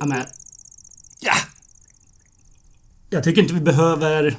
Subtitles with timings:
[0.00, 0.24] Ja, men...
[1.20, 1.32] Ja!
[3.10, 4.36] Jag tycker inte vi behöver...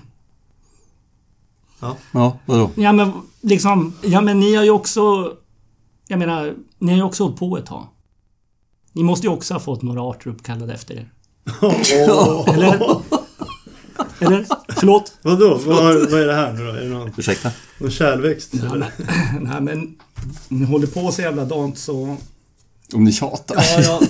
[1.80, 1.98] Ja.
[2.12, 2.72] Ja, vadå?
[2.76, 3.12] Ja men
[3.42, 3.94] liksom...
[4.04, 5.34] Ja men ni har ju också...
[6.08, 7.88] Jag menar, ni har ju också hållit på ett tag.
[8.94, 11.12] Ni måste ju också ha fått några arter uppkallade efter er.
[12.54, 13.02] Eller?
[14.20, 14.46] Eller?
[14.68, 15.18] Förlåt?
[15.22, 15.60] Vadå?
[15.66, 16.72] Vad, vad är det här nu då?
[16.72, 17.52] Är det någon, Ursäkta?
[17.78, 18.54] någon kärlväxt?
[18.54, 18.92] Ja, men,
[19.40, 19.96] nej men...
[20.48, 22.18] Ni håller på så jävla dant så...
[22.94, 23.56] Om ni tjatar.
[23.56, 24.04] Ja, jag,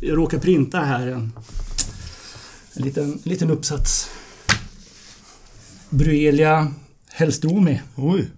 [0.00, 1.32] jag råkar printa här en,
[2.74, 4.10] en, liten, en liten uppsats.
[5.90, 6.72] Bryelia
[7.10, 7.80] Hellstromi.
[7.96, 8.30] Oj,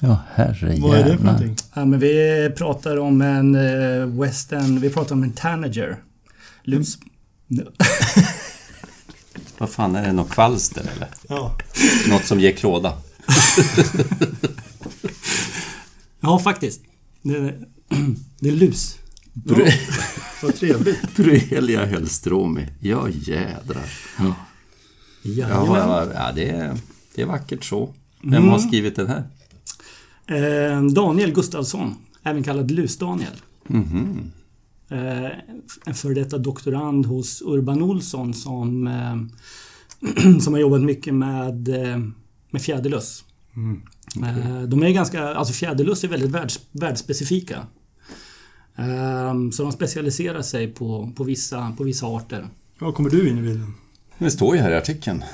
[0.00, 1.56] Ja, herre vad är det för någonting?
[1.74, 4.80] Ja, men vi pratar om en eh, western...
[4.80, 5.96] Vi pratar om en tanager.
[6.62, 6.98] Lus...
[9.58, 11.08] Vad fan, är det något kvalster eller?
[11.28, 11.58] Ja.
[12.08, 12.98] Något som ger klåda?
[16.24, 16.80] Ja, faktiskt.
[17.22, 17.54] Det,
[18.40, 18.98] det är lus.
[20.42, 21.16] Vad trevligt.
[21.16, 22.66] Bruelia Hellstromi.
[22.80, 23.90] Ja, jädrar.
[24.18, 24.34] Ja,
[25.22, 25.66] Jajamän.
[25.66, 26.76] ja, ja det, är,
[27.14, 27.94] det är vackert så.
[28.22, 29.24] Vem har skrivit den här?
[30.26, 33.36] Eh, Daniel Gustafsson, även kallad Lus-Daniel.
[34.88, 35.30] Eh,
[35.86, 39.16] en före detta doktorand hos Urban Olsson som, eh,
[40.40, 41.98] som har jobbat mycket med, eh,
[42.50, 43.24] med fjäderlöss.
[44.22, 47.66] Eh, de är ganska, alltså fjäderlöss är väldigt världs, världsspecifika.
[48.76, 52.48] Eh, så de specialiserar sig på, på, vissa, på vissa arter.
[52.80, 53.74] Ja, kommer du in i bilden?
[54.18, 55.24] Det står ju här i artikeln.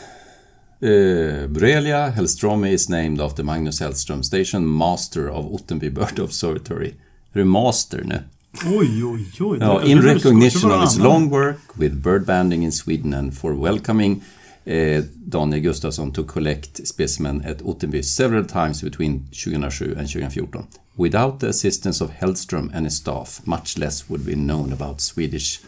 [0.82, 6.88] Uh, Bruelia Hellstromi is named after Magnus Hellström, station master of Ottenby Bird Observatory.
[7.32, 8.22] Är du master nu?
[8.66, 9.58] Oj, oj, oj.
[9.60, 11.08] Ja, in var- recognition var of its annan.
[11.12, 14.22] long work with bird banding in Sweden and for welcoming
[14.64, 20.62] eh, Daniel Gustafsson to collect specimen at Ottenby several times between 2007 and 2014.
[20.98, 25.60] Without the assistance of Hellström and his staff, much less would be known about Swedish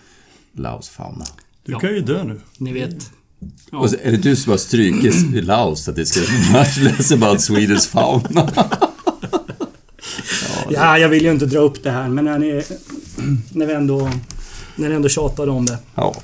[0.52, 1.24] Laos fauna.
[1.64, 2.40] Du kan ju dö nu.
[2.58, 3.10] Ni vet.
[3.70, 3.78] Ja.
[3.78, 6.20] Och så är det du som har strukit i Laos att det ska
[6.52, 8.52] much less about Swedish fauna?
[10.70, 12.62] Ja, jag vill ju inte dra upp det här men när ni,
[13.52, 14.10] när vi ändå,
[14.76, 15.78] när ni ändå tjatade om det.
[15.94, 16.14] Ja,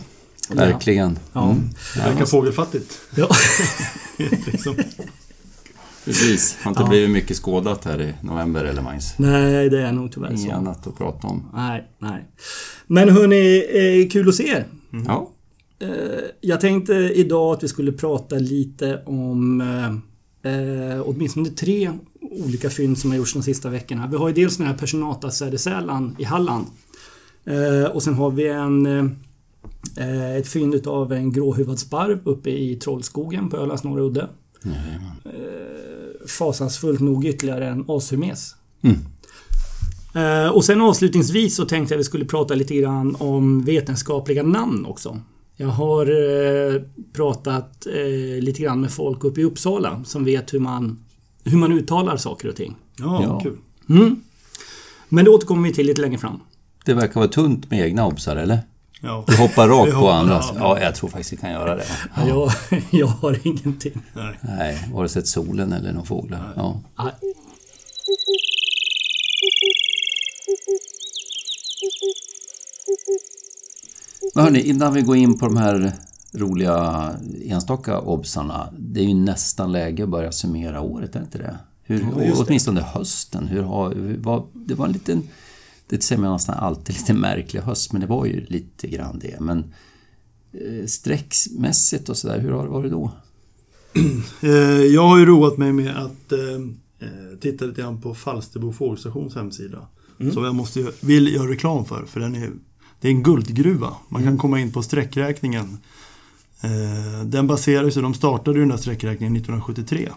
[0.49, 1.19] verkligen.
[1.33, 1.50] Ja.
[1.50, 1.71] Mm.
[1.95, 3.00] Det verkar fågelfattigt.
[3.15, 3.28] Ja.
[4.47, 4.77] liksom.
[6.06, 6.56] Precis.
[6.62, 6.89] Har inte Ja.
[6.89, 9.15] blivit mycket skådat här i november eller Magnus?
[9.19, 10.56] Nej, det är nog tyvärr Inget så.
[10.56, 11.50] annat att prata om.
[11.55, 12.25] Nej, nej.
[12.87, 13.65] Men hörni,
[14.05, 14.66] eh, kul att se er.
[15.06, 15.31] Ja.
[15.78, 15.89] Eh,
[16.41, 21.91] Jag tänkte idag att vi skulle prata lite om eh, eh, åtminstone tre
[22.21, 24.06] olika fynd som har gjorts de sista veckorna.
[24.11, 26.66] Vi har ju dels den här Personata sädesärlan i Halland.
[27.45, 28.87] Eh, och sen har vi en,
[29.97, 34.28] eh, ett fynd av en gråhuvad sparv uppe i Trollskogen på Ölands norra udde.
[34.65, 34.71] Eh,
[36.26, 38.54] fasansfullt nog ytterligare en ashumes.
[38.82, 38.97] Mm.
[40.14, 44.42] Eh, och sen avslutningsvis så tänkte jag att vi skulle prata lite grann om vetenskapliga
[44.42, 45.20] namn också.
[45.56, 46.82] Jag har eh,
[47.12, 50.98] pratat eh, lite grann med folk uppe i Uppsala som vet hur man,
[51.44, 52.76] hur man uttalar saker och ting.
[52.98, 53.41] Ja, Ja.
[53.41, 53.56] kul.
[53.88, 54.20] Mm.
[55.09, 56.41] Men det återkommer vi till lite längre fram.
[56.84, 58.59] Det verkar vara tunt med egna obsar, eller?
[59.01, 59.25] Ja.
[59.27, 60.51] Du hoppar rakt Vi på hoppar, andras.
[60.55, 60.79] ja.
[60.79, 61.84] Ja, jag tror faktiskt vi kan göra det.
[62.17, 62.27] Ja.
[62.29, 62.53] Jag,
[62.91, 64.03] jag har ingenting.
[64.15, 64.39] Nej.
[64.41, 66.53] Nej, vare sig solen eller några fåglar.
[66.57, 66.81] Ja.
[74.34, 75.93] Men hörni, innan vi går in på de här
[76.34, 77.11] roliga
[77.45, 78.69] enstaka obsarna.
[78.78, 81.59] Det är ju nästan läge att börja summera året, är inte det?
[81.83, 82.45] Hur, Ja, just det.
[82.47, 83.47] åtminstone hösten.
[83.49, 85.28] Hur har, hur, vad, det var en liten...
[85.88, 89.41] Det säger man nästan alltid, lite märklig höst, men det var ju lite grann det.
[89.41, 89.58] Men
[90.52, 93.10] eh, strecksmässigt och sådär, hur har det varit då?
[94.42, 94.50] Eh,
[94.84, 99.86] Jag har ju roat mig med att eh, titta lite grann på Falsterbo fågelstations hemsida.
[100.32, 102.50] Som jag måste, vill göra reklam för, för den är,
[103.00, 103.97] det är en guldgruva.
[104.08, 105.78] Man kan komma in på sträckräkningen.
[106.60, 110.12] Eh, Den baserar sig, de startade ju den där sträckräkningen 1973.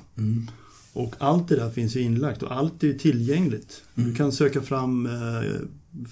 [0.94, 3.82] Och allt det där finns ju inlagt och allt är tillgängligt.
[3.96, 5.12] Du kan söka fram eh,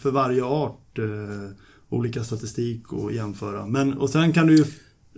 [0.01, 1.05] för varje art eh,
[1.89, 3.65] olika statistik och jämföra.
[3.65, 4.65] Men, och sen kan du ju...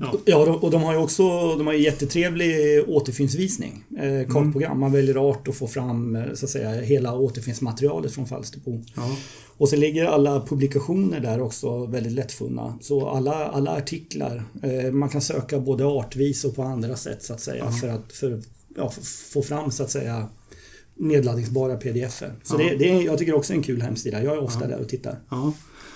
[0.02, 1.24] Ja, Ja, och- de har ju också
[1.58, 3.84] de har ju jättetrevlig återfyndsvisning.
[3.98, 4.80] Eh, kartprogram.
[4.80, 8.84] Man väljer art och får fram eh, så att säga hela återfyndsmaterialet från Falsterbo.
[8.96, 9.16] ja.
[9.58, 12.78] Och så ligger alla publikationer där också väldigt lättfunna.
[12.82, 17.34] Så alla, alla artiklar, eh, man kan söka både artvis och på andra sätt så
[17.34, 18.42] att säga för att för,
[18.80, 18.92] ja,
[19.34, 20.28] få fram så att säga
[20.96, 22.32] nedladdningsbara pdf -er.
[22.44, 24.24] Så det, det är, jag tycker också är en kul hemsida.
[24.24, 25.20] Jag är ofta där och tittar.
[25.30, 25.54] Ja.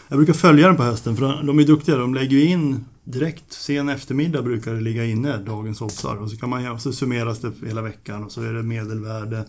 [0.08, 1.98] Jag brukar följa den på hösten för de är duktiga.
[1.98, 6.16] De lägger ju in direkt, sen eftermiddag brukar det ligga inne, dagens obsar.
[6.16, 9.46] Och så, kan man, så summeras det hela veckan och så är det medelvärde,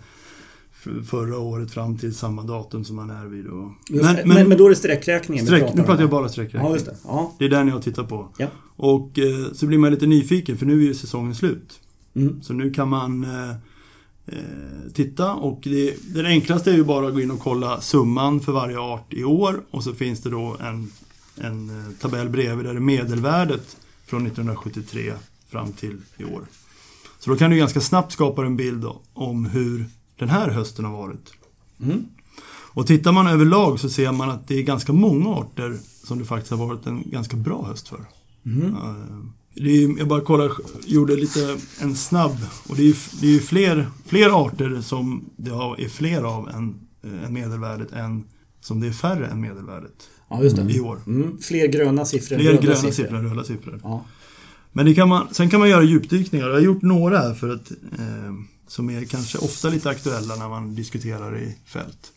[1.06, 3.46] förra året fram till samma datum som man är vid.
[3.46, 4.22] Och, Just det.
[4.26, 6.62] men, men, då är det sträckräkningen sträck, pratar nu pratar jag bara sträckräkning.
[6.62, 6.96] Ja, just det.
[7.04, 7.34] Ja.
[7.38, 8.28] Det är den jag tittar på.
[8.38, 8.46] Ja.
[8.76, 11.80] Och eh, så blir man lite nyfiken för nu är ju säsongen slut.
[12.14, 12.42] Mm.
[12.42, 13.50] Så nu kan man eh,
[14.26, 18.40] eh, titta och det, det enklaste är ju bara att gå in och kolla summan
[18.40, 20.92] för varje art i år och så finns det då en,
[21.36, 23.76] en eh, tabell bredvid där det är medelvärdet
[24.06, 25.12] från 1973
[25.48, 26.42] fram till i år.
[27.18, 29.86] Så då kan du ganska snabbt skapa en bild om hur
[30.18, 31.32] den här hösten har varit.
[31.82, 32.04] Mm.
[32.74, 36.24] Och tittar man överlag så ser man att det är ganska många arter som det
[36.24, 38.00] faktiskt har varit en ganska bra höst för.
[38.46, 38.76] Mm.
[39.56, 40.52] Eh, är, jag bara kollar,
[40.86, 42.36] gjorde lite en snabb
[42.68, 46.48] och det är ju, det är ju fler, fler arter som det är fler av
[46.48, 46.74] än,
[47.24, 48.24] än medelvärdet än
[48.60, 50.72] som det är färre än medelvärdet ja, just det.
[50.72, 51.00] i år.
[51.06, 51.38] Mm.
[51.38, 52.92] Fler gröna siffror än Fler röda gröna siffror.
[52.92, 53.80] siffror än röda siffror.
[53.82, 54.04] Ja.
[54.72, 56.46] Men det kan man, sen kan man göra djupdykningar.
[56.46, 58.34] Jag har gjort några här för att, eh,
[58.68, 62.12] som är kanske ofta lite aktuella när man diskuterar i fält.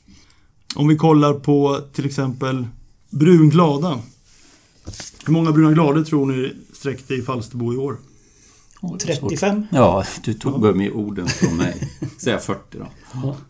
[0.75, 2.67] Om vi kollar på till exempel
[3.09, 3.99] brunglada.
[5.25, 6.53] Hur många bruna glador tror ni
[6.87, 7.97] sträckte i Falsterbo i år?
[8.81, 9.29] Åh, det är svårt.
[9.29, 9.65] 35.
[9.71, 11.89] Ja, du tog med orden från mig.
[12.17, 12.87] Säg 40 då.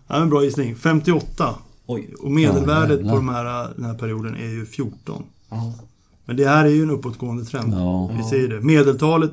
[0.07, 0.75] Ja, en bra gissning.
[0.75, 1.55] 58.
[1.85, 2.13] Oj.
[2.19, 5.23] Och medelvärdet Ja, på de här, den här perioden är ju 14.
[5.49, 5.73] Ja.
[6.25, 7.73] Men det här är ju en uppåtgående trend.
[7.73, 8.11] Ja.
[8.17, 8.61] Vi ser det.
[8.61, 9.31] Medeltalet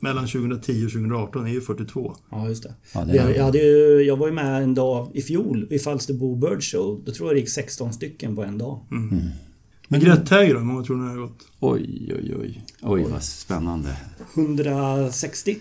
[0.00, 2.16] mellan 2010 och 2018 är ju 42.
[2.30, 2.74] Ja, just det.
[2.94, 5.66] Ja, det är- jag, jag, hade ju, jag var ju med en dag i fjol
[5.70, 7.02] vid Falsterbo Bird Show.
[7.06, 8.80] Då tror jag det gick 16 stycken på en dag.
[9.92, 10.58] Men Grättäger då?
[10.60, 11.38] Hur många tror ni har gått?
[11.60, 12.64] Oj, oj, oj.
[12.82, 13.96] Oj, vad spännande.
[14.34, 15.58] 160.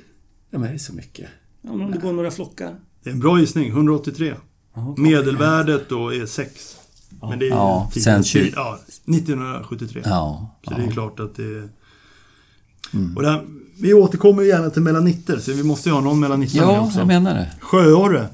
[0.50, 1.28] Ja, men det är så mycket.
[1.62, 2.76] Ja, men om det går några flockar.
[3.04, 3.68] Det är en bra gissning.
[3.70, 4.34] 183.
[4.76, 6.76] Ja, Medelvärdet då är 6.
[7.22, 10.02] Men det är Ja, sen tjugo- tjugo- ja, 1973.
[10.06, 10.56] Ja.
[10.64, 10.78] Så ja.
[10.78, 11.70] det är klart att det är...
[13.16, 13.46] Och det här,
[13.82, 16.98] vi återkommer gärna till melanitter, så vi måste ju ha någon melanitter med Ja, också.
[17.00, 17.52] jag menar det.
[17.60, 18.28] Sjöorre.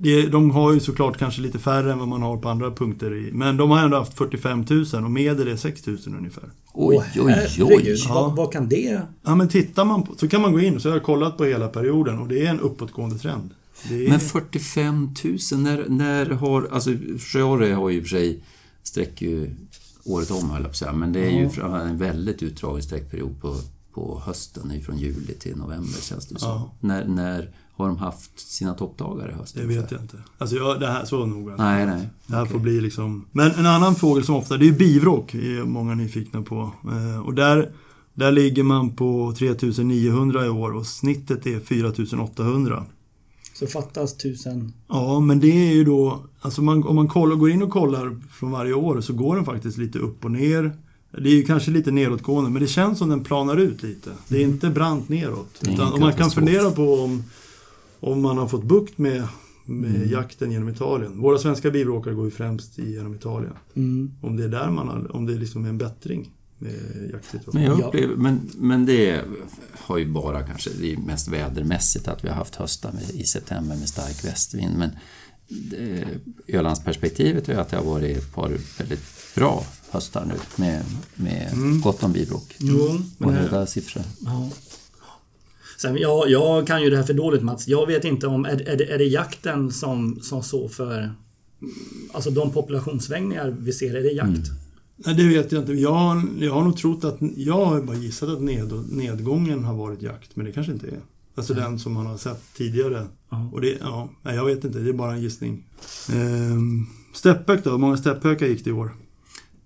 [0.00, 3.14] Det, de har ju såklart kanske lite färre än vad man har på andra punkter
[3.14, 3.32] i.
[3.32, 6.44] Men de har ändå haft 45 000 och medel är 6 000 ungefär.
[6.74, 7.96] Oj, Åh, oj, oj.
[8.08, 9.02] Vad, vad kan det...
[9.22, 11.44] Ja men tittar man på, så kan man gå in, så har jag kollat på
[11.44, 13.50] hela perioden och det är en uppåtgående trend.
[13.88, 16.68] Det är, Men 45 000, när, när har...
[16.72, 18.42] Alltså, Sjöorre har ju i och för sig
[18.82, 19.50] sträcker ju
[20.04, 20.92] året om, höll jag på att säga.
[20.92, 23.56] Men det är ju från en väldigt utdragen sträckperiod på,
[23.94, 26.48] på hösten, från juli till november känns det som.
[26.48, 26.72] Ja.
[26.80, 29.54] När, när har de haft sina toppdagar i höst?
[29.54, 30.16] det vet jag inte.
[30.38, 31.56] Alltså jag, det här, så noga.
[31.56, 32.08] Nej, nej.
[32.26, 33.26] Det här får bli liksom...
[33.32, 36.72] Men en annan fågel som ofta, det är bivråk, är många nyfikna på.
[36.84, 37.70] Eh, och där,
[38.14, 42.84] där ligger man på 3900 i år och snittet är 4800.
[43.54, 44.72] Så fattas tusen...
[44.88, 46.22] Ja, men det är ju då...
[46.40, 49.44] Alltså man, om man kollar, går in och kollar från varje år så går den
[49.44, 50.72] faktiskt lite upp och ner.
[51.10, 54.10] Det är ju kanske lite nedåtgående, men det känns som den planar ut lite.
[54.28, 55.60] Det är inte brant neråt.
[55.60, 57.24] Utan, och man kan fundera på om,
[58.00, 59.28] om man har fått bukt med,
[59.64, 60.10] med Mm.
[60.10, 61.18] jakten genom Italien.
[61.20, 63.52] Våra svenska bivråkare går ju främst genom Italien.
[63.76, 64.12] Mm.
[64.22, 67.66] Om det är där man har, om det liksom är en bättring med Men, jaktsituationen.
[67.66, 67.86] jag Ja.
[67.86, 69.24] upplever, men, men det
[69.72, 73.24] har ju bara kanske, det är mest vädermässigt att vi har haft höstar med, i
[73.24, 74.78] september med stark västvind.
[74.78, 74.90] Men
[75.48, 76.04] det,
[76.48, 78.48] Ölandsperspektivet är att det har varit ett par
[78.78, 79.04] väldigt
[79.34, 80.82] bra höstar nu med,
[81.14, 82.56] med gott om bivråk.
[82.58, 84.02] Jo, men Och höga siffror.
[84.20, 84.48] Ja.
[85.80, 87.68] Sen, jag, jag kan ju det här för dåligt Mats.
[87.68, 88.44] Jag vet inte om...
[88.44, 91.12] Är, är, det, är det jakten som, som så för...
[92.12, 94.50] Alltså de populationssvängningar vi ser, är det jakt?
[94.96, 95.72] Nej, det vet jag inte.
[95.72, 97.16] Jag, har- jag har nog trott att...
[97.36, 101.00] Jag har bara gissat att ned, nedgången har varit jakt, men det kanske inte är.
[101.34, 103.06] Alltså den som man har sett tidigare.
[103.30, 103.50] Ja.
[103.52, 105.64] Och det, ja, nej, jag vet inte, det är bara en gissning.
[106.12, 107.70] Ehm, Steppök då?
[107.70, 108.94] Hur många steppökar gick det i år?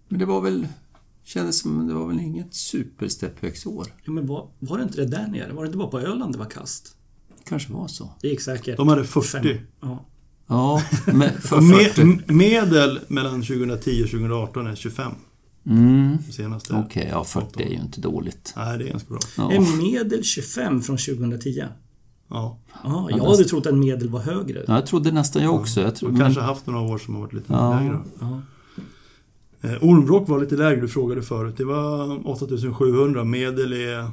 [0.09, 0.67] Men det var väl,
[1.25, 3.87] kändes som det var väl inget superstepphögsår.
[4.05, 5.53] Ja, men var, var det inte det där nere?
[5.53, 6.97] Var det inte bara på Öland det var kast?
[7.49, 8.11] Kanske var så.
[8.21, 8.77] Det gick säkert.
[8.77, 9.27] De hade 40.
[9.29, 9.57] Fem.
[9.81, 10.05] Ja.
[10.47, 12.01] Ja, men för Och med, 40.
[12.03, 15.13] m- medel mellan 2010 och 2018 är 25.
[15.67, 16.75] Mm, Senaste.
[16.87, 18.53] Okej, ja 40 är ju inte dåligt.
[18.57, 19.19] Nej, det är ganska bra.
[19.37, 19.53] Ja.
[19.53, 21.65] Är medel 25 från 2010?
[22.29, 22.59] Ja.
[22.85, 24.65] Ja, jag hade trott att medel var högre.
[24.69, 25.81] Ja, jag trodde nästan jag också.
[25.81, 27.81] Jag trodde, kanske men, haft några år som har varit lite Ja.
[27.81, 28.01] lägre.
[28.21, 28.41] Ja.
[29.63, 31.55] Eh, Ormvråk var lite lägre, du frågade förut.
[31.57, 33.25] Det var 8700.
[33.25, 34.11] Medel är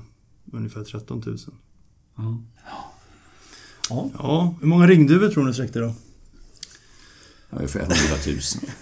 [0.54, 1.38] ungefär 13 000.
[2.18, 2.38] Ja.
[3.90, 4.10] Ja.
[4.20, 5.94] Ja, hur många ringduvor tror ni sträckte då?
[7.52, 7.96] ungefär 100
[8.28, 8.36] 000.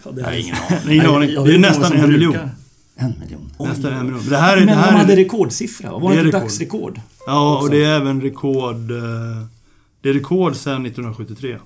[0.04, 0.80] Ja, det Jag har är- ingen aning.
[0.86, 1.30] Nej, ingen aning.
[1.46, 2.36] Det är nästan en miljon.
[2.96, 3.52] En miljon.
[3.60, 4.30] Nästan en miljon.
[4.30, 4.60] Det här är...
[4.60, 5.92] Men det de här hade är rekordsiffra.
[5.92, 6.42] Var Det det rekord.
[6.42, 7.02] dagsrekord?
[7.28, 8.92] ja, och det är även rekord...
[8.92, 9.46] eh,
[10.02, 11.58] Det är rekord sedan 1973.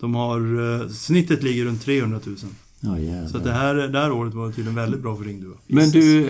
[0.00, 0.40] De har...
[0.82, 2.36] eh, Snittet ligger runt 300 000.
[2.80, 3.28] Jävlar.
[3.28, 5.54] Så det, här, det här året var tydligen väldigt bra för ringduva.
[5.66, 6.28] Men du,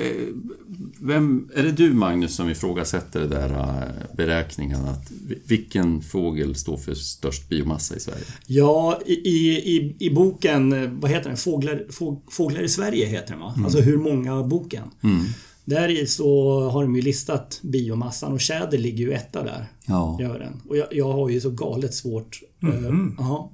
[1.01, 6.55] vem, är det du Magnus som ifrågasätter det där eh, beräkningen att vi- vilken fågel
[6.55, 8.25] står för störst biomassa i Sverige?
[8.47, 11.37] Ja, i, i, i, boken, vad heter den?
[11.37, 13.55] Fåglar, fåg, Fåglar i Sverige heter den va?
[13.65, 14.83] Alltså hur många boken.
[15.65, 19.67] Där i så har de ju listat biomassan och tjäder ligger ju etta där.
[19.87, 20.19] Ja.
[20.21, 20.63] Gör den.
[20.69, 22.41] Och jag, jag har ju så galet svårt.
[22.63, 22.69] eh,
[23.19, 23.49] jaha.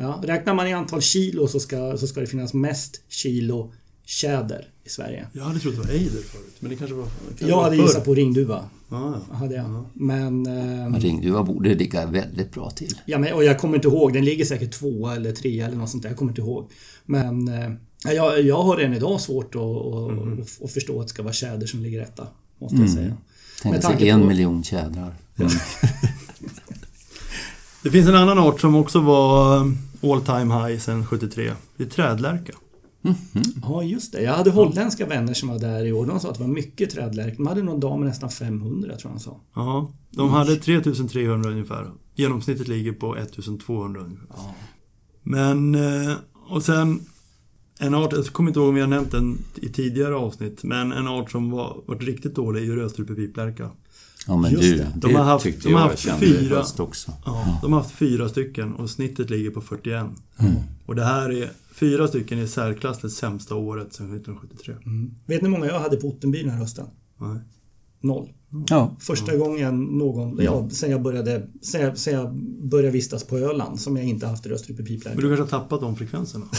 [0.00, 0.20] Ja.
[0.24, 3.72] Räknar man i antal kilo så ska, så ska det finnas mest kilo
[4.04, 5.26] tjäder i Sverige.
[5.32, 7.06] Jag hade trott det var ejder förut, men det kanske var...
[7.28, 8.64] Kanske Jag var hade gissat på ringduva.
[8.90, 9.36] Ja, ja.
[9.36, 9.84] Hade jag.
[9.94, 10.46] Men...
[10.46, 12.94] eh, Men Ringduva borde ligga väldigt bra till.
[13.06, 14.12] Ja, men, och jag kommer inte ihåg.
[14.12, 16.10] Den ligger säkert två eller tre eller något sånt där.
[16.10, 16.70] Jag kommer inte ihåg.
[17.06, 17.70] Men eh,
[18.14, 21.66] jag, jag har redan idag svårt att, att, att förstå att det ska vara tjäder
[21.66, 22.26] som ligger etta.
[22.58, 23.16] Måste jag säga.
[23.62, 25.14] Tänk sig tanke en på- miljon tjädrar.
[27.82, 31.52] Det finns en annan art som också var all time high sedan 73.
[31.76, 32.52] Det är trädlärka.
[33.62, 34.22] Ja, just det.
[34.22, 36.06] Jag hade holländska vänner som var där i år.
[36.06, 37.36] De sa att det var mycket trädlärk.
[37.36, 39.40] De hade någon dag med nästan 500 tror jag de sa.
[39.54, 41.90] Ja, de hade 3300 ungefär.
[42.14, 44.26] Genomsnittet ligger på 1200 ungefär.
[45.22, 46.16] Men, eh,
[46.48, 47.00] och sen
[47.80, 50.92] en art, jag kommer inte ihåg om vi har nämnt den i tidigare avsnitt, men
[50.92, 53.70] en art som var, varit riktigt dålig är ju rödstrupig piplärka.
[54.28, 54.92] Ja men Just du, det.
[54.96, 56.64] De har haft- tyckte de har jag haft kände i fyra.
[56.78, 57.12] också.
[57.24, 60.06] Ja, de har haft fyra stycken och snittet ligger på 41.
[60.86, 64.74] Och det här är fyra stycken i särklass det sämsta året sedan 1973.
[65.26, 66.86] Vet ni hur många jag hade på Ottenby den här hösten?
[67.20, 67.38] Nej.
[68.00, 68.28] Noll.
[68.68, 72.34] Ja, Första gången någon, ja, sen jag började, sen jag, sen jag
[72.68, 75.20] började vistas på Öland som jag inte haft rödstrupig Men piplärka.
[75.20, 76.44] du kanske har tappat de frekvenserna?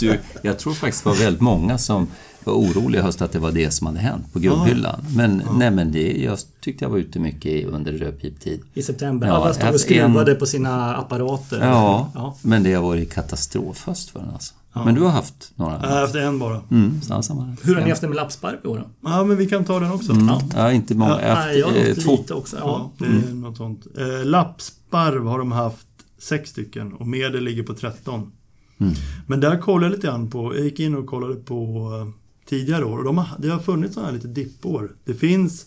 [0.00, 2.06] Du, jag tror faktiskt det var väldigt många som
[2.46, 5.00] var oroliga i höst att det var det som hade hänt på gubbhyllan.
[5.16, 8.60] Men, nej, men det, jag tyckte jag var ute mycket under rödpiptid.
[8.74, 9.26] I september.
[9.28, 11.60] Ja, Alla stod och skruvade en- på sina apparater.
[11.60, 12.36] Ja, ja.
[12.42, 14.54] men det har varit katastrofhöst för den alltså.
[14.84, 15.72] Men du har haft några?
[15.82, 16.60] Jag har haft en bara.
[16.70, 17.56] Mm, samma, samma.
[17.62, 19.10] Hur har ni haft det med lappsparv i år då?
[19.10, 20.12] Ja, men vi kan ta den också.
[20.12, 20.34] Mm.
[20.56, 21.10] Ja, inte många.
[21.22, 22.56] Ja, Jag har Nej, jag har haft, haft eh, två, lite också.
[22.60, 23.06] Ja, Ja.
[23.06, 23.86] det är något sånt.
[23.98, 25.86] Eh, lappsparv har de haft
[26.18, 28.32] sex stycken och medel ligger på 13.
[28.80, 28.94] Mm.
[29.26, 31.56] Men där kollade jag lite grann på, jag gick in och kollade på
[32.00, 32.12] eh,
[32.46, 34.92] tidigare år och de har, det har funnits sådana här lite dippår.
[35.04, 35.66] Det finns,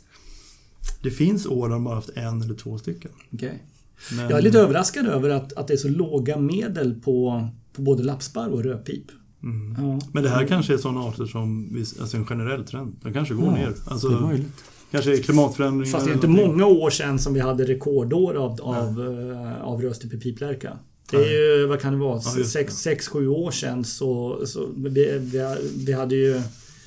[1.04, 3.12] det finns år där de bara haft en eller två stycken.
[3.34, 3.64] Okej.
[4.12, 7.82] Men, Jag är lite överraskad över att, att det är så låga medel på, på
[7.82, 9.04] både lappsparv och rödpip.
[9.44, 9.76] Mm.
[9.88, 10.00] Ja.
[10.14, 12.96] Men det här kanske är sådana arter som, alltså en generell trend.
[13.02, 13.60] De kanske går Ja, ner.
[13.62, 14.48] det är Alltså, möjligt.
[14.92, 19.02] kanske klimatförändringar Fast det är inte många år sedan som vi hade rekordår av, av,
[19.32, 20.78] eh, av rödstrupig piplärka.
[21.12, 24.68] Det är ju, vad kan det vara, Ja, just sex, sex, år sedan så, så
[24.76, 24.90] vi,
[25.20, 25.56] vi,
[25.86, 26.42] vi hade ju...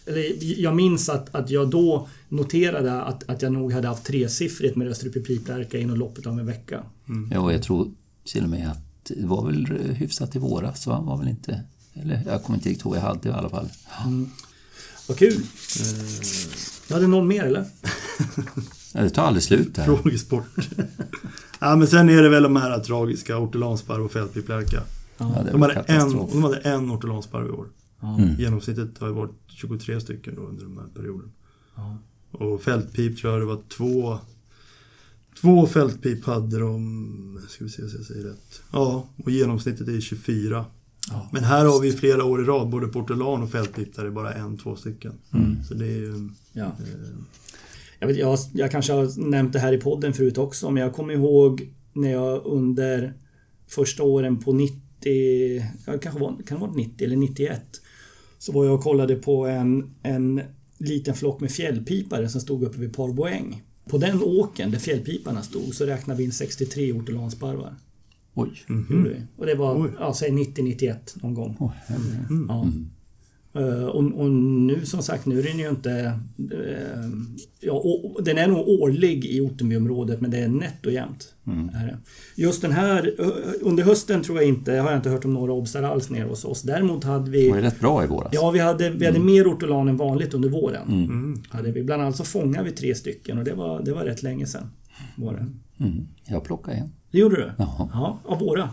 [0.08, 4.76] Eller jag minns att, att jag då noterade att, att jag nog hade haft tresiffrigt
[4.76, 6.82] med rödstrupig piplärka inom loppet av en vecka.
[7.30, 7.90] Ja, och jag tror
[8.24, 11.00] till och med att det var väl hyfsat i våras, va?
[11.00, 11.64] Var väl inte...
[11.94, 13.68] Eller jag kommer inte riktigt ihåg, jag hade i alla fall.
[15.08, 15.42] Vad kul!
[16.88, 17.64] Du hade någon mer eller?
[18.94, 19.96] Ja, Det tar aldrig slut det här.
[19.96, 20.68] Frågesport.
[21.60, 24.82] ja, men sen är det väl de här tragiska ortolansparv och fältpiplärka.
[25.18, 27.66] Ja, De var hade, en, de hade en ortolansparv i år.
[28.02, 28.34] Mm.
[28.38, 31.32] Genomsnittet har ju varit 23 stycken då under den här perioden.
[32.30, 34.18] Och fältpip tror jag det var två
[35.40, 38.62] Två fältpip hade de, ska vi se så jag säger rätt.
[38.72, 40.64] Ja, och genomsnittet är 24.
[41.32, 44.12] Men här har vi flera år i rad, både portolan och fältpip, där det är
[44.12, 45.12] bara en, två stycken.
[45.68, 46.28] Så det är ju...
[46.52, 46.64] Ja.
[46.64, 46.72] Eh,
[47.98, 50.94] Jag, vet, jag, jag kanske har nämnt det här i podden förut också, men jag
[50.94, 53.14] kommer ihåg när jag under
[53.68, 54.80] första åren på 90,
[55.86, 57.62] ja, kanske var, kan det vara 90 eller 91,
[58.38, 60.40] så var jag och kollade på en, en
[60.78, 63.62] liten flock med fjällpipare som stod uppe vid Parboäng.
[63.85, 67.75] På den åken där fjällpiparna stod så räknade vi in 63 ortolansparvar.
[68.35, 68.50] Oj.
[68.90, 69.23] Gjorde vi.
[69.37, 69.90] Och det var, Oj.
[69.99, 71.57] ja, säg 90-91 någon gång.
[71.87, 72.26] Herre.
[72.49, 72.62] Ja.
[72.62, 72.68] Eh,
[73.88, 75.92] och, och nu som sagt, nu är den ju inte...
[76.52, 77.08] eh,
[77.60, 81.34] ja, och, den är nog årlig i Ottenbyområdet men det är nätt och jämnt.
[81.74, 81.98] Är det.
[82.42, 83.26] Just den här, eh,
[83.60, 86.44] under hösten tror jag inte, har jag inte hört om några obsar alls nere hos
[86.44, 86.62] oss.
[86.62, 87.60] Däremot hade Det var vi...
[87.60, 88.30] ju rätt bra i våras.
[88.32, 90.88] Ja, vi hade, vi hade mer ortolan än vanligt under våren.
[90.88, 91.42] mm.
[91.48, 91.82] Hade vi.
[91.82, 94.70] Bland annat så fångade vi tre stycken och det var, det var rätt länge sedan.
[95.16, 95.84] Var det.
[95.84, 96.06] Mm.
[96.24, 96.92] Jag plockade en.
[97.10, 97.52] det gjorde du?
[97.58, 97.88] Jaha.
[97.92, 98.70] Ja, av våra.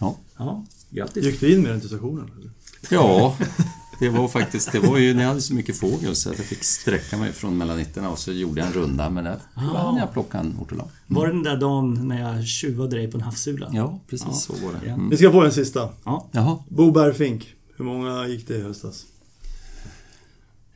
[0.00, 0.16] Ja.
[0.38, 1.24] Ja, grattis.
[1.24, 2.30] Gick du in med den till stationen?
[2.38, 2.50] Eller?
[2.90, 3.36] Ja,
[4.00, 6.64] det var faktiskt, det var ju, ni hade så mycket fågel så att jag fick
[6.64, 10.38] sträcka mig från mellanitterna och så gjorde jag en runda men där hann jag plocka
[10.38, 10.88] en ortolan.
[11.06, 13.70] Var det den där dagen när jag tjuvade dig på en havssula?
[13.72, 14.78] Ja, precis så var det.
[14.86, 14.92] Ja.
[14.92, 15.10] Mm.
[15.10, 15.88] Vi ska få en sista.
[16.04, 16.28] Ja.
[16.32, 16.58] Jaha.
[16.68, 17.54] Bo Bergfink.
[17.76, 19.06] Hur många gick det i höstas?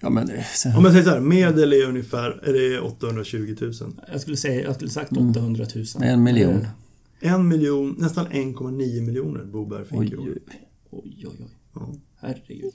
[0.01, 3.57] Ja, men det, sen, Om jag säger så här, medel är ungefär är det 820
[3.61, 3.73] 000.
[4.13, 5.85] Jag skulle säga, jag skulle sagt 800 000.
[6.01, 6.67] En miljon.
[7.21, 10.23] Eh, En miljon, nästan 1,9 miljoner Bo Bergfink Oj, i år.
[10.29, 10.39] oj.
[10.91, 11.47] Oj, oj, oj.
[11.75, 11.89] Ja.
[12.21, 12.73] Herregud.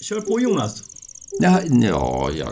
[0.00, 0.82] Kör på Jonas.
[1.40, 2.46] Ja, ja, ja.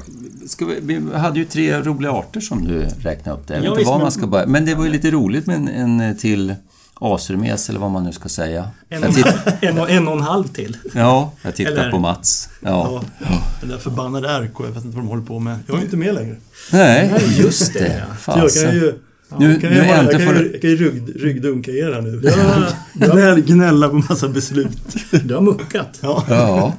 [0.48, 3.54] Ska vi, vi hade ju tre roliga arter som du räknade upp där.
[3.54, 4.46] Jag vet inte visst, var man ska börja.
[4.46, 5.68] Men det var ju lite roligt med en,
[6.00, 6.54] en till
[6.94, 8.70] asurmes eller vad man nu ska säga.
[8.88, 10.76] En, Jag och, en, och, en och en halv till.
[10.94, 12.48] ja, jag tittar Eller- på Mats.
[12.60, 13.02] Ja.
[13.20, 15.58] Ja, den där förbannade RK, jag vet inte vad de håller på med.
[15.66, 16.36] Jag är inte med längre.
[16.72, 17.78] Nej, just det.
[18.24, 18.64] Så jag Fasen.
[18.64, 18.98] kan ju...
[19.38, 20.52] Nu, Kan nu jag, bara, jag äntligen kan du...
[20.52, 22.20] jag kan ju rygg, ryggdunka er här nu.
[22.24, 22.68] Ja,
[23.12, 24.78] Gnäll, gnälla på massa beslut.
[25.24, 25.98] du har muckat.
[26.00, 26.24] Ja.
[26.28, 26.74] Ja.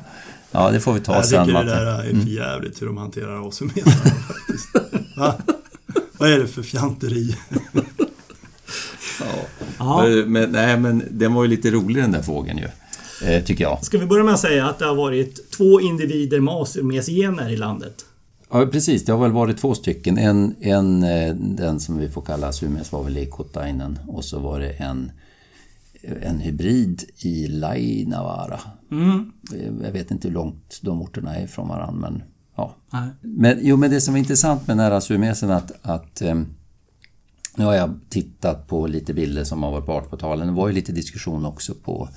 [0.52, 2.98] ja, det får vi ta Jag sen, tycker det där är för jävligt hur de
[2.98, 4.70] hanterar oss som faktiskt.
[5.18, 5.36] Va?
[6.18, 7.36] Vad är det för fjanteri?
[9.80, 10.06] Ja.
[10.26, 12.68] Men, nej, men den var ju lite rolig den där fågeln ju.
[13.28, 13.84] Eh, tycker jag.
[13.86, 17.58] Ska vi börja med att säga att det har varit två individer med asurmesgener i
[17.58, 18.06] landet?
[18.56, 19.06] Ja, precis.
[19.06, 20.18] Det har väl varit två stycken.
[20.18, 24.40] En, en eh, den som vi får kalla Sumes var väl i Kotainen och så
[24.40, 25.12] var det en,
[26.22, 28.60] en hybrid i Lainavara.
[28.92, 29.32] Mm.
[29.54, 32.24] Eh, Jag vet inte hur långt de orterna är ifrån varandra, men
[32.56, 32.76] ja.
[32.90, 33.10] Nej.
[33.22, 36.48] Men, jo, men det som är intressant med den här surmesen att, att ehm,
[37.56, 40.48] nu har jag tittat på lite bilder som har varit på Artportalen.
[40.48, 42.10] Det var ju lite diskussion också på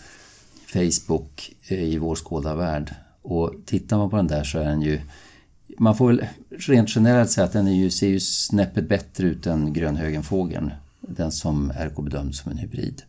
[0.66, 2.94] Facebook eh, i vår skådarvärld.
[3.22, 5.00] Och tittar man på den där så är den ju...
[5.78, 9.46] Man får väl rent generellt säga att den är ju, ser ju snäppet bättre ut
[9.46, 10.70] än grönhögenfågeln.
[11.00, 13.02] Den som RK bedöms som en hybrid.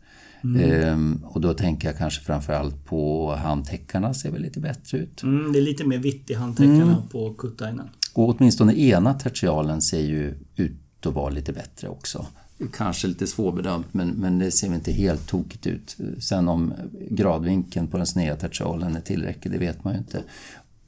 [0.44, 5.24] Ehm, och då tänker jag kanske framförallt på handtäckarna ser väl lite bättre ut.
[5.24, 7.90] Mm, det är lite mer vitt i handtäckarna på Kuttainen.
[8.14, 12.26] Och åtminstone ena tertialen ser ju ut att vara lite bättre också.
[12.74, 15.98] Kanske lite svårbedömt men, men det ser väl inte helt tokigt ut.
[16.20, 16.74] Sen om
[17.10, 20.24] gradvinkeln på den sneda tertialen är tillräcklig, det vet man ju inte.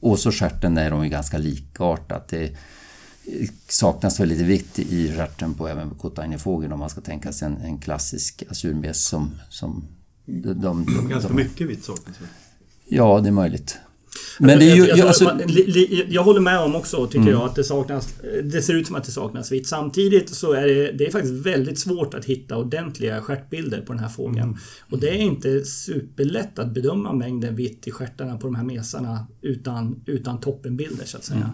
[0.02, 2.28] Och så stjärten är de ju ganska likartat.
[2.28, 2.56] Det
[3.68, 7.58] saknas väl lite vitt i stjärten på även kotainefågeln om man ska tänka sig en,
[7.58, 9.88] en klassisk asurmes som, som
[10.26, 12.16] de, de, Ganska de, mycket vitt saknas?
[12.86, 13.78] Ja, det är möjligt.
[14.40, 14.82] Men det är ju...
[14.82, 15.40] jag, jag, ja, alltså-
[16.08, 18.14] jag håller med om också, tycker jag, att det saknas...
[18.44, 19.68] Det ser ut som att det saknas vitt.
[19.68, 24.02] Samtidigt så är det, det är faktiskt väldigt svårt att hitta ordentliga stjärtbilder på den
[24.02, 24.58] här fågeln.
[24.90, 29.28] Och det är inte superlätt att bedöma mängden vitt i stjärtarna på de här mesarna
[29.42, 31.52] utan, utan toppenbilder, så att säga.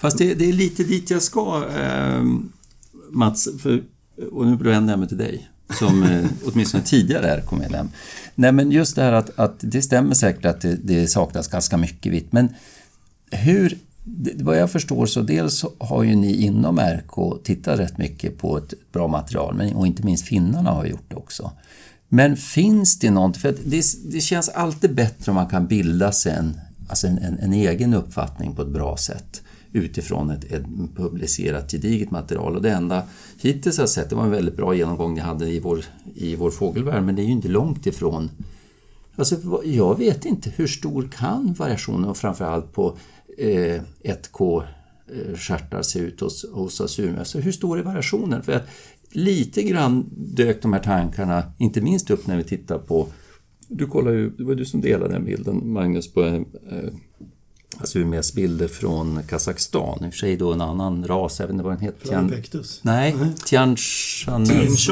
[0.00, 2.24] Fast det, det är lite dit jag ska, eh,
[3.10, 3.48] Mats.
[3.62, 3.82] För,
[4.32, 7.90] och nu vänder jag mig till dig, som eh, åtminstone tidigare är medlem.
[8.34, 11.76] Nej, men just det här att, att det stämmer säkert att det, det saknas ganska
[11.76, 12.48] mycket vitt, men
[13.30, 13.78] hur...
[14.34, 18.74] Vad jag förstår så dels har ju ni inom RK tittat rätt mycket på ett
[18.92, 21.52] bra material, men, och inte minst finnarna har gjort det också.
[22.08, 26.32] Men finns det någonting, för det, det känns alltid bättre om man kan bilda sig
[26.32, 30.64] en, alltså en, en, en egen uppfattning på ett bra sätt utifrån ett, ett
[30.96, 32.56] publicerat gediget material.
[32.56, 33.02] Och det enda
[33.40, 36.36] hittills jag har sett, det var en väldigt bra genomgång ni hade i vår, i
[36.36, 38.30] vår fågelvärld, men det är ju inte långt ifrån
[39.18, 42.96] Alltså, jag vet inte hur stor kan variationen och framförallt på
[43.38, 47.36] eh, 1K-stjärtar eh, se ut hos, hos azurmöss.
[47.36, 48.42] Hur stor är variationen?
[48.42, 48.68] För att
[49.10, 53.08] lite grann dök de här tankarna, inte minst upp när vi tittar på
[53.68, 56.44] du kollar ju, det var du som delade den bilden Magnus på eh,
[57.80, 60.04] azurmessbilder från Kazakstan.
[60.04, 62.08] I och för sig då en annan ras, jag vet inte vad den heter.
[62.08, 62.28] Tian-.
[62.82, 63.16] Nej.
[63.44, 64.86] Tienchanicus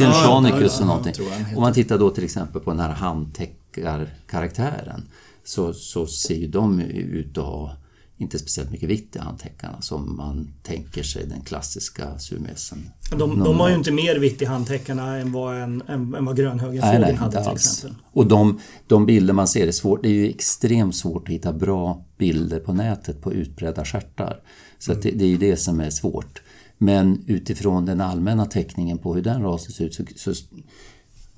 [0.00, 0.50] Ja, eller
[0.86, 1.14] någonting.
[1.56, 5.02] Om man tittar då till exempel på den här handtäckarkaraktären
[5.44, 7.76] så, så ser ju de ut att ha
[8.20, 12.90] inte speciellt mycket vitt i handtäckarna som man tänker sig den klassiska surmesen.
[13.18, 16.36] De, de har ju inte mer vitt i handtäckarna än vad, en, än, än vad
[16.36, 17.96] grönhögenfågeln hade till exempel.
[18.12, 20.02] Och de, de bilder man ser är svårt.
[20.02, 24.40] Det är ju extremt svårt att hitta bra bilder på nätet på utbredda stjärtar.
[24.78, 26.42] Så att det, det är ju det som är svårt.
[26.78, 30.44] Men utifrån den allmänna teckningen på hur den rasen ser ut så, så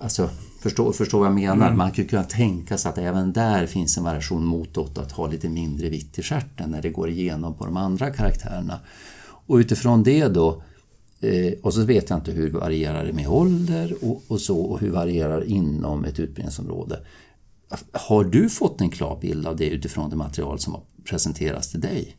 [0.03, 1.75] Alltså, förstå, förstå vad jag menar.
[1.75, 5.49] Man skulle kunna tänka sig att även där finns en variation motåt att ha lite
[5.49, 8.81] mindre vitt i stjärten när det går igenom på de andra karaktärerna.
[9.47, 10.63] Och utifrån det då,
[11.21, 14.81] eh, och så vet jag inte hur varierar det med ålder och, och så, och
[14.81, 17.01] hur varierar inom ett utbildningsområde.
[17.93, 21.81] Har du fått en klar bild av det utifrån det material som har presenterats till
[21.81, 22.17] dig?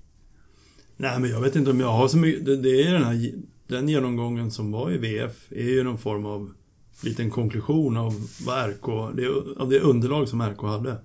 [0.97, 2.45] Nej, men jag vet inte om jag har så mycket.
[2.45, 3.31] Det, det är den här
[3.67, 6.51] den genomgången som var i VF är ju någon form av
[7.01, 8.13] liten konklusion av
[8.45, 9.27] vad RK, det,
[9.61, 10.95] av det underlag som RK hade.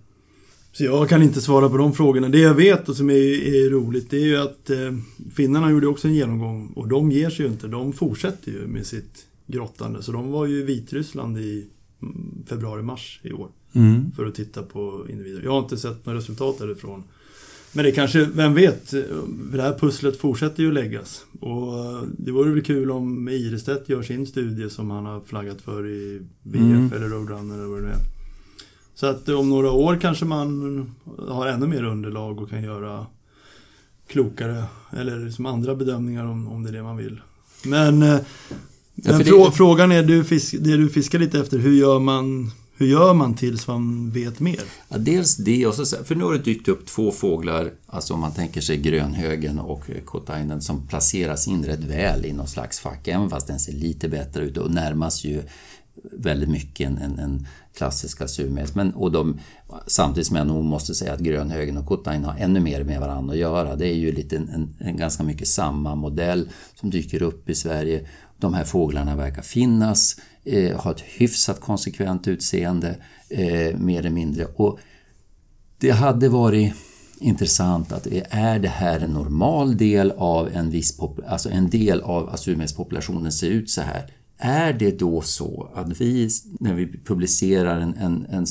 [0.73, 2.29] Så jag kan inte svara på de frågorna.
[2.29, 4.79] Det jag vet och som är, är roligt det är ju att eh,
[5.35, 7.69] finnarna gjorde också en genomgång och de ger sig ju inte.
[7.69, 10.03] De fortsätter ju med sitt grottande.
[10.03, 11.67] Så de var ju i Vitryssland i
[12.03, 13.49] mm, februari-mars i år
[14.17, 15.43] för att titta på individer.
[15.43, 17.03] Jag har inte sett några resultat därifrån.
[17.79, 18.91] Men det kanske, vem vet,
[19.53, 21.25] det här pusslet fortsätter ju läggas.
[21.41, 21.73] Och
[22.19, 26.21] det vore väl kul om Irestedt gör sin studie som han har flaggat för i
[26.43, 26.93] BF Mm.
[26.93, 27.99] eller Roadrunner eller vad det nu är.
[28.95, 30.91] Så att om några år kanske man
[31.29, 33.07] har ännu mer underlag och kan göra
[34.09, 34.65] klokare
[34.97, 37.21] eller som andra bedömningar om, om det är det man vill.
[37.67, 38.19] Men, eh,
[38.95, 42.51] Ja, men det- frågan är, du fisk, det du fiskar lite efter, hur gör man,
[42.79, 44.61] hur gör man tills man vet mer?
[44.89, 48.21] Ja, dels det och så, för nu har det dykt upp två fåglar, alltså om
[48.21, 53.09] man tänker sig grönhögen och kotainen som placeras in rätt väl i någon slags fack,
[53.09, 55.43] även fast den ser lite bättre ut och närmas ju
[56.13, 58.75] väldigt mycket en, en, en klassiska surmes.
[58.75, 59.39] Men, och de,
[59.87, 63.33] samtidigt som jag nog måste säga att grönhögen och kotain har ännu mer med varandra
[63.33, 63.77] att göra.
[63.77, 67.55] Det är ju lite en, en, en ganska mycket samma modell som dyker upp i
[67.55, 68.09] Sverige.
[68.37, 70.17] De här fåglarna verkar finnas,
[70.49, 72.97] eh, ett hyfsat konsekvent utseende,
[73.29, 74.45] eh, mer eller mindre.
[74.45, 74.79] Och
[75.79, 76.75] det hade varit
[77.21, 81.71] intressant att eh, är det här en normal del av en viss population, alltså en
[81.71, 84.11] del av assurmespopulationen ser ut så här.
[84.41, 86.31] Är det då så att vi,
[86.61, 88.47] när vi publicerar en, en,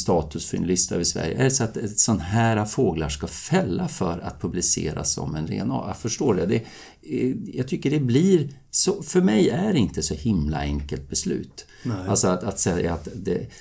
[0.53, 4.41] en lista över Sverige, är det så att sådana här fåglar ska fälla för att
[4.41, 5.67] publiceras som en ren?
[5.67, 6.45] Jag förstår det.
[6.45, 6.63] det.
[7.01, 11.66] Eh, jag tycker det blir så, för mig är det inte så himla enkelt beslut.
[11.83, 11.97] Nej.
[12.07, 13.51] Alltså att, att säga att det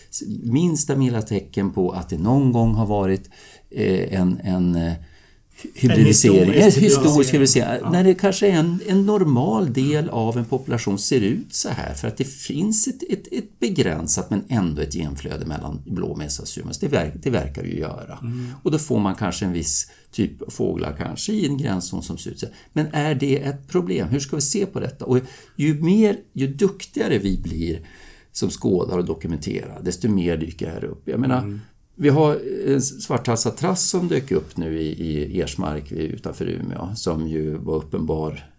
[0.43, 3.31] minsta lilla tecken på att det någon gång har varit
[3.71, 4.93] eh, en, en eh,
[5.75, 7.69] hybridisering, en historisk historisk hybridisering.
[7.69, 11.69] hybridisering, när det kanske är en, en normal del av en population ser ut så
[11.69, 16.39] här för att det finns ett, ett, ett begränsat men ändå ett genflöde mellan blåmes
[16.39, 16.79] och surmus.
[16.79, 18.19] Det, verk, det verkar ju göra.
[18.63, 22.19] Och då får man kanske en viss typ av fåglar kanske i en gränszon som
[22.19, 22.55] ser ut så här.
[22.73, 24.09] Men är det ett problem?
[24.09, 25.05] Hur ska vi se på detta?
[25.05, 25.19] Och
[25.57, 27.81] ju mer, ju duktigare vi blir
[28.37, 31.03] som skådar och dokumenterar, desto mer dyker det här upp.
[31.05, 31.61] Jag menar,
[31.95, 37.29] vi har en svarthalsad trass som dök upp nu i, i Ersmark utanför Umeå som
[37.29, 38.51] ju var uppenbar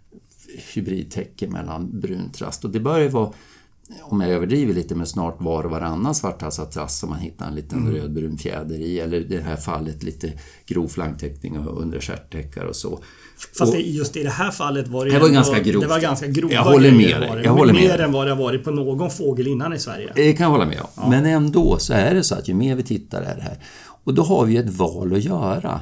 [0.74, 3.32] hybridtäcke mellan bruntrast och det börjar ju vara
[4.02, 7.56] om jag överdriver lite, men snart var och varannan svarthalsad trass som man hittar en
[7.56, 10.34] liten rödbrun fjäder i, eller i det här fallet lite
[10.66, 13.00] grov flanktäckning och undre stjärttäckar och så.
[13.60, 15.82] Fast Och- just i det här fallet var det, Det var ändå- ganska grovt.
[15.82, 17.42] Det var ganska grova Jag håller med dig.
[17.44, 20.12] Jag håller med Mer än vad det har varit på någon fågel innan i Sverige.
[20.16, 21.10] Det kan jag hålla med om.
[21.10, 23.58] Men ändå så är det så att ju mer vi tittar är det här.
[24.04, 25.80] Och då har vi ett val att göra.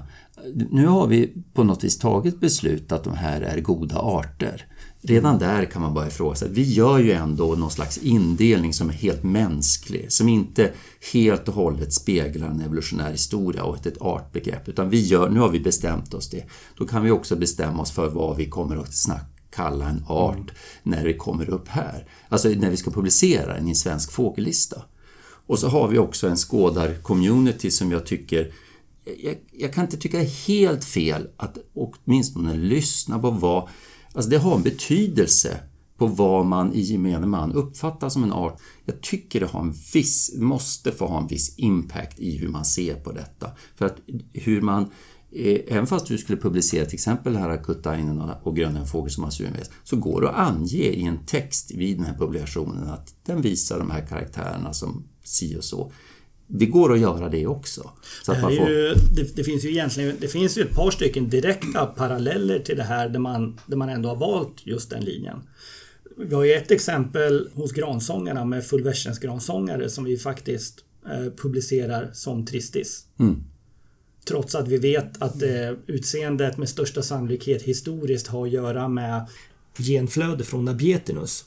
[0.72, 4.65] Nu har vi på något vis tagit beslut att de här är goda arter.
[5.08, 6.52] Redan där kan man börja ifrågasätta.
[6.52, 10.72] Vi gör ju ändå någon slags indelning som är helt mänsklig, som inte
[11.13, 14.70] helt och hållet speglar en evolutionär historia och ett, artbegrepp.
[14.70, 16.44] Utan vi gör, nu har vi bestämt oss det.
[16.78, 20.52] Då kan vi också bestämma oss för vad vi kommer att snacka kalla en art
[20.84, 22.08] när det kommer upp här.
[22.30, 24.82] Alltså när vi ska publicera den i en svensk fågellista.
[25.48, 28.54] Och så har vi också en skådar-community som jag tycker
[29.24, 33.70] jag, jag kan inte tycka det är helt fel att åtminstone lyssna på vad...
[34.15, 35.60] Alltså det har en betydelse
[35.97, 38.62] på vad man i gemene man uppfattar som en art.
[38.86, 42.65] Jag tycker det har en viss, måste få ha en viss impact i hur man
[42.65, 43.51] ser på detta.
[43.75, 43.97] För att
[44.34, 44.84] hur man
[45.32, 49.23] eh, Även fast du skulle publicera till exempel den här kuttainen och gröna fågel som
[49.23, 53.15] har surmes så går det att ange i en text vid den här publikationen att
[53.25, 55.91] den visar de här karaktärerna som si och så.
[56.47, 57.91] Det går att göra det också.
[58.23, 58.51] Så Det, får...
[58.51, 62.77] ju, det, det finns ju egentligen det finns ju ett par stycken direkta paralleller till
[62.77, 65.39] det här där man, där man ändå har valt just den linjen.
[66.17, 72.45] Vi har ju ett exempel hos gransångarna med fullversionsgransångare som vi faktiskt eh, publicerar som
[72.45, 73.05] Tristis.
[73.19, 73.43] Mm.
[74.27, 79.27] Trots att vi vet att eh, utseendet med största sannolikhet historiskt har att göra med
[79.77, 81.45] genflöde från Nabietinus.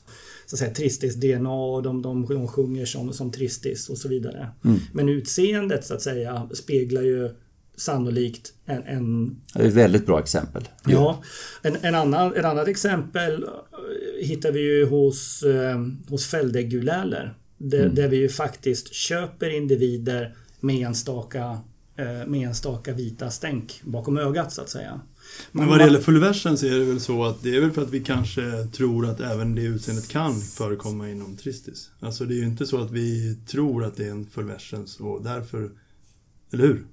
[0.49, 4.09] Så att säga, Tristis DNA, och de, de, de sjunger som, som Tristis och så
[4.09, 4.49] vidare.
[4.93, 7.31] Men utseendet så att säga speglar ju
[7.77, 10.69] sannolikt en, en Det är ett väldigt bra exempel.
[10.87, 11.23] Ja,
[11.63, 13.49] en, en annan, ett annat exempel eh,
[14.27, 17.35] hittar vi ju hos, eh, hos fälldägguläler.
[17.59, 21.59] Där, där vi ju faktiskt köper individer med enstaka,
[21.97, 25.01] eh, med enstaka vita stänk bakom ögat så att säga.
[25.53, 27.83] Men vad det gäller fullversen så är det väl så att det är väl för
[27.83, 31.91] att vi kanske tror att även det utseendet kan förekomma inom Tristis.
[32.01, 35.23] Alltså det är ju inte så att vi tror att det är en fullversens och
[35.23, 35.71] därför...
[36.53, 36.85] Eller hur?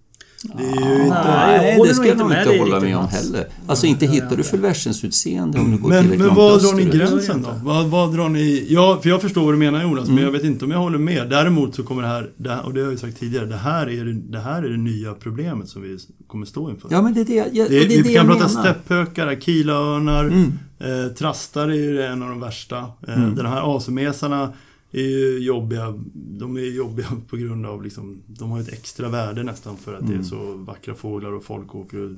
[0.58, 1.23] Det är ju inte...
[1.23, 3.47] Nej, jag håller det ska jag inte nog inte hålla med om heller.
[3.67, 4.49] Alltså inte hittar du inte.
[4.49, 7.49] förvärsensutseende om du går Men, tillräckligt men vad drar ni gränsen då?
[7.63, 8.65] Vad, vad drar ni...
[8.69, 10.97] Ja, för jag förstår vad du menar Jonas, men jag vet inte om jag håller
[10.97, 11.29] med.
[11.29, 13.55] Däremot så kommer det här, det här och det har jag ju sagt tidigare, det
[13.58, 16.89] här är det, det, här är det nya problemet som vi kommer stå inför.
[16.91, 20.53] Ja, men det är det, jag, Det, det, är vi kan prata stepphökar, akilörnar, Mm.
[20.79, 22.77] eh, trastar är ju en av de värsta.
[23.08, 23.36] Eh, Mm.
[23.36, 24.53] Den här asemesarna
[25.01, 25.93] är ju jobbiga.
[26.13, 30.01] De är jobbiga på grund av liksom, de har ett extra värde nästan för att
[30.08, 30.23] det är Mm.
[30.25, 32.12] så vackra fåglar och folk åker och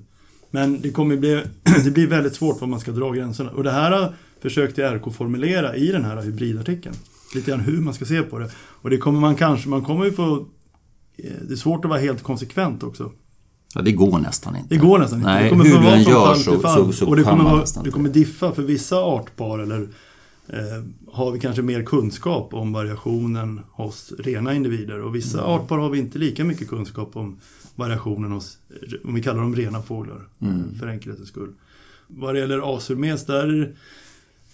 [0.52, 1.44] Men det kommer bli,
[1.84, 3.52] det blir väldigt svårt var man ska dra gränserna.
[3.52, 6.96] Och det här försökte RK formulera i den här hybridartikeln.
[7.36, 8.50] Lite grann hur man ska se på det.
[8.58, 10.36] Och det kommer man kanske, man kommer ju få...
[11.18, 13.12] eh, Det är svårt att vara helt konsekvent också.
[13.76, 14.70] Ja, det går nästan inte.
[14.70, 15.32] Det går nästan inte.
[15.32, 17.84] Nej, det kommer hur du vara än gör så, så, så och det kommer, nästan
[17.84, 19.88] det kommer diffa för vissa artpar eller
[21.12, 25.50] har vi kanske mer kunskap om variationen hos rena individer och vissa Mm.
[25.52, 27.38] artpar har vi inte lika mycket kunskap om
[27.76, 28.58] variationen hos,
[29.04, 30.76] om vi kallar dem rena fåglar Mm.
[30.80, 31.54] för enkelhetens skull.
[32.08, 33.76] Vad det gäller asurmes, där,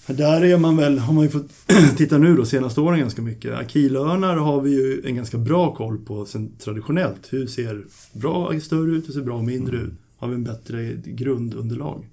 [0.08, 1.52] där är man väl, har man ju fått
[1.98, 3.60] titta nu då senaste åren ganska mycket.
[3.60, 7.28] Akilörnar har vi ju en ganska bra koll på sen traditionellt.
[7.34, 9.94] Hur ser bra större ut, hur ser bra mindre ut?
[10.18, 12.10] Har vi en bättre grundunderlag?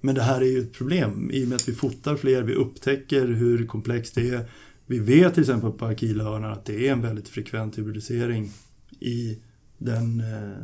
[0.00, 2.54] Men det här är ju ett problem i och med att vi fotar fler, vi
[2.54, 4.50] upptäcker hur komplext det är.
[4.86, 8.50] Vi vet till exempel på akilörnar att det är en väldigt frekvent hybridisering
[9.00, 9.38] i
[9.78, 10.56] den eh,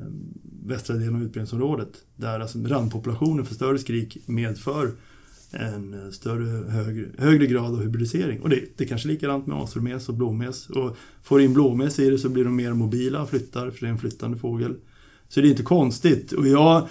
[0.66, 1.88] västra delen av utbredningsområdet.
[2.16, 4.90] Där alltså randpopulationen för större skrik medför
[5.50, 8.40] en eh, större, högre, högre grad av hybridisering.
[8.40, 10.68] Och det, det är kanske är likadant med asurmes och blåmes.
[10.70, 13.90] Och får in blåmes i det så blir de mer mobila, flyttar, för det är
[13.90, 14.76] en flyttande fågel.
[15.28, 16.32] Så det är inte konstigt.
[16.32, 16.88] Och jag,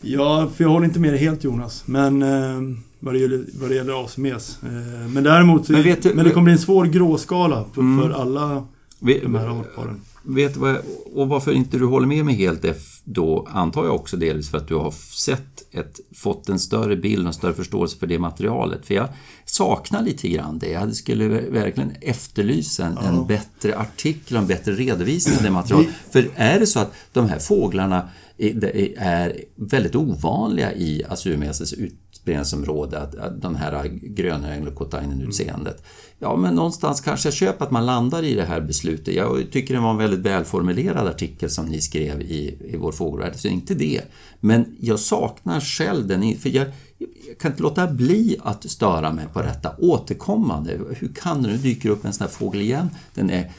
[0.00, 3.70] jag, för jag håller inte med dig helt Jonas, men eh, vad, det gäller, vad
[3.70, 4.58] det gäller asurmes.
[4.62, 8.02] Eh, men däremot, Men men, vet du- det kommer bli en svår gråskala för, Mm.
[8.02, 8.66] för alla
[9.00, 10.00] Vi, de här artparen.
[10.22, 10.82] Vet vad, jag-
[11.14, 14.58] och varför inte du håller med mig helt f- då antar jag också delvis för
[14.58, 18.18] att du har sett ett, fått en större bild och en större förståelse för det
[18.18, 18.86] materialet.
[18.86, 19.08] För jag
[19.44, 20.70] saknar lite grann det.
[20.70, 25.88] Jag skulle verkligen efterlysa en, en bättre artikel och en bättre redovisning av det materialet.
[26.10, 28.64] För är det så att de här fåglarna är,
[28.98, 35.82] är väldigt ovanliga i Assurmeses utbredningsområde, att, att de här grönöglen och kotainen-utseendet.
[36.22, 39.14] Ja, men någonstans kanske jag köper att man landar i det här beslutet.
[39.14, 43.36] Jag tycker det var en väldigt välformulerad artikel som ni skrev i, i vår fågelvärld,
[43.36, 44.02] så inte det.
[44.40, 46.66] Men jag saknar själv den, för jag,
[46.98, 50.78] jag kan inte låta bli att störa mig på detta återkommande.
[50.98, 52.90] Hur kan det nu dyker upp en sån här fågel igen?
[53.14, 53.50] Den är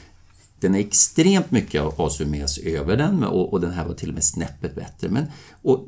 [0.62, 4.24] den är extremt mycket asurmes över den och, och den här var till och med
[4.24, 5.08] snäppet bättre.
[5.08, 5.24] Men,
[5.62, 5.86] och,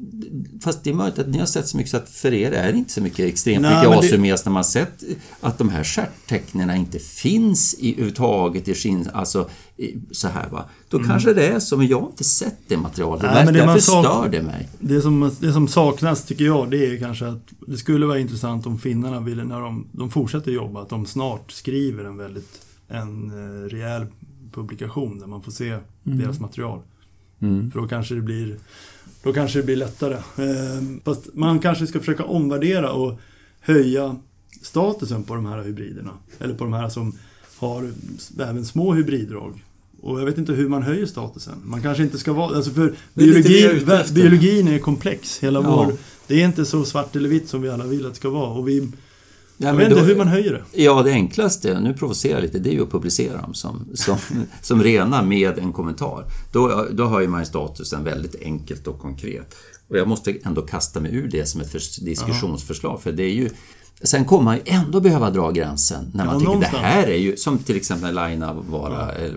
[0.64, 2.72] fast det är möjligt att ni har sett så mycket så att för er är
[2.72, 5.02] det inte så mycket extremt Nej, mycket men det- när man sett
[5.40, 10.64] att de här stjärttecknen inte finns i, överhuvudtaget i skinn, alltså i, så här va.
[10.88, 13.22] Då kanske det är så, men jag har inte sett det materialet.
[13.22, 13.34] Mm.
[13.34, 14.68] Nej, men det Därför man stör det mig.
[14.78, 18.66] Det som, det som saknas tycker jag det är kanske att det skulle vara intressant
[18.66, 23.30] om finnarna ville när de, de fortsätter jobba att de snart skriver en väldigt en
[23.30, 24.06] eh, rejäl
[24.54, 26.80] publikation där man får se deras material.
[27.40, 27.70] Mm.
[27.70, 28.56] För då kanske det blir
[29.22, 30.14] då kanske det blir lättare.
[30.14, 33.20] Eh, fast man kanske ska försöka omvärdera och
[33.60, 34.16] höja
[34.62, 36.10] statusen på de här hybriderna.
[36.38, 37.12] Eller på de här som
[37.58, 37.90] har
[38.40, 39.64] även små hybriddrag.
[40.00, 41.54] Och jag vet inte hur man höjer statusen.
[41.64, 42.56] Man kanske inte ska vara...
[42.56, 44.14] Alltså för Det är lite det jag är biologi, ute efter.
[44.14, 45.38] biologin är komplex.
[45.42, 45.84] Hela Ja.
[45.86, 45.96] vår...
[46.26, 48.50] Det är inte så svart eller vitt som vi alla vill att det ska vara.
[48.50, 48.92] Och vi,
[49.56, 50.82] Ja, jag men vet inte hur man höjer det.
[50.82, 54.16] Ja, det enklaste, nu provocerar jag lite, det är ju att publicera dem som, som,
[54.62, 56.24] som rena med en kommentar.
[56.52, 59.54] Då, då höjer man statusen väldigt enkelt och konkret.
[59.88, 63.32] Och jag måste ändå kasta mig ur det som ett förs- diskussionsförslag, för det är
[63.34, 63.50] ju
[64.02, 66.82] Sen kommer man ju ändå behöva dra gränsen när man Ja, tycker någonstans.
[66.82, 69.32] det här är ju, som till exempel Laina vara, eh,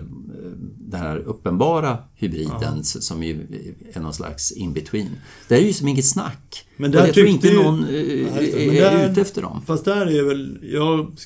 [0.90, 3.46] den här uppenbara hybriden som ju
[3.92, 5.10] är någon slags in-between.
[5.48, 6.66] Det är ju som inget snack.
[6.76, 9.42] Men där jag tror inte ju- någon eh, Nej, är, Men är där- ute efter
[9.42, 9.62] dem.
[9.66, 10.58] Fast där är väl...
[10.62, 11.16] Jag,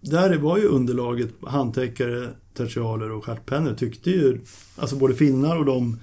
[0.00, 4.40] där var ju underlaget handtäckare, tertialer och stjärtpennor tyckte ju...
[4.76, 5.98] Alltså både finnar och de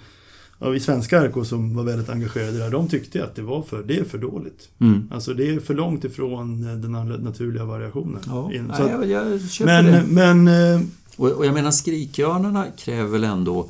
[0.60, 3.84] ja, i svenska RK som var väldigt engagerade där, de tyckte att det var för,
[3.84, 4.69] det är för dåligt.
[4.82, 5.10] Mm.
[5.12, 6.91] Alltså det är för långt ifrån den
[7.23, 8.21] naturliga variationen.
[8.28, 10.04] Ja, In- nej, att- jag, jag köper det.
[10.08, 10.82] men, men eh,
[11.17, 13.69] och, och jag menar skrikörnarna kräver väl ändå...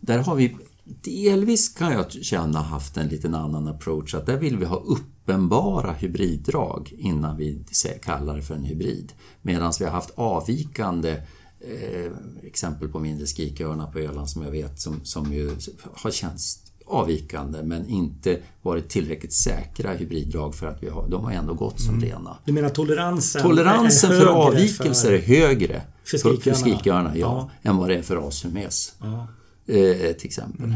[0.00, 4.14] Där har vi delvis kan jag känna haft en liten annan approach.
[4.14, 7.64] Att där vill vi ha uppenbara hybriddrag innan vi
[8.02, 9.12] kallar det för en hybrid.
[9.42, 11.22] Medan vi har haft avvikande
[11.60, 12.12] eh,
[12.42, 15.56] exempel på mindre skrikörnar på Öland som jag vet som, som ju
[15.92, 21.32] har känts avvikande men inte varit tillräckligt säkra hybriddrag för att vi har, de har
[21.32, 22.36] ändå gått som rena.
[22.44, 23.42] Du menar toleransen?
[23.42, 26.58] Toleransen för avvikelser är högre För för, för skrikörnarna.
[26.60, 28.94] skrikörnarna ja, än vad det är för asurmes.
[29.00, 29.26] Ja.
[29.68, 30.72] Eh, till exempel.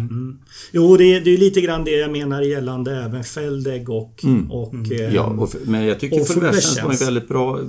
[0.73, 4.25] Jo, det är, det är lite grann det jag menar gällande även Feldeg och...
[4.51, 5.15] och eh, Mm.
[5.15, 7.61] Ja, och för, men jag tycker och Fulversens var ett väldigt bra,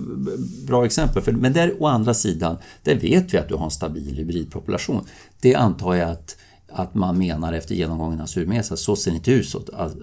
[0.68, 1.22] bra exempel.
[1.22, 5.06] För, men där å andra sidan, där vet vi att du har en stabil hybridpopulation.
[5.42, 6.38] Det antar jag att,
[6.74, 9.56] att man menar efter genomgången av surmes, att så ser det inte ut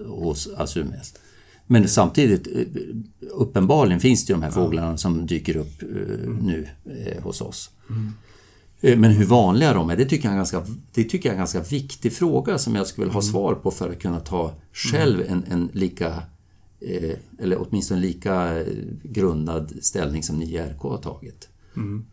[0.07, 1.13] hos, asurmes.
[1.67, 2.63] Men samtidigt, eh,
[3.31, 5.87] uppenbarligen finns det de här fåglarna som dyker upp eh,
[6.41, 7.69] nu eh, hos oss.
[8.81, 11.33] Eh, Men hur vanliga de är, det tycker jag är en ganska, det tycker jag
[11.33, 14.19] är en ganska viktig fråga som jag skulle vilja ha svar på för att kunna
[14.19, 16.23] ta själv en, en lika,
[17.39, 18.63] eller åtminstone lika
[19.03, 21.49] grundad ställning som ni i RK har tagit.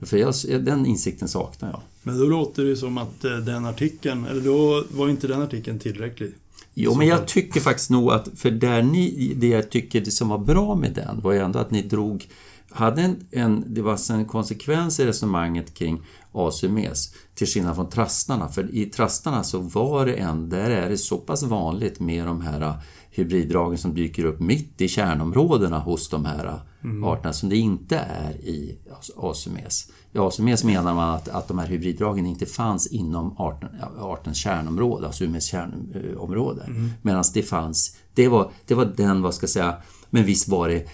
[0.01, 1.81] För jag, den insikten saknar jag.
[2.07, 5.79] Men då låter det som att eh, den artikeln, eller då var inte den artikeln
[5.79, 6.33] tillräcklig.
[6.75, 10.29] Jo, men jag tycker faktiskt nog att, för där ni, det jag tycker det som
[10.29, 12.29] var bra med den var ju ändå att ni drog,
[12.71, 18.49] hade en, en det var en konsekvens i resonemanget kring ASUMES, till skillnad från trastarna.
[18.49, 22.40] För i trastarna så var det en, där är det så pass vanligt med de
[22.40, 22.75] här
[23.11, 26.61] hybriddragen som dyker upp mitt i kärnområdena hos de här
[27.05, 28.79] arterna som det inte är i
[29.16, 29.90] ASUMES.
[30.16, 35.07] I ASUMES menar man att, att de här hybriddragen inte fanns inom arten, artens kärnområde,
[35.07, 36.62] alltså UMES kärnområde.
[37.02, 39.76] Medan det fanns, det var, det var den, vad ska jag säga,
[40.11, 40.87] men visst var det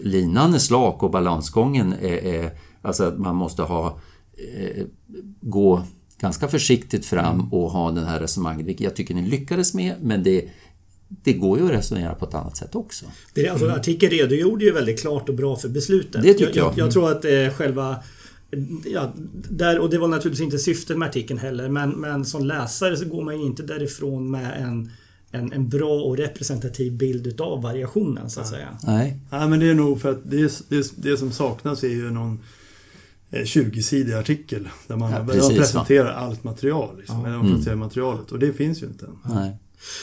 [0.00, 2.50] linan är slak och balansgången är, är
[2.82, 3.98] alltså att man måste ha
[4.56, 4.84] eh,
[5.40, 5.82] gå
[6.20, 10.22] ganska försiktigt fram och ha den här resonemanget, vilket jag tycker ni lyckades med, men
[10.22, 10.48] det,
[11.08, 13.06] det går ju att resonera på ett annat sätt också.
[13.34, 16.22] Det, alltså, Artikeln redogjorde ju väldigt klart och bra för beslutet.
[16.22, 16.66] Det tycker jag.
[16.66, 16.78] jag.
[16.78, 17.96] Jag, tror att eh, själva...
[18.84, 19.12] Ja,
[19.50, 23.04] där, och det var naturligtvis inte syftet med artikeln heller, men, men som läsare så
[23.04, 24.90] går man ju inte därifrån med en,
[25.30, 28.68] en, en bra och representativ bild utav variationen, så att säga.
[28.82, 29.18] Nej.
[29.30, 32.38] Nej, men det är nog för att det, det, det som saknas är ju någon
[33.30, 36.96] eh, 20-sidig artikel där man, Ja, där precis, presenterar allt material.
[36.98, 37.30] Liksom, Ja.
[37.30, 39.06] man presenterar materialet och det finns ju inte.
[39.34, 39.56] Nej.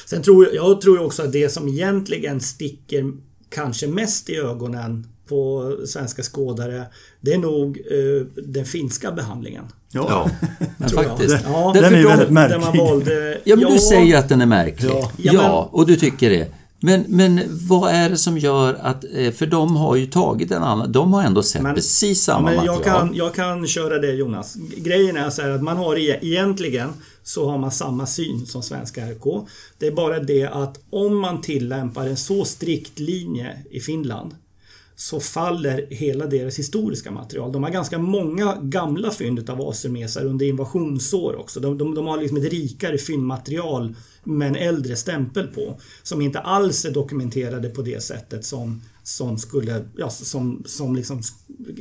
[0.05, 3.11] Sen tror jag, jag tror också att det som egentligen sticker
[3.49, 6.83] kanske mest i ögonen på svenska skådare,
[7.21, 9.63] det är nog eh, den finska behandlingen.
[9.91, 10.29] Ja,
[10.79, 10.91] jag.
[10.91, 11.37] faktiskt.
[11.45, 12.59] Ja, Den är ju väldigt märklig.
[12.59, 13.37] man valde...
[13.43, 14.89] Ja, men du säger ju att den är märklig.
[14.89, 15.11] Ja.
[15.17, 16.47] Ja, Ja, och du tycker det.
[16.79, 19.03] Men, men vad är det som gör att...
[19.15, 20.91] eh, För de har ju tagit en annan...
[20.91, 22.75] De har ändå sett Men- precis samma men material.
[22.75, 24.55] jag kan, jag kan köra det Jonas.
[24.77, 26.89] Grejen är så här att man har e- egentligen
[27.23, 29.47] så har man samma syn som svenska RK.
[29.77, 34.31] Det är bara det att om man tillämpar en så strikt linje i Finland
[34.99, 37.51] så faller hela deras historiska material.
[37.51, 41.59] De har ganska många gamla fynd av asurmesar under invasionsår också.
[41.59, 45.79] De, de, de har liksom ett rikare fyndmaterial med en äldre stämpel på.
[46.03, 51.21] Som inte alls är dokumenterade på det sättet som, som, skulle, ja, som, som liksom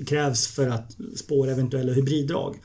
[0.07, 2.57] krävs för att spåra eventuella hybriddrag.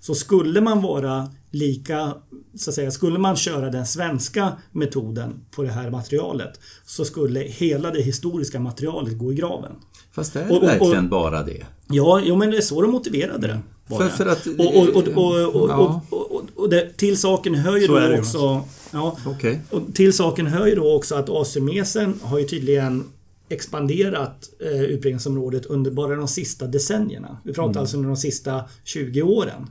[0.00, 2.14] Så skulle man vara lika,
[2.54, 7.40] så att säga, skulle man köra den svenska metoden på det här materialet så skulle
[7.40, 9.72] hela det historiska materialet gå i graven.
[10.16, 11.66] Fast är det Och- och- och- verkligen bara det?
[11.88, 13.58] Ja, jo, men det är så de motiverade det.
[13.86, 14.10] var För- det.
[14.10, 17.96] för att- och, och, och, och, och, och, och, och till saken hör ju Så
[17.96, 18.64] är då det, också...
[18.92, 19.60] Ja, Okej.
[19.70, 23.04] och till saken hör ju då också att asymesen har ju tydligen
[23.48, 27.38] expanderat eh, utbredningsområdet under bara de sista decennierna.
[27.44, 29.66] Vi pratar alltså under de sista 20 åren.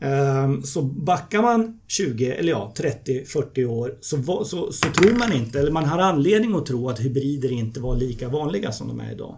[0.00, 5.32] Ehm, Så backar man 20, eller ja, 30-40 år så, var, så, så tror man
[5.32, 9.00] inte, eller man har anledning att tro att hybrider inte var lika vanliga som de
[9.00, 9.36] är idag.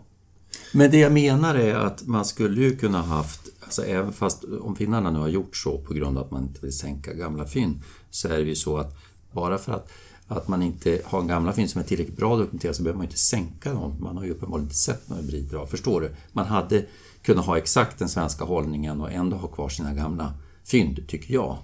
[0.72, 4.76] Men det jag menar är att man skulle ju kunna haft, alltså även fast om
[4.76, 7.82] finnarna nu har gjort så på grund av att man inte vill sänka gamla fynd,
[8.10, 8.96] så är det ju så att
[9.32, 9.92] bara för att,
[10.28, 13.18] att man inte har gamla fynd som är tillräckligt bra dokumenterade så behöver man inte
[13.18, 13.96] sänka dem.
[14.00, 16.10] Man har ju uppenbarligen inte sett några hybriddrag, förstår du?
[16.32, 16.84] Man hade
[17.22, 20.34] kunnat ha exakt den svenska hållningen och ändå ha kvar sina gamla
[20.64, 21.56] fynd, tycker jag.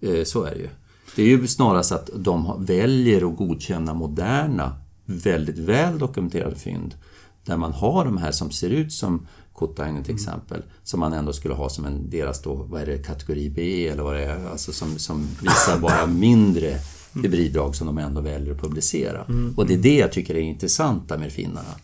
[0.00, 0.68] Eh, så är det ju.
[1.16, 6.94] Det är ju snarast att de väljer att godkänna moderna, väldigt väl dokumenterade fynd
[7.44, 11.32] där man har de här som ser ut som Kotainen till exempel, som man ändå
[11.32, 14.50] skulle ha som en deras då, vad är det, kategori B eller vad det är,
[14.50, 16.78] alltså som, som visar bara mindre
[17.14, 19.26] hybriddrag som de ändå väljer att publicera.
[19.56, 21.74] Och det är det jag tycker är intressanta med finnarna.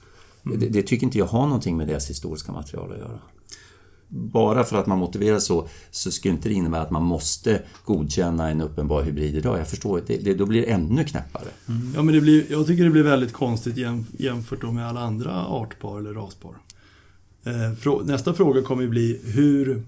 [0.42, 3.18] Det, det tycker inte jag har någonting med deras historiska material att göra.
[4.08, 8.50] Bara för att man motiverar så, så skulle inte det innebära att man måste godkänna
[8.50, 9.58] en uppenbar hybrid idag.
[9.58, 11.48] Jag förstår, det, det, då blir det ännu knäppare.
[11.68, 11.92] Mm.
[11.94, 15.46] Ja, men det blir, jag tycker det blir väldigt konstigt jäm, jämfört med alla andra
[15.46, 16.50] artpar eller raspar.
[17.44, 19.82] Eh, frå, nästa fråga kommer ju bli hur...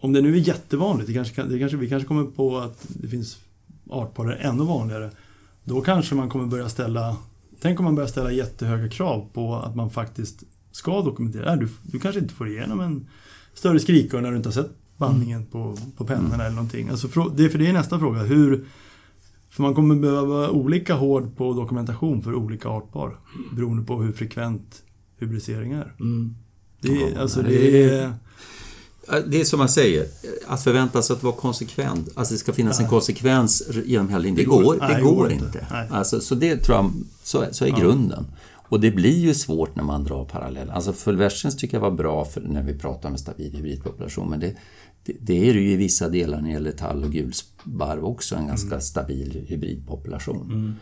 [0.00, 3.08] Om det nu är jättevanligt, det kanske, det kanske, vi kanske kommer på att det
[3.08, 3.38] finns
[3.90, 5.10] artpar där ännu vanligare.
[5.64, 7.16] Då kanske man kommer börja ställa...
[7.60, 11.56] Tänk om man börjar ställa jättehöga krav på att man faktiskt ska dokumentera.
[11.56, 13.06] Du, du kanske inte får igenom en
[13.54, 16.88] större skrikörn när du inte har sett bandningen på, på pennorna eller någonting.
[16.88, 18.22] Alltså, det, för det är nästa fråga.
[18.22, 18.64] Hur,
[19.50, 23.16] för man kommer behöva olika hård på dokumentation för olika artpar.
[23.56, 24.82] Beroende på hur frekvent
[25.18, 25.94] hybridisering är.
[26.80, 28.12] Det, är Ja, alltså, nej, det är...
[29.26, 30.06] Det är som man säger,
[30.46, 34.36] att förvänta sig att vara konsekvent, alltså det ska finnas en konsekvens genom hela linjen.
[34.36, 35.44] Det, Det går- går, nej, det går går inte.
[35.44, 35.66] inte.
[35.70, 35.88] Nej.
[35.90, 38.26] Alltså, så det tror jag, så, så är grunden.
[38.70, 40.72] Och det blir ju svårt när man drar paralleller.
[40.72, 44.40] Alltså Fulversins tycker jag var bra för när vi pratar om en stabil hybridpopulation, men
[44.40, 44.54] det,
[45.04, 48.34] det, det är det ju i vissa delar när det gäller tall och gulsparv också,
[48.34, 50.76] en ganska stabil hybridpopulation.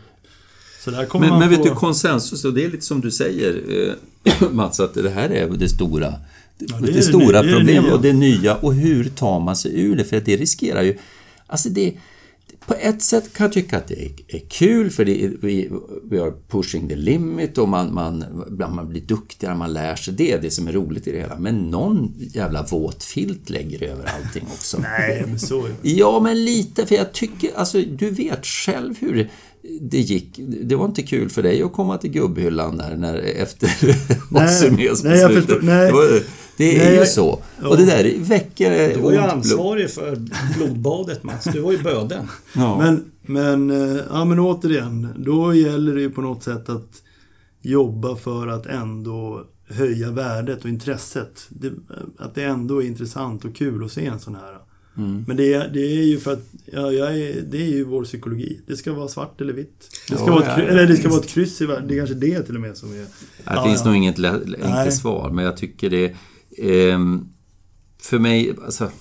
[1.07, 1.63] Kommer Men, men vet få...
[1.63, 3.63] du, konsensus, och det är lite som du säger
[4.23, 6.13] eh, Mats, att det här är det stora,
[6.57, 8.55] det, det det stora problemet och det nya.
[8.55, 10.03] Och hur tar man sig ur det?
[10.03, 10.97] För att det riskerar ju...
[11.47, 11.93] Alltså det,
[12.69, 15.71] på ett sätt kan jag tycka att det är, är kul för det är, vi,
[16.09, 18.25] vi are pushing the limit och man, man,
[18.75, 21.39] man blir duktigare, man lär sig det, det som är roligt i det hela.
[21.39, 24.77] Men någon jävla våt filt lägger över allting också.
[24.81, 25.89] Nej, men så är det.
[25.89, 29.29] Ja, men lite, för jag tycker, alltså du vet själv hur
[29.81, 30.39] det, gick.
[30.63, 33.69] Det var inte kul för dig att komma till gubbhyllan där när, efter
[34.31, 35.85] Ossimes nej, jag förstår- nej.
[35.85, 36.21] det, var,
[36.59, 37.39] det är Nej, ju så.
[37.61, 37.67] ja.
[37.67, 40.17] Och det där väcker Du var ju ansvarig för
[40.57, 41.43] blodbadet Mats.
[41.53, 42.27] Du var ju böden.
[42.55, 42.77] Ja.
[42.77, 46.89] Men, men, eh, ja, men återigen, då gäller det ju på något sätt att
[47.61, 51.45] jobba för att ändå höja värdet och intresset.
[51.49, 51.71] Det,
[52.17, 54.57] att det ändå är intressant och kul att se en sån här.
[54.97, 55.23] Mm.
[55.27, 58.03] Men det, är- det är ju för att, ja, jag är, det är ju vår
[58.03, 58.59] psykologi.
[58.67, 59.89] Det ska vara svart eller vitt.
[60.09, 61.87] Det ska, Ja, vara, ett, ja, eller det ska vara ett kryss i världen.
[61.87, 62.95] Det är kanske det till och med som är...
[62.97, 63.05] Det
[63.43, 63.85] Ja, finns ja.
[63.85, 64.19] nog inget
[64.63, 66.15] enkelt svar, men jag tycker det...
[66.61, 67.27] ehm,
[68.01, 68.91] för mig, alltså...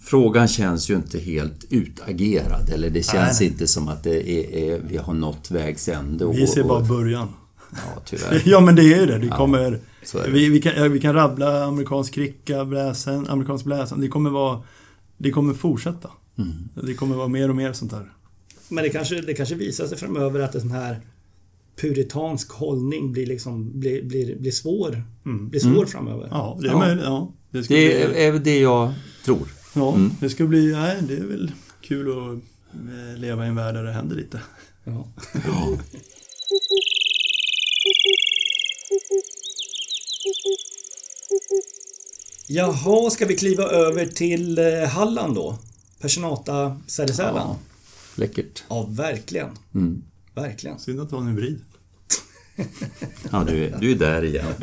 [0.00, 3.48] Frågan känns ju inte helt utagerad, eller det känns Nej.
[3.48, 6.24] inte som att det är, är, vi har nått vägs ände.
[6.24, 7.28] och- Vi ser bara början.
[7.70, 8.42] Ja, tyvärr.
[8.48, 9.18] Ja men det är ju det.
[9.18, 9.58] Det kommer...
[9.58, 10.30] är det.
[10.30, 14.00] Vi, vi, kan, ja, vi kan rabbla amerikansk kricka, bläsen, amerikansk bläsen.
[14.00, 14.62] Det kommer vara...
[15.18, 16.10] Det kommer fortsätta.
[16.38, 16.52] Mm.
[16.86, 18.12] Det kommer vara mer och mer sånt här.
[18.68, 21.00] Men det kanske, det kanske visar sig framöver att en sån här
[21.76, 25.02] puritansk hållning blir, liksom, blir, blir, blir svår,
[25.50, 26.28] blir svår framöver.
[26.30, 26.78] Ja, det är Ja.
[26.78, 27.04] möjligt.
[27.04, 28.92] Ja, det ska Det bli, är, är det jag
[29.24, 29.48] tror.
[29.74, 30.72] ja, det ska bli...
[30.72, 32.34] Nej, det är väl kul att
[32.74, 34.40] eh, leva i en värld där det händer lite.
[34.84, 35.08] Ja.
[42.48, 45.58] Jaha, ska vi kliva över till eh, Halland då?
[46.00, 47.34] Personata Sädesärlan?
[47.48, 47.56] Ja,
[48.14, 48.62] läckert.
[48.68, 49.48] Ja, verkligen.
[49.74, 50.02] Mm.
[50.34, 50.78] Verkligen.
[50.78, 51.60] Synd att det var en hybrid.
[53.32, 54.44] Ja, du, är- du är där igen.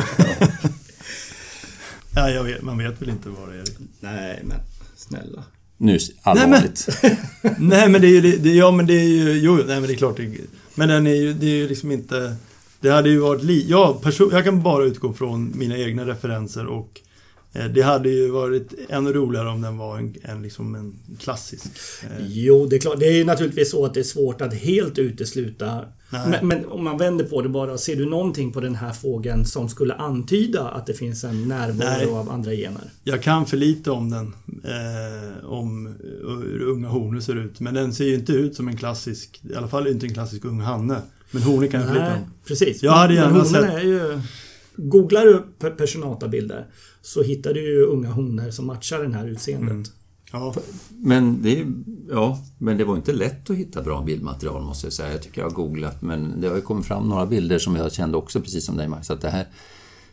[2.16, 3.64] Ja, jag vet, man vet väl inte vad det är.
[4.00, 4.58] Nej, men
[4.96, 5.44] snälla.
[5.78, 6.88] Nu, allvarligt.
[7.58, 8.38] nej, men det är ju...
[8.38, 9.32] Det, ja, men det är ju...
[9.40, 10.18] Jo, nej, men det är klart.
[10.18, 10.32] Det,
[10.76, 11.34] men den är ju...
[11.34, 12.36] Det är ju liksom inte...
[12.80, 13.44] Det hade ju varit...
[13.44, 17.02] Li, ja, person, jag kan bara utgå från mina egna referenser och
[17.74, 21.66] det hade ju varit ännu roligare om den var en, en, liksom en klassisk.
[22.04, 23.00] Eh, Jo, det är klart.
[23.00, 25.80] Det är naturligtvis så att det är svårt att helt utesluta.
[26.10, 27.78] Men, men om man vänder på det bara.
[27.78, 32.16] Ser du någonting på den här fågeln som skulle antyda att det finns en närvaro
[32.16, 32.82] av andra gener?
[33.04, 34.34] Jag kan för lite om den.
[34.64, 35.96] Eh, om
[36.44, 37.60] hur unga honor ser ut.
[37.60, 39.42] Men den ser ju inte ut som en klassisk...
[39.52, 41.02] I alla fall inte en klassisk ung hanne.
[41.32, 42.32] Men honor kan jag för lite om.
[42.48, 42.84] precis.
[42.84, 44.22] Jag hade Men gärna honorna sett- är ju...
[44.76, 46.68] Googlar du pe- personatabilder
[47.02, 49.72] så hittar du ju unga honor som matchar den här utseendet.
[49.72, 49.84] Mm.
[50.32, 50.56] Ja,
[50.90, 51.66] Men det,
[52.10, 55.12] ja, men det var inte lätt att hitta bra bildmaterial måste jag säga.
[55.12, 57.94] Jag tycker jag har googlat, men det har ju kommit fram några bilder som jag
[57.94, 59.48] kände också, precis som dig Max, att det här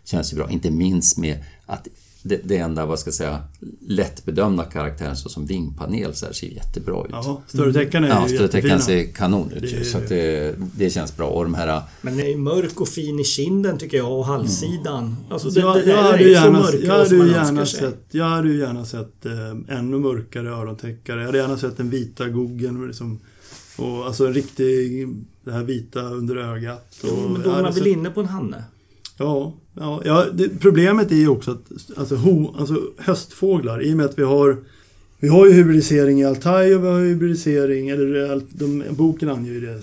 [0.05, 0.51] känns ju bra.
[0.51, 1.89] Inte minst med att
[2.23, 3.43] det, det enda, vad ska jag säga,
[3.89, 7.11] lättbedömda karaktären såsom vingpanel så här, ser jättebra ut.
[7.13, 9.05] ja större täckaren är Ja, ju större tecken jättefina.
[9.05, 10.05] ser kanon ut Det så det.
[10.05, 11.27] att det, det känns bra.
[11.29, 11.83] Och de här...
[12.03, 15.17] Men är mörk och fin i kinden tycker jag och halssidan.
[15.31, 18.05] Alltså det, Jag, det, jag där hade är ju så gärna, jag hade ju sett,
[18.11, 21.19] jag hade ju gärna sett eh, ännu mörkare örontäckare.
[21.21, 22.87] Jag hade gärna sett den vita goggen.
[22.87, 23.19] Liksom,
[23.77, 25.09] och alltså en riktig,
[25.45, 26.97] det här vita under ögat.
[27.03, 28.65] Och, Jo, men då jag är man väl sett- inne på en hanne?
[29.19, 33.97] Ja, ja, ja det, problemet är ju också att alltså, ho, alltså höstfåglar, i och
[33.97, 34.57] med att vi har
[35.21, 39.61] vi har ju hybridisering i Altai och vi har hybridisering, eller de, boken anger ju
[39.61, 39.81] det,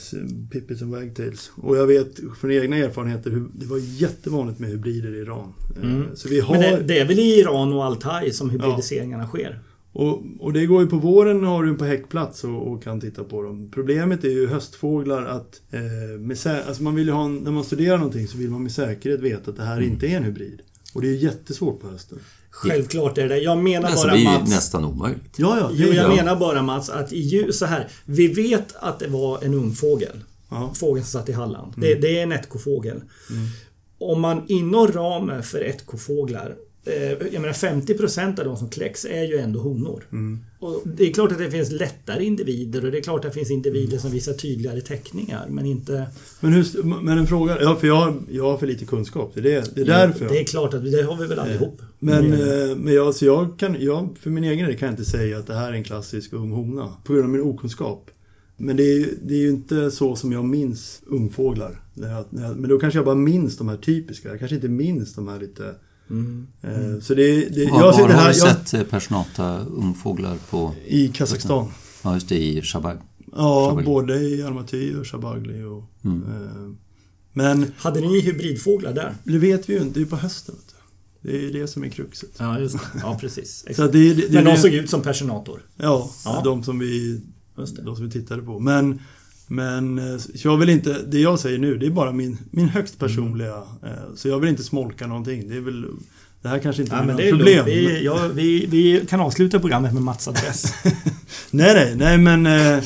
[0.52, 1.52] Pippis and Wagtails.
[1.56, 5.54] Och jag vet från egna erfarenheter hur det var jättevanligt med hybrider i Iran.
[5.84, 9.28] Eh, Så vi har, Men det, det är väl i Iran och Altai som hybridiseringarna
[9.28, 9.60] sker?
[9.96, 13.24] Och, och det går ju på våren har du på häckplats och, och kan titta
[13.24, 13.72] på dem.
[13.74, 15.82] Problemet är ju höstfåglar att eh,
[16.20, 16.38] med,
[16.68, 19.20] alltså man vill ju ha en, när man studerar någonting så vill man med säkerhet
[19.20, 20.62] veta att det här inte är en hybrid.
[20.94, 22.20] Och det är ju jättesvårt på hösten.
[22.50, 24.50] Självklart är det Jag menar Alltså, bara det är ju Mats...
[24.50, 25.34] nästan omöjligt.
[25.38, 25.70] Ja, ja.
[25.74, 26.16] Jo, jag Ja.
[26.16, 27.88] menar bara Mats att i ljus, så här.
[28.06, 30.20] Vi vet att det var en ung fågel.
[30.50, 30.72] Ja.
[30.76, 31.74] Fågeln som satt i Halland.
[31.78, 33.02] Det, det är en ättkofågel.
[34.00, 36.56] Om man inom ramen för ättkofåglar eh,
[37.32, 40.04] jag menar 50% av de som kläcks är ju ändå honor.
[40.60, 43.38] Och det är klart att det finns lättare individer och det är klart att det
[43.40, 46.08] finns individer som visar tydligare teckningar men inte...
[46.40, 49.32] Men, hur, men en fråga, ja för jag, har- jag har för lite kunskap.
[49.34, 50.30] Det är, det, är därför.
[50.30, 51.82] Det är klart att det har vi väl allihop.
[52.00, 55.06] Men, eh, men jag, så jag kan, jag, för min egen del kan jag inte
[55.12, 56.94] säga att det här är en klassisk ung hona.
[57.04, 58.12] På grund av min okunskap.
[58.58, 61.82] Men det är, det är ju inte så som jag minns ungfåglar.
[62.56, 64.30] Men då kanske jag bara minns de här typiska.
[64.30, 65.76] Jag kanske inte minns de här lite
[66.10, 69.60] Eh, Så det, det, Var, jag var sitter har här du jag, sett eh, personata
[69.60, 70.74] ungfåglar på?
[70.88, 71.68] i Kazakstan.
[72.04, 72.98] Ja, just det, i Shabag.
[73.36, 73.86] Ja, Shabagli.
[73.86, 75.64] både i Almaty och Shabagli.
[75.64, 76.24] Och, Mm.
[76.24, 76.76] eh,
[77.34, 79.16] men Hade ni hybridfåglar där?
[79.24, 80.56] det vet vi ju inte, det är ju på hösten.
[80.56, 80.72] Vet du.
[81.32, 82.30] Det är det som är kruxet.
[82.38, 82.82] Ja, just det.
[83.02, 83.66] Ja, precis.
[83.78, 85.62] Det, det, det, Men de såg ut som personator.
[85.78, 86.42] Ja, Ja.
[86.44, 87.22] de som vi
[87.56, 88.60] de som vi tittade på.
[88.60, 89.00] Men,
[89.48, 92.70] men eh, så jag vill inte, det jag säger nu, det är bara min, min
[92.70, 93.56] högst personliga.
[93.84, 95.50] eh, Så jag vill inte smolka någonting.
[95.50, 95.86] Det är väl,
[96.42, 97.66] det här kanske inte Ja, är något problem.
[97.66, 100.74] Vi, ja, vi, vi kan avsluta programmet med Mats adress.
[101.52, 102.46] Nej, nej, nej men,
[102.78, 102.84] eh,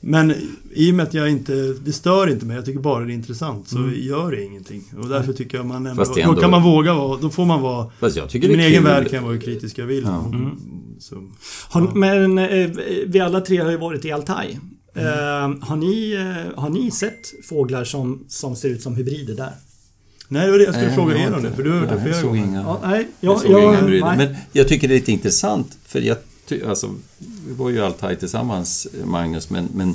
[0.00, 0.34] men
[0.74, 1.52] i och med att jag inte,
[1.84, 3.94] det stör inte mig, jag tycker bara det är intressant, så Mm.
[3.96, 4.84] gör det ingenting.
[4.98, 7.44] Och därför tycker jag man ändå, är då ändå- kan man våga vara, då får
[7.46, 8.90] man vara, Fast jag i tycker det min egen kul.
[8.92, 10.04] värld kan jag vara hur kritisk jag vill.
[10.04, 10.24] Ja.
[10.26, 10.50] Mm.
[10.98, 11.14] Så,
[11.68, 11.94] Har, Ja.
[11.94, 12.70] Men eh,
[13.06, 14.58] vi alla tre har ju varit i Altaj.
[14.94, 15.04] Eh,
[15.60, 19.52] har, ni, eh, har ni sett fåglar som, som ser ut som hybrider där?
[20.28, 21.88] nej, det var det jag skulle Nej, fråga er om det, för du har hört
[21.88, 22.44] det flera gånger.
[22.44, 22.60] inga.
[22.62, 24.16] Ja, nej, Jag jag, såg jag, inga nej.
[24.26, 26.16] Men jag tycker det är lite intressant, för jag,
[26.66, 26.94] alltså,
[27.48, 29.94] vi var ju Altaj tillsammans, Magnus, men, men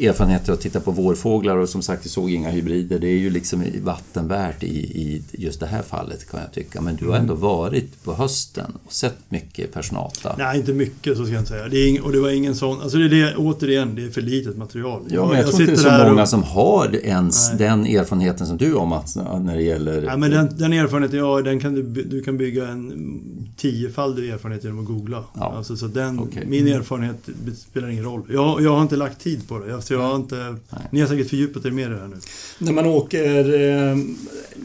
[0.00, 2.98] erfarenheter att titta på vårfåglar och som sagt, jag såg inga hybrider.
[2.98, 6.80] Det är ju liksom vattenvärt i, i just det här fallet kan jag tycka.
[6.80, 10.34] Men du har ändå varit på hösten och sett mycket personata.
[10.38, 11.68] Nej, inte mycket så ska jag inte säga.
[11.68, 12.80] Det är ing, och det var ingen sån...
[12.82, 15.02] Alltså det är det, återigen, det är för litet material.
[15.08, 17.58] Ja, men jag, tror inte det är så många och- som har ens Nej.
[17.58, 20.02] den erfarenheten som du har Mats, när det gäller...
[20.02, 23.13] Nej, men den, den erfarenheten jag har, den kan du, du kan bygga en
[23.64, 25.24] tiofaldig erfarenhet genom att googla.
[25.34, 25.56] Ja.
[25.56, 26.46] Alltså, så den, Okej.
[26.46, 28.22] Min erfarenhet spelar ingen roll.
[28.28, 29.70] Jag, jag har inte lagt tid på det.
[29.70, 30.56] Jag, så jag har inte,
[30.90, 32.16] ni har säkert fördjupat er mer i det här nu.
[32.58, 33.54] När man åker...
[33.54, 33.96] Eh,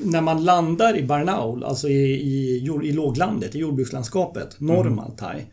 [0.04, 5.46] när man landar i Barnaul, alltså i, i, i låglandet, i jordbrukslandskapet, norr om Altaj.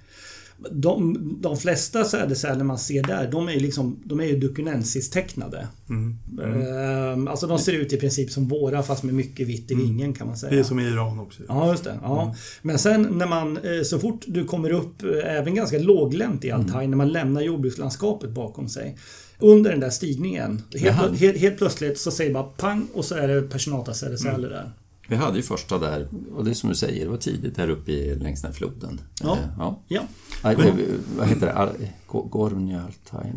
[0.72, 5.68] De, de flesta sädesärlor man ser där, de är ju liksom, de är ju dukunensis-tecknade.
[5.88, 6.18] Mm.
[6.40, 10.12] Eh, alltså de ser ut i princip som våra fast med mycket vitt i vingen
[10.12, 10.52] kan man säga.
[10.52, 11.42] Det är som i Iran också.
[11.48, 11.98] Ja, just det.
[12.02, 12.34] Ja.
[12.62, 16.50] Men sen när man, eh, så fort du kommer upp, eh, även ganska låglänt i
[16.50, 18.96] Altaj, när man lämnar jordbrukslandskapet bakom sig.
[19.38, 23.14] Under den där stigningen, helt, helt, helt plötsligt så säger det bara pang och så
[23.14, 24.72] är det personata sädesärlor där.
[25.08, 27.68] Vi hade ju första där, och det är som du säger, det var tidigt där
[27.70, 29.00] uppe i, längs den här floden.
[29.22, 29.32] Ja.
[29.36, 29.80] Eh, ja.
[29.88, 30.02] Ja,
[30.44, 30.74] Nej, eh,
[31.18, 31.46] vad heter
[31.78, 31.88] det?
[32.06, 33.32] Gornjaltaj?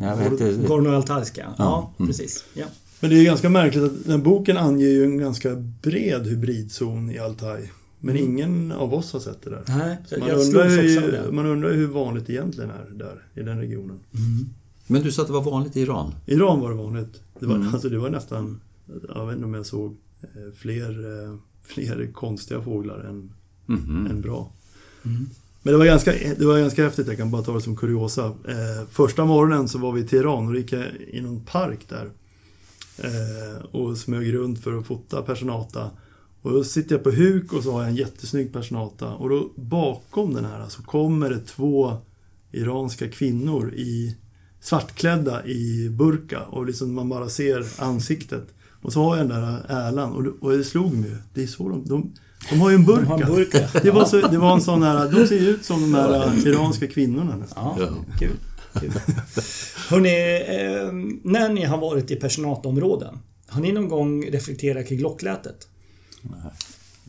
[0.68, 1.42] Gorno-Altajska.
[1.48, 2.08] Ja, Ja, mm.
[2.08, 2.46] precis.
[2.54, 2.66] Ja.
[3.00, 7.20] Men det är ganska märkligt att den boken anger ju en ganska bred hybridzon i
[7.20, 7.72] Altaj.
[8.00, 8.30] Men Mm.
[8.32, 9.64] ingen av oss har sett det där.
[9.68, 11.32] Nej, Man jag undrar, det.
[11.32, 14.00] man undrar ju hur vanligt det egentligen är där, i den regionen.
[14.88, 16.14] Men du sa att det var vanligt i Iran?
[16.26, 17.22] I Iran var det vanligt.
[17.40, 17.68] Det var, Mm.
[17.74, 18.62] alltså, det var nästan,
[19.16, 20.90] jag vet inte om jag såg eh, fler,
[21.24, 23.34] eh, fler konstiga fåglar än,
[23.66, 24.08] Mhm.
[24.10, 24.52] än bra.
[25.06, 25.30] Mm.
[25.64, 28.26] Men det var, ganska, det var ganska häftigt, jag kan bara ta det som kuriosa.
[28.26, 32.10] Eh, första morgonen så var vi i Teheran och gick i någon park där.
[32.98, 35.90] Eh, och smög runt för att fota personata.
[36.42, 39.14] Och då sitter jag på huk och så har jag en jättesnygg personata.
[39.14, 41.98] Och då bakom den här så kommer det två
[42.52, 44.18] iranska kvinnor i
[44.62, 46.42] svartklädda i burka.
[46.44, 48.48] Och liksom man bara ser ansiktet.
[48.82, 51.16] Och så har jag den där Erland och, det- och det slog mig.
[51.34, 52.14] Det är så de, de,
[52.50, 53.02] de har ju en burka.
[53.02, 53.70] De har en burka.
[53.84, 56.48] Det var, så, det var en sån här, de ser ju ut som de här
[56.48, 57.76] iranska kvinnorna nästan.
[57.80, 57.88] Ja,
[58.20, 58.30] kul.
[58.80, 58.92] kul.
[59.90, 60.10] Hörrni,
[60.48, 63.18] eh, när ni har varit i personatområden,
[63.48, 65.68] har ni någon gång reflekterat kring locklätet?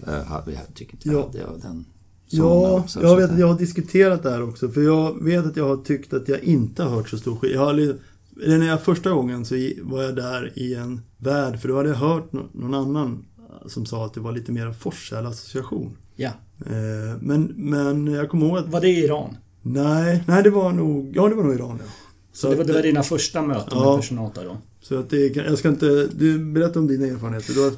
[0.06, 0.12] Eh,
[0.46, 1.26] Jag tycker inte jag Ja.
[1.26, 1.84] hade jag den
[2.32, 4.68] Ja, jag vet att jag har diskuterat det här också.
[4.68, 7.56] För jag vet att jag har tyckt att jag inte har hört så stor skillnad.
[7.56, 7.98] Jag har, aldrig- eller
[8.46, 11.96] när jag första gången så var jag där i en värld, för då hade jag
[11.96, 13.24] hört nå- någon annan
[13.66, 15.96] som sa att det var lite mer Forshäll-association.
[16.16, 16.30] Ja.
[16.66, 18.68] Eh, Men, men jag kommer ihåg att...
[18.68, 19.36] Var det Iran?
[19.62, 21.12] Nej, nej det var nog...
[21.16, 21.90] Ja, det var nog Iran ja.
[22.32, 23.90] Så det var, det var dina första möten Ja.
[23.92, 24.56] med personata då?
[24.82, 26.08] Så att det, jag ska inte...
[26.12, 27.54] Du, berätta om dina erfarenheter.
[27.54, 27.72] Du har,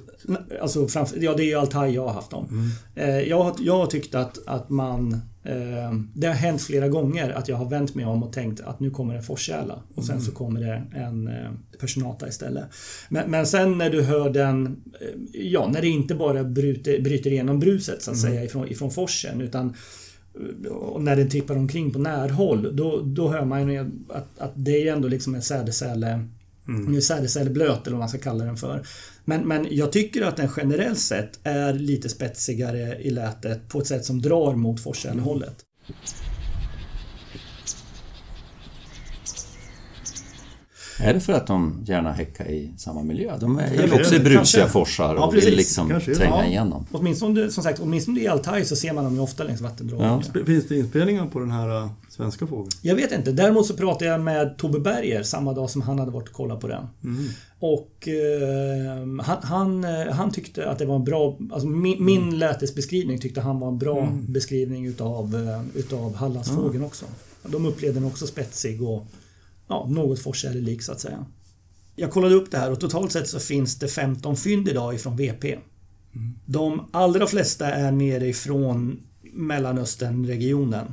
[0.62, 2.70] Alltså, framför, ja, det är ju Altaj jag har haft dem.
[2.94, 5.12] Eh, jag, har- jag har tyckt att, att man...
[5.44, 8.80] Eh, det har hänt flera gånger att jag har vänt mig om och tänkt att
[8.80, 11.50] nu kommer en forskärla och sen så kommer det en eh,
[11.80, 12.64] personata istället.
[13.08, 14.76] Men, men sen när du hör den...
[15.32, 19.40] Ja, när det inte bara bryter, bryter igenom bruset så att säga ifrån, ifrån forsen
[19.40, 19.74] utan
[21.00, 24.92] när den trippar omkring på närhåll då, då hör man ju att, att det är
[24.92, 25.42] ändå liksom en
[26.90, 28.86] nu är sädesärle blöt eller vad man ska kalla den för.
[29.24, 33.86] Men, men jag tycker att den generellt sett är lite spetsigare i lätet på ett
[33.86, 34.80] sätt som drar mot
[41.02, 43.36] Är det för att de gärna häckar i samma miljö?
[43.40, 45.56] De är ju också i brusiga forsar Ja, och vill precis.
[45.56, 46.44] liksom Kanske tränga Ja.
[46.44, 46.86] igenom.
[46.92, 50.22] Åtminstone, som sagt, åtminstone i Altaj så ser man dem ju ofta längs vattendragen.
[50.34, 50.44] Ja.
[50.46, 52.70] Finns det inspelningar på den här äh, svenska fågeln?
[52.82, 53.32] Jag vet inte.
[53.32, 56.60] Däremot så pratade jag med Tobbe Berger samma dag som han hade varit och kollat
[56.60, 56.86] på den.
[57.58, 61.38] Och eh, han, han, eh, han tyckte att det var en bra...
[61.52, 67.04] Alltså min, min lätesbeskrivning tyckte han var en bra beskrivning utav, eh, utav Hallandsfågeln också.
[67.42, 69.06] De upplevde den också spetsig och
[69.72, 71.26] ja, något forsärlig så att säga.
[71.96, 75.16] Jag kollade upp det här och totalt sett så finns det 15 fynd idag ifrån
[75.16, 75.58] VP.
[76.46, 79.00] De allra flesta är nere ifrån
[79.32, 80.86] Mellanösternregionen.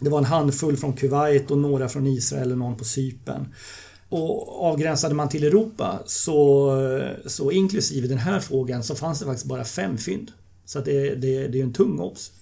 [0.00, 3.54] Det var en handfull från Kuwait och några från Israel och någon på Cypern.
[4.08, 6.76] Och avgränsade man till Europa så,
[7.26, 10.32] så inklusive den här fågeln så fanns det faktiskt bara fem fynd.
[10.64, 12.32] Så det, det, det är en tung obs.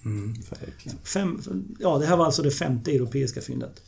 [0.49, 0.97] Verkligen.
[1.03, 1.41] Fem,
[1.79, 3.81] ja, det här var alltså det femte europeiska fyndet.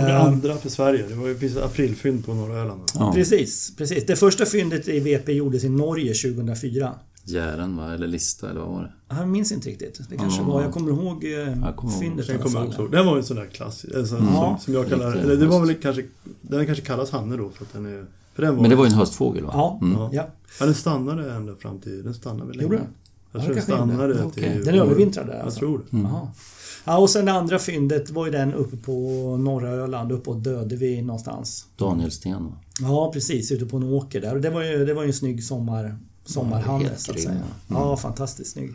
[0.00, 2.80] Och det andra för Sverige, det var ju aprilfynd på norra Öland.
[2.94, 3.12] Ja.
[3.14, 4.06] Precis, precis.
[4.06, 6.94] Det första fyndet i VP gjordes i Norge 2004.
[7.24, 7.94] Jären va?
[7.94, 9.16] Eller lista eller vad var det?
[9.16, 10.00] Jag minns inte riktigt.
[10.10, 10.46] Det kanske Ja.
[10.48, 10.62] var...
[10.62, 12.02] Jag kommer ihåg eh, Jag kommer ihåg.
[12.02, 12.90] fyndet i Den alla kommer jag också ihåg.
[12.92, 14.56] Den var ju en sån där klassisk, en sån, Ja.
[14.60, 16.04] som, som jag kallar, eller det var väl kanske,
[16.40, 18.84] den kanske kallas Hanne då för att den är, för den var, Men det var
[18.84, 19.50] ju en höstfågel va?
[19.54, 20.00] Ja, Mm.
[20.00, 20.10] Ja.
[20.58, 20.66] ja.
[20.66, 22.86] den stannade ända fram till, den stannade väl Gjorde länge.
[22.86, 22.94] den?
[23.32, 23.92] Jag Ja, tror det den gjorde.
[23.94, 24.52] stannade Okej.
[24.56, 24.64] till...
[24.64, 25.58] Den övervintrade Jag alltså?
[25.60, 25.96] tror det.
[25.98, 26.28] Jaha.
[26.84, 28.92] Ja, och sen det andra fyndet var ju den uppe på
[29.36, 31.66] norra Öland, uppåt Dödevi någonstans.
[31.76, 32.52] Danielsten va?
[32.80, 33.52] Ja, precis.
[33.52, 34.34] Ute på en åker där.
[34.34, 37.42] Och det var ju, det var ju en snygg sommar, sommarhandel helt så att säga.
[37.68, 37.74] ja.
[37.74, 38.70] Ja, fantastiskt snygg.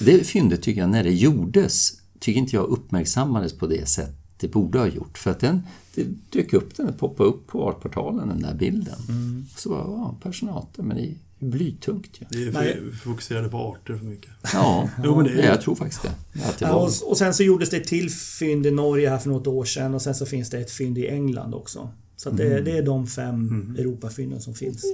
[0.00, 4.48] Det fyndet tycker jag, när det gjordes, tycker inte jag uppmärksammades på det sätt det
[4.48, 5.18] borde ha gjort.
[5.18, 5.62] För att den
[5.94, 8.98] det dök upp, den poppade upp på artportalen, den där bilden.
[9.08, 9.46] Mm.
[9.56, 12.26] Så var ja, personater, men det blytungt ju.
[12.30, 14.30] Det är för, fokuserade på arter för mycket.
[14.52, 16.10] Ja, Jo, men det är- ja, jag tror faktiskt det.
[16.32, 19.18] Det Ja, var, och, och sen så gjordes det ett till fynd i Norge här
[19.18, 21.90] för något år sedan och sen så finns det ett fynd i England också.
[22.16, 24.84] Så att det, det är de fem Europafynden som finns.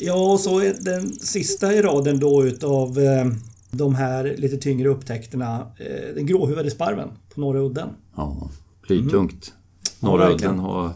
[0.00, 3.26] Ja, och så är den sista i raden då utav eh,
[3.70, 5.66] de här lite tyngre upptäckterna.
[5.78, 7.88] Eh, den gråhuvade sparven på Norra udden.
[8.16, 8.50] ja,
[8.86, 9.52] blytungt.
[9.54, 9.57] Ja,
[10.00, 10.92] Norra udden har...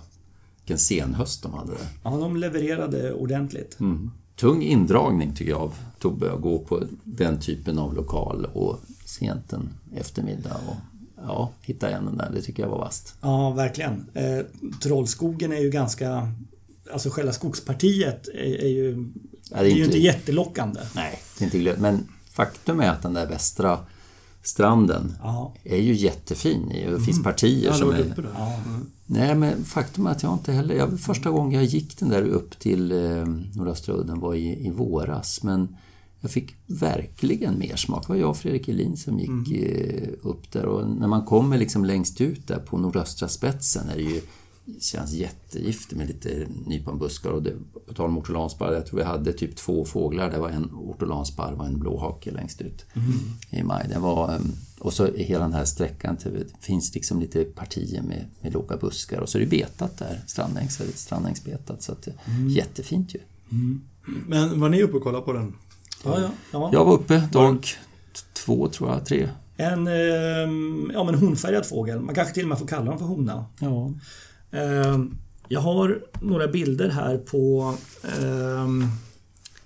[0.64, 1.86] Vilken senhöst de hade där.
[2.02, 3.80] Ja, de levererade ordentligt.
[3.80, 4.10] Mm.
[4.36, 9.52] Tung indragning tycker jag av Tobbe att gå på den typen av lokal och sent
[9.52, 10.76] en eftermiddag och
[11.16, 12.30] ja, hitta igen den där.
[12.34, 13.14] Det tycker jag var vasst.
[13.20, 14.06] Ja, verkligen.
[14.14, 14.38] Eh,
[14.82, 16.32] Trollskogen är ju ganska...
[16.92, 19.12] Alltså själva skogspartiet är, är ju...
[19.50, 20.80] Ja, det är ju inte jättelockande.
[20.94, 21.80] Nej, det är inte glöd.
[21.80, 23.78] Men faktum är att den där västra
[24.42, 25.54] stranden Ja.
[25.64, 26.72] är ju jättefin.
[26.90, 28.30] Det finns partier Jag har som är...
[28.34, 28.58] Ja.
[29.06, 30.74] Nej, men faktum är att jag inte heller...
[30.74, 34.70] Jag, första gången jag gick den där upp till eh, Nordöstra udden var i, i
[34.70, 35.42] våras.
[35.42, 35.76] Men
[36.20, 38.06] jag fick verkligen mer smak.
[38.06, 40.64] Det var jag och Fredrik Elin som gick eh, upp där.
[40.64, 44.20] Och när man kommer liksom längst ut där på nordöstra spetsen är det ju
[44.80, 47.30] känns jättegiftigt med lite nyponbuskar.
[47.30, 47.52] Och det,
[47.86, 50.30] på tal om ortolansparv, jag tror vi hade typ två fåglar.
[50.30, 52.84] Det var en ortolansparv och en blåhake längst ut
[53.50, 53.86] i maj.
[53.88, 58.24] Det var, ehm, och så hela den här sträckan, det finns liksom lite partier med,
[58.40, 59.18] med låga buskar.
[59.20, 61.82] Och så är det betat där, strandängs, strandängsbetat.
[61.82, 62.14] Så att, det-
[62.48, 63.18] jättefint ju.
[64.26, 65.54] Men var ni uppe och kollade på den?
[66.04, 66.70] Ja, ja, ja.
[66.72, 67.66] Jag var uppe dag
[68.32, 69.28] två, tror jag, tre.
[69.56, 72.00] En ehm, ja, men honfärgad fågel.
[72.00, 73.44] Man kanske till och med får kalla dem för hona.
[73.60, 73.90] Ja.
[74.52, 75.16] Ehm,
[75.48, 77.74] Jag har några bilder här på
[78.20, 78.86] um,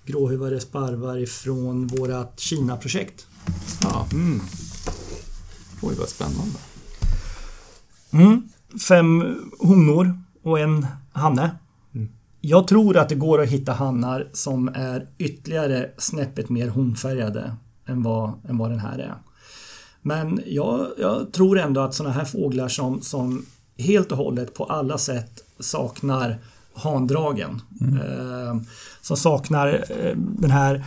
[0.06, 3.26] gråhuvade sparvar ifrån vårat Kina-projekt.
[3.82, 4.06] ja.
[5.82, 6.58] Oj, vad spännande.
[8.10, 8.48] Mm.
[8.88, 9.24] Fem
[9.58, 11.50] honor och en hanne.
[12.40, 17.56] Jag tror att det går att hitta hannar som är ytterligare snäppet mer honfärgade
[17.86, 19.14] än vad, än vad den här är.
[20.02, 23.46] Men jag, jag tror ändå att sådana här fåglar som, som
[23.78, 26.38] helt och hållet på alla sätt saknar
[26.74, 27.62] handragen.
[27.80, 28.56] Eh,
[29.00, 29.68] som saknar
[30.02, 30.84] eh, den här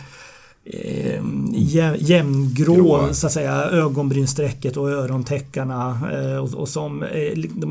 [0.64, 1.22] eh,
[1.52, 3.14] jä- jämngrå Grå.
[3.14, 6.00] så att säga, ögonbrynsträcket och örontäckarna.
[6.12, 7.00] Eh, och, och som,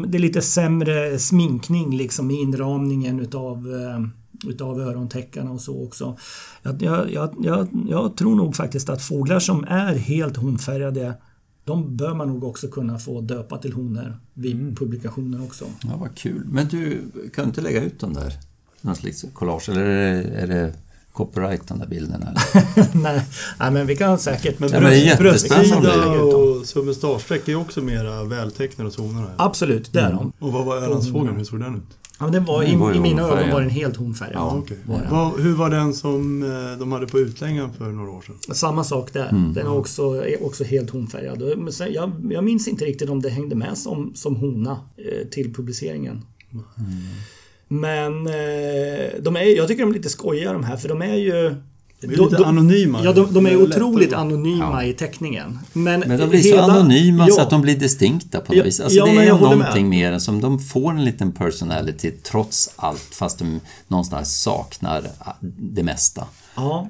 [0.07, 6.17] det är lite sämre sminkning liksom i inramningen utav, eh, utav örontäckarna och så också.
[6.63, 11.13] Jag, jag, jag, jag, jag tror nog faktiskt att fåglar som är helt honfärgade
[11.69, 15.65] de bör man nog också kunna få döpa till honor vid publikationen också.
[15.83, 16.43] Ja, vad kul.
[16.45, 17.01] Men du,
[17.33, 18.33] kan du inte lägga ut dem där?
[18.81, 20.73] Någon slags collage, eller är det, är det
[21.13, 22.33] copyright, de där bilderna?
[22.93, 23.25] nej,
[23.59, 24.59] nej, men vi kan säkert...
[24.59, 29.35] Men Ja, men är bröstsida och submustagesträck är ju också mera vältecknade zoner här.
[29.37, 30.31] Absolut, det är de.
[30.39, 31.37] Och vad var Ölandsfågeln?
[31.37, 31.98] Hur såg den ut?
[32.19, 34.35] Ja, men den var, Den var i, I mina ögon var den helt honfärgad.
[34.35, 34.57] Ja.
[34.57, 34.77] Okej.
[34.85, 38.55] Var hur var den som eh, de hade på utlängan för några år sedan?
[38.55, 39.29] Samma sak där.
[39.29, 39.53] Mm.
[39.53, 41.41] Den är också, är också helt honfärgad.
[41.89, 46.21] Jag, jag minns inte riktigt om det hängde med som, som hona eh, till publiceringen.
[47.67, 51.15] Men eh, de är, jag tycker de är lite skojiga de här för de är
[51.15, 51.55] ju...
[52.01, 53.01] De är lite anonyma.
[53.03, 54.83] Ja, de, de är är otroligt anonyma Ja.
[54.83, 55.59] i teckningen.
[55.73, 58.57] Men, Men de blir så hela- anonyma så ja, att de blir distinkta på något
[58.57, 58.79] Ja, vis.
[58.79, 59.27] Alltså ja, det är med.
[59.41, 65.03] någonting mer än som de får en liten personality trots allt fast de någonstans saknar
[65.57, 66.23] det mesta.
[66.59, 66.87] Ja,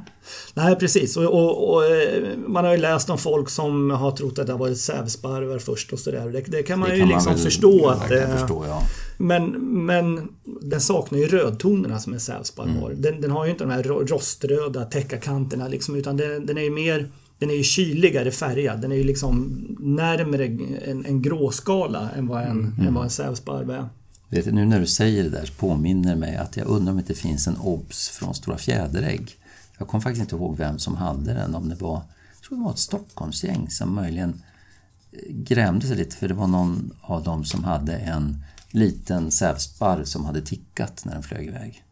[0.54, 1.18] nej precis.
[1.18, 4.52] Och, och, och, eh, man har ju läst om folk som har trott att det
[4.54, 6.30] har varit sävsparvar först och sådär.
[6.30, 8.12] Det, det kan man Det ju kan man liksom väl förstå att...
[8.12, 8.82] eh, förstå, ja.
[9.18, 9.46] Men,
[9.86, 10.30] men
[10.62, 12.82] den saknar ju rödtonerna som en sävsparv Mm.
[12.82, 12.90] har.
[12.92, 16.62] Den, den har ju inte de här ro- roströda täckakanterna liksom, utan den, den är
[16.62, 18.82] ju mer den är ju kyligare färgad.
[18.82, 20.46] Den är ju liksom närmare
[20.86, 22.88] en, en gråskala än vad en, Mm.
[22.88, 23.90] än vad en sävsparv är.
[24.30, 26.98] Vet du, nu när du säger det där så påminner mig att jag undrar om
[26.98, 29.36] det inte finns en obs från Stora Fjäderägg.
[29.80, 32.02] Jag kommer faktiskt inte ihåg vem som hade den, om det var,
[32.36, 34.42] jag tror det var ett Stockholmsgäng som möjligen
[35.12, 40.04] eh, grämde sig lite för det var någon av dem som hade en liten sävsparv
[40.04, 41.84] som hade tickat när den flög iväg.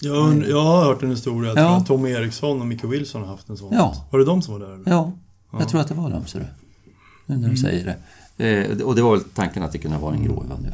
[0.00, 1.84] Jag, jag har hört en historia att Ja.
[1.86, 3.74] Tom Eriksson och Micke Wilson har haft en sån.
[3.74, 4.06] Ja.
[4.10, 4.74] Var det de som var där?
[4.74, 4.90] eller?
[4.90, 5.12] Ja,
[5.58, 6.46] jag tror att det var dem, ser du.
[7.26, 7.96] Nu när du säger det.
[8.46, 10.72] Eh, och det var väl tanken att det kunde vara en gråöva nu.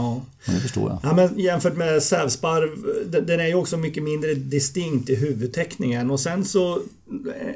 [0.00, 0.52] Ja.
[0.54, 0.98] Det förstår jag.
[1.02, 2.70] Ja, men jämfört med sävsparv,
[3.26, 6.10] den- är ju också mycket mindre distinkt i huvudteckningen.
[6.10, 6.78] Och sen så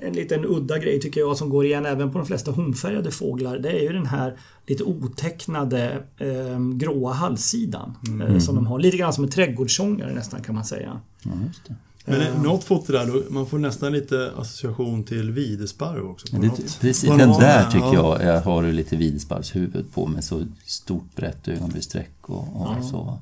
[0.02, 3.58] en liten udda grej tycker jag som går igen även på de flesta honfärgade fåglar.
[3.58, 4.36] Det är ju den här
[4.66, 7.92] lite otecknade eh, gråa halssidan.
[8.28, 8.78] Eh, som de har.
[8.78, 11.00] Lite grann som en trädgårdssångare nästan kan man säga.
[11.22, 11.30] Ja.
[12.04, 16.36] Men eh, något foto där, då, man får nästan lite association till videsparv också.
[16.36, 16.80] Det, något.
[16.80, 17.94] precis, På den där tycker ja.
[17.94, 23.18] jag är, har du lite videsparvshuvud på med så stort brett ögonbrynsstreck och, och så.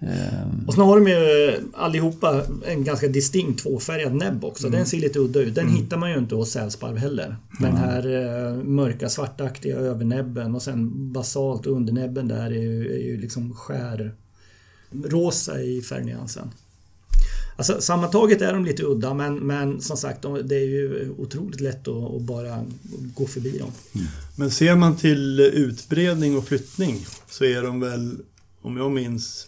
[0.00, 4.68] Ehm, Och sen har de ju allihopa en ganska distinkt tvåfärgad näbb också.
[4.68, 5.54] Den ser lite udda ut.
[5.54, 7.36] Den hittar man ju inte hos sälsparv heller.
[7.60, 13.20] Den här eh, mörka svartaktiga övernäbben och sen basalt undernäbben där är ju, är ju
[13.20, 14.14] liksom skär
[15.04, 16.50] rosa i färgnyansen.
[17.56, 21.60] Alltså, sammantaget är de lite udda men, men som sagt de, det är ju otroligt
[21.60, 22.64] lätt att, att bara
[23.14, 23.70] gå förbi dem.
[24.36, 28.16] Men ser man till utbredning och flyttning så är de väl,
[28.62, 29.46] om jag minns,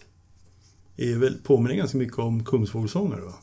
[0.97, 3.33] är väl, påminner ganska mycket om kungsfågelsångare va?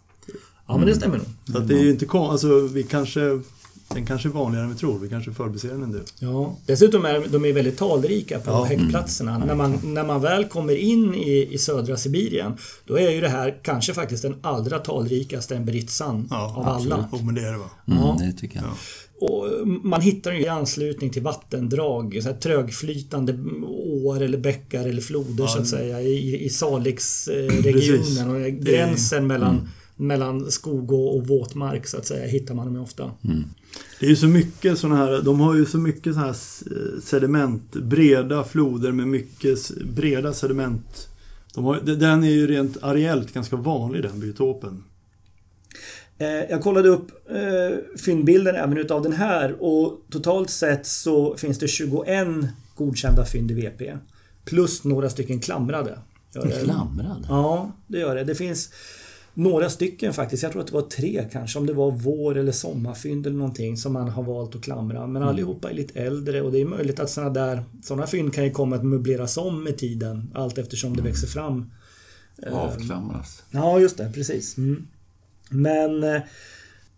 [0.66, 1.26] Ja men det stämmer nog.
[1.52, 3.40] Så att det är ju inte alltså vi kanske,
[3.88, 4.98] den kanske är vanligare än vi tror.
[4.98, 6.02] Vi kanske förbiser den en del.
[6.18, 8.64] Ja, dessutom är de är väldigt talrika på Ja.
[8.64, 9.38] häckplatserna.
[9.38, 12.52] När, man, när man väl kommer in i, i södra Sibirien
[12.84, 17.08] då är ju det här kanske faktiskt den allra talrikaste emberitsan Ja, av alla.
[17.12, 17.70] Och men det är det va?
[17.88, 18.16] mm, Ja.
[18.20, 18.64] Det tycker jag.
[19.20, 24.88] Och man hittar den ju i anslutning till vattendrag, så här trögflytande åar eller bäckar
[24.88, 26.48] eller floder så att säga i, i.
[26.48, 28.30] Salixregionen.
[28.30, 33.10] Och gränsen mellan, mellan skog och, våtmark så att säga hittar man dem ju ofta.
[34.00, 36.36] Det är ju så mycket sådana här, de har ju så mycket sådana här
[36.70, 41.08] eh, sediment, breda floder med mycket breda sediment.
[41.54, 44.84] De har, den är ju rent areellt ganska vanlig den biotopen.
[46.18, 51.58] Eh, Jag kollade upp eh, fyndbilden även utav den här och totalt sett så finns
[51.58, 52.26] det 21
[52.76, 53.92] godkända fynd i VP.
[54.44, 55.98] Plus några stycken klamrade.
[56.34, 56.60] Gör det.
[56.64, 57.26] Klamrad?
[57.28, 58.24] Ja, det gör det.
[58.24, 58.70] Det finns
[59.34, 60.42] några stycken faktiskt.
[60.42, 61.58] Jag tror att det var tre kanske.
[61.58, 65.06] Om det var vår eller sommarfynd eller någonting som man har valt att klamra.
[65.06, 68.44] Men allihopa är lite äldre och det är möjligt att sådana där sådana fynd kan
[68.44, 71.70] ju komma att möbleras om med tiden allt eftersom det växer fram.
[72.52, 73.42] Avklamras.
[73.50, 74.12] Ja, just det.
[74.14, 74.58] Precis.
[74.58, 74.86] Mm.
[75.50, 76.22] Men eh,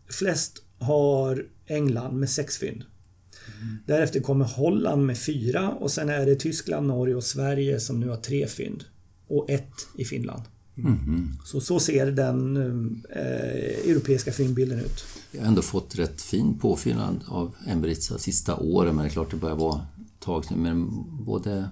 [0.08, 2.84] flest har England med sex fynd.
[3.86, 8.08] Därefter kommer Holland med fyra och sen är det Tyskland, Norge och Sverige som nu
[8.08, 8.84] har tre fynd.
[9.28, 10.42] Och ett i Finland.
[11.44, 12.56] Så, så ser den
[13.10, 15.04] eh, europeiska fyndbilden ut.
[15.32, 19.30] Jag har ändå fått rätt fin påfyllnad av Emberitsa sista åren, men det är klart
[19.30, 20.58] det börjar vara ett tag sedan.
[20.62, 21.68] Men både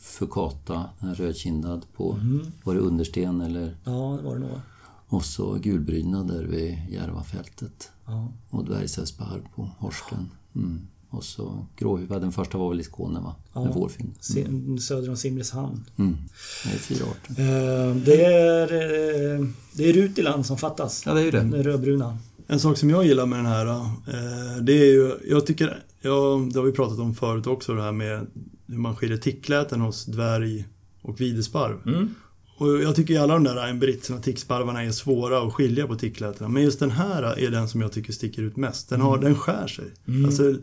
[0.00, 2.18] Fukata, den här rödkindad på,
[2.64, 4.60] var det understen eller Ja, det var det nog.
[5.06, 7.90] och så gulbrynad där vid Järvafältet.
[8.06, 8.32] Ja.
[8.50, 10.30] Och dvärgsävsparv på Horsten.
[10.54, 10.80] Mm.
[11.10, 13.34] Och så gråhuvad, den första var väl i Skåne va?
[13.62, 14.14] Med vårfynd.
[14.20, 15.84] Si- Söder om Simrishamn.
[15.96, 16.16] Mm.
[16.64, 17.30] Det är fyra arter.
[17.30, 21.02] Eh, det, är, eh, det är Rutiland som fattas.
[21.06, 21.38] Ja, det är ju det.
[21.40, 22.18] Den rödbruna.
[22.46, 26.48] En sak som jag gillar med den här, eh, det är ju, jag tycker, ja,
[26.52, 28.26] det har vi pratat om förut också, det här med
[28.66, 30.64] hur man skiljer tickläten hos dvärg
[31.02, 31.76] och videsparv.
[31.86, 32.14] Mm.
[32.56, 36.48] Och jag tycker alla de där emberitserna, ticksparvarna, är svåra att skilja på ticklätena.
[36.48, 38.88] Men just den här är den som jag tycker sticker ut mest.
[38.88, 39.84] Den, har, den skär sig.
[40.26, 40.54] Alltså,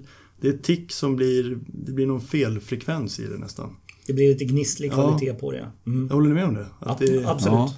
[0.46, 3.78] det är tick som blir, det blir någon felfrekvens i det nästan.
[4.08, 4.94] Det blir lite gnistlig Ja.
[4.94, 5.72] kvalitet på det.
[5.88, 6.08] Mm.
[6.08, 6.68] Jag håller med om det.
[6.80, 7.54] Att det Ab- Absolut.
[7.54, 7.74] Ja.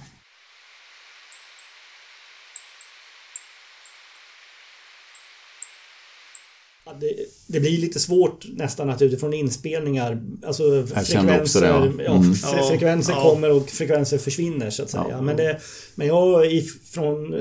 [6.86, 7.14] Ja, Det,
[7.46, 11.86] det blir lite svårt nästan att utifrån inspelningar, alltså frekvenser, det, ja.
[12.04, 12.16] ja.
[12.16, 12.32] Mm.
[12.32, 13.22] fre- Ja, frekvenser ja.
[13.22, 15.06] kommer och frekvenser försvinner så att säga.
[15.10, 15.22] Ja.
[15.22, 15.60] Men, det,
[15.94, 17.40] men jag ifrån eh,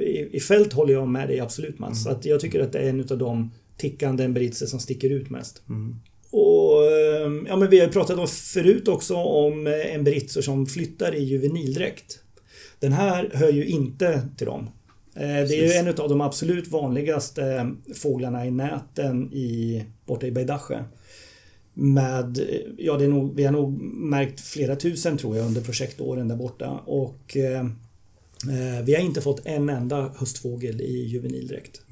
[0.00, 2.02] i, i fält håller jag med dig absolut Mats.
[2.04, 5.30] Så att jag tycker att det är en av de tickande emberitser som sticker ut
[5.30, 5.62] mest.
[6.30, 11.14] Och eh, ja, men vi har pratat om förut också om eh, emberitser som flyttar
[11.14, 12.18] i juvenildräkt.
[12.80, 14.68] Den här hör ju inte till dem.
[15.14, 15.76] Eh, Det är ju Precis.
[15.76, 20.84] en av de absolut vanligaste fåglarna i näten i, borta i Beidache.
[21.74, 22.44] Med, eh,
[22.78, 26.36] ja det är nog, vi har nog märkt flera tusen tror jag under projektåren där
[26.36, 26.70] borta.
[26.86, 31.82] Och eh, eh, vi har inte fått en enda höstfågel i juvenildräkt.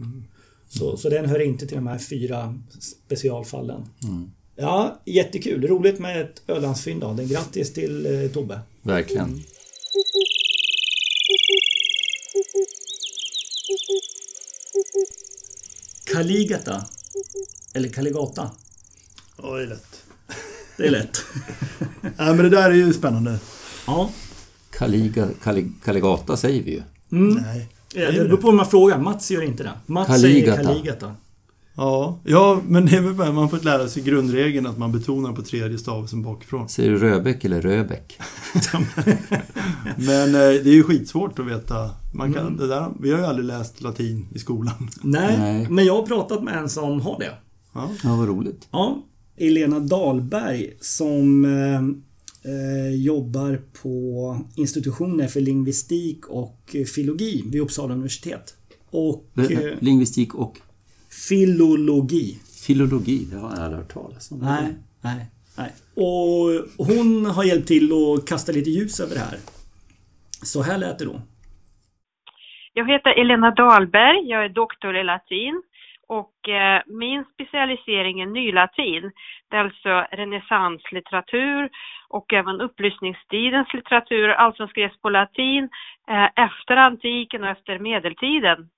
[0.79, 2.59] Så, så den hör inte till de här fyra
[3.09, 3.85] specialfallen.
[4.57, 5.67] Ja, jättekul.
[5.67, 7.13] Roligt med ett Ölandsfynd då.
[7.13, 8.61] Den grattis till eh, Tobbe.
[8.83, 9.43] Verkligen.
[16.13, 16.85] Kaligata.
[17.75, 18.51] Eller Kaligata.
[19.43, 20.03] Ja, det är lätt.
[20.77, 21.19] Det är lätt.
[22.01, 23.39] Nej, men det där är ju spännande.
[23.87, 24.11] ja.
[24.71, 26.83] Kaliga, Kali, Kaligata säger vi ju.
[27.09, 27.69] Nej.
[27.95, 28.99] Ja, Det beror på hur man frågar.
[28.99, 29.73] Mats gör inte det.
[29.87, 30.57] Mats Kaligata.
[30.57, 31.15] säger Kaligata.
[31.77, 35.43] Ja, ja, men det är väl man fått lära sig grundregeln att man betonar på
[35.43, 36.69] tredje stavelsen bakifrån.
[36.69, 38.19] Säger du Röbäck eller Röbäck?
[39.97, 41.91] Men eh, det är ju skitsvårt att veta.
[42.15, 44.91] Man kan, det där, vi har ju aldrig läst latin i skolan.
[45.03, 45.67] Nej, Nej.
[45.71, 47.31] men jag har pratat med en som har det.
[47.75, 47.91] Ja.
[48.05, 48.69] Ja, vad roligt.
[48.71, 49.03] Ja,
[49.37, 51.81] Elena Dahlberg som eh,
[52.97, 58.57] jobbar på institutioner för lingvistik och filologi vid Uppsala universitet.
[58.91, 60.59] Och eh, Lingvistik och
[61.29, 62.39] filologi.
[62.67, 64.39] filologi, det har jag aldrig hört talas om.
[64.39, 65.27] Nej, nej,
[65.59, 65.73] nej.
[65.95, 69.39] Och hon har hjälpt till att kasta lite ljus över det här.
[70.43, 71.21] Så här lät det då.
[72.75, 75.63] Jag heter Elena Dahlberg, jag är doktor i latin
[76.09, 79.13] och eh, min specialisering är nylatin.
[79.49, 81.71] Det är alltså renässanslitteratur
[82.09, 85.69] och även upplysningstidens litteratur, allt som skrevs på latin
[86.09, 88.69] eh, efter antiken och efter medeltiden.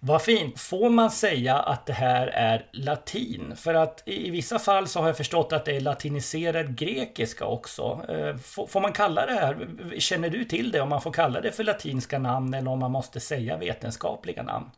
[0.00, 0.60] Vad fint.
[0.60, 3.54] Får man säga att det här är latin?
[3.56, 8.00] För att i vissa fall så har jag förstått att det är latiniserad grekiska också.
[8.08, 9.56] Eh, får man kalla det här,
[9.98, 12.90] känner du till det, om man får kalla det för latinska namn eller om man
[12.90, 14.70] måste säga vetenskapliga namn?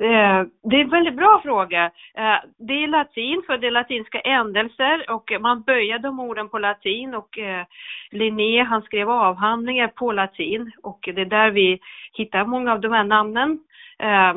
[0.00, 1.84] Eh, Det är en väldigt bra fråga.
[2.14, 6.58] Eh, Det är latin för det är latinska ändelser och man böjer de orden på
[6.58, 7.66] latin och eh,
[8.10, 11.78] Linné han skrev avhandlingar på latin och det är där vi
[12.12, 13.58] hittar många av de här namnen.
[13.98, 14.34] Eh,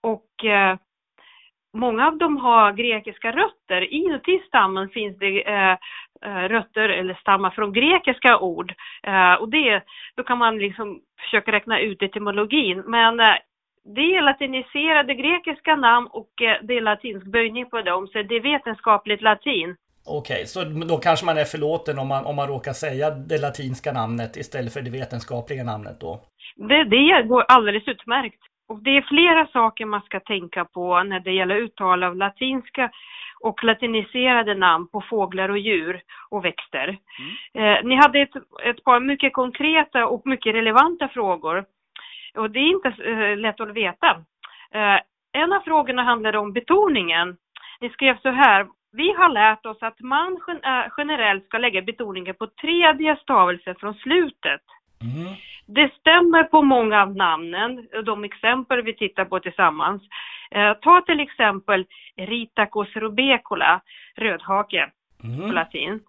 [0.00, 0.76] Och eh,
[1.74, 3.92] många av dem har grekiska rötter.
[3.92, 5.76] Inuti stammen finns det eh,
[6.22, 8.74] eh rötter eller stammar från grekiska ord.
[9.02, 9.82] Eh, Och det,
[10.16, 12.82] då kan man liksom försöka räkna ut etymologin.
[12.86, 13.36] Men eh,
[13.94, 18.36] det är latiniserade grekiska namn och eh, det är latinsk böjning på dem, så det
[18.36, 19.76] är vetenskapligt latin.
[20.08, 23.92] Okej, så då kanske man är förlåten om man, om man råkar säga det latinska
[23.92, 26.20] namnet istället för det vetenskapliga namnet då?
[26.56, 28.40] Det, det går alldeles utmärkt.
[28.68, 32.90] Och det är flera saker man ska tänka på när det gäller uttal av latinska
[33.40, 36.88] och latiniserade namn på fåglar och djur och växter.
[37.54, 41.64] Eh, ni hade ett, ett par mycket konkreta och mycket relevanta frågor.
[42.36, 44.10] Och det är inte eh, lätt att veta.
[44.74, 45.00] Eh,
[45.32, 47.36] en av frågorna handlade om betoningen.
[47.80, 48.66] Ni skrev så här.
[48.92, 53.74] Vi har lärt oss att man gen- eh, generellt ska lägga betoningen på tredje stavelsen
[53.74, 54.60] från slutet.
[55.02, 55.34] Mm.
[55.66, 60.02] Det stämmer på många av namnen, de exempel vi tittar på tillsammans.
[60.50, 63.80] Eh, ta till exempel Ritacus rubecola,
[64.16, 64.90] rödhake
[65.20, 65.52] på Mm.
[65.52, 66.00] latin.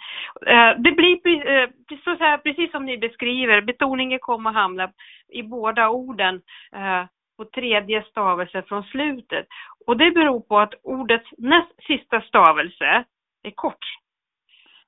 [0.48, 1.70] Eh, det blir eh,
[2.04, 4.92] så här, precis som ni beskriver, betoningen kommer att hamna
[5.34, 6.42] i båda orden
[6.72, 7.06] eh,
[7.38, 9.48] på tredje stavelse från slutet.
[9.88, 13.04] Och det beror på att ordets näst sista stavelse
[13.44, 13.86] är kort.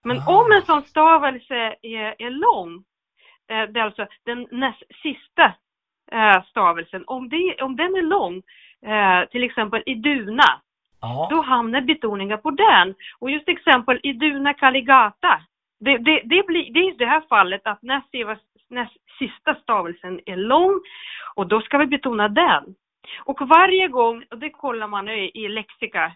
[0.03, 0.39] Men Ah.
[0.39, 2.83] om en sån stavelse är, är lång,
[3.47, 5.53] det är alltså den näst sista
[6.49, 8.41] stavelsen, om, det, om den är lång,
[9.31, 10.61] till exempel i duna,
[11.01, 11.27] Ja.
[11.31, 12.95] då hamnar betoningen på den.
[13.19, 15.41] Och just exempel i Duna Caligata,
[15.79, 18.37] det, det, det, blir, det är i det här fallet att näst, sista-
[18.69, 20.79] näst sista stavelsen är lång
[21.35, 22.75] och då ska vi betona den.
[23.19, 26.11] Och varje gång, och det kollar man i, i lexika, eh,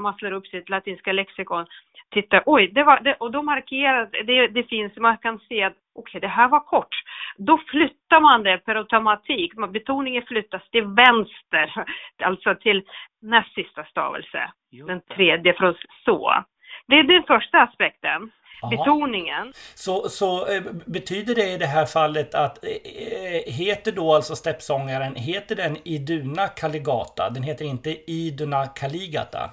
[0.00, 1.66] man slår upp sitt latinska lexikon,
[2.10, 5.76] tittar, oj, det var, det, och då markerar det, det finns, man kan se att
[5.94, 6.94] okej, det här var kort.
[7.36, 11.84] Då flyttar man det per automatik, betoningen flyttas till vänster,
[12.24, 12.82] alltså till
[13.22, 14.50] näst sista stavelse,
[14.86, 16.44] den tredje från så.
[16.88, 18.30] Det är den första aspekten.
[18.62, 18.70] Aha.
[18.70, 19.52] Betoningen.
[19.74, 25.14] Så, så eh, betyder det i det här fallet att eh, heter då alltså steppsångaren,
[25.14, 27.30] heter den Iduna Kaligata?
[27.30, 29.50] Den heter inte Iduna Kaligata?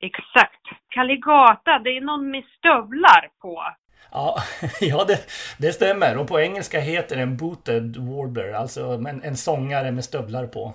[0.00, 0.62] Exakt.
[0.88, 3.62] Kaligata, det är någon med stövlar på.
[4.12, 4.36] Ja,
[4.80, 5.18] ja det,
[5.58, 6.18] det stämmer.
[6.18, 10.72] Och på engelska heter den Booted Warbler, alltså en, en sångare med stövlar på.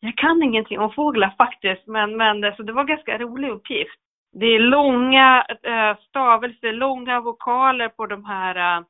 [0.00, 4.01] Jag kan ingenting om fåglar faktiskt, men, men så det var ganska rolig uppgift.
[4.32, 8.84] Det är långa äh, stavelser, långa vokaler på de här, äh,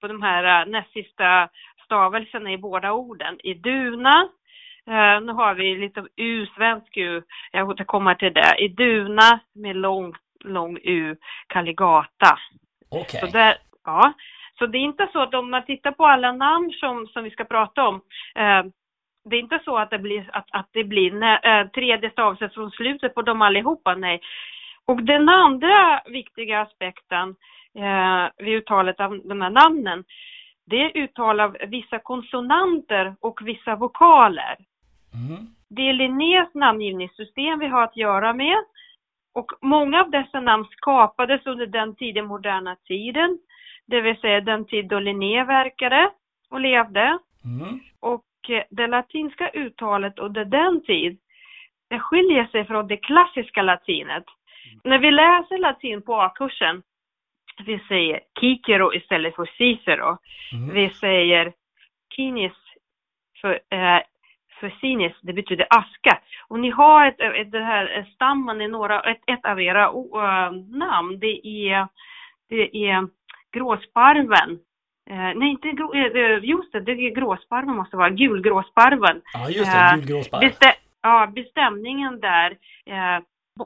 [0.00, 1.48] på de här äh, näst sista
[1.84, 3.40] stavelserna i båda orden.
[3.46, 4.28] I duna,
[5.22, 7.22] nu har vi lite u-svensk u,
[7.52, 8.54] jag återkommer till det.
[8.58, 10.14] I duna med lång,
[10.44, 11.16] lång u,
[11.46, 12.38] Kaligata.
[12.90, 13.20] Okej.
[13.20, 14.12] Så, där, ja.
[14.58, 17.30] så det är inte så att om man tittar på alla namn som, som vi
[17.30, 17.94] ska prata om,
[18.34, 18.64] eh,
[19.24, 22.50] det är inte så att det blir, att, att det blir nä, eh, tredje stavelsen
[22.50, 24.20] från slutet på dem allihopa, nej.
[24.86, 27.36] Och den andra viktiga aspekten
[27.74, 30.04] eh, vid uttalet av de här namnen,
[30.66, 34.56] det är uttal av vissa konsonanter och vissa vokaler.
[35.14, 35.46] Mm.
[35.68, 38.56] Det är Linnés namngivningssystem vi har att göra med.
[39.34, 43.38] Och många av dessa namn skapades under den tidiga moderna tiden,
[43.86, 46.10] det vill säga den tid då Linné verkade
[46.50, 47.18] och levde.
[47.44, 47.80] Mm.
[48.00, 51.18] Och eh, det latinska uttalet under den tid,
[51.88, 54.24] det skiljer sig från det klassiska latinet.
[54.84, 56.82] När vi läser latin på A-kursen,
[57.64, 60.18] vi säger Cicero istället för Cicero.
[60.52, 60.74] Mm.
[60.74, 61.52] Vi säger
[62.16, 62.52] kinis
[63.40, 64.00] för, eh,
[64.60, 66.18] för sinis, det betyder aska.
[66.48, 70.52] Och ni har ett, ett, det här stammen i några, ett, ett av era uh,
[70.68, 71.88] namn, det är,
[72.48, 73.08] det är
[73.52, 74.58] gråsparven.
[75.10, 79.22] Eh, nej, inte grå, eh, just det, det är gråsparven måste vara, gulgråsparven.
[79.32, 79.96] Ja, just det.
[79.96, 80.40] Gulgråsparv.
[80.40, 82.56] Bestä, ja, bestämningen där.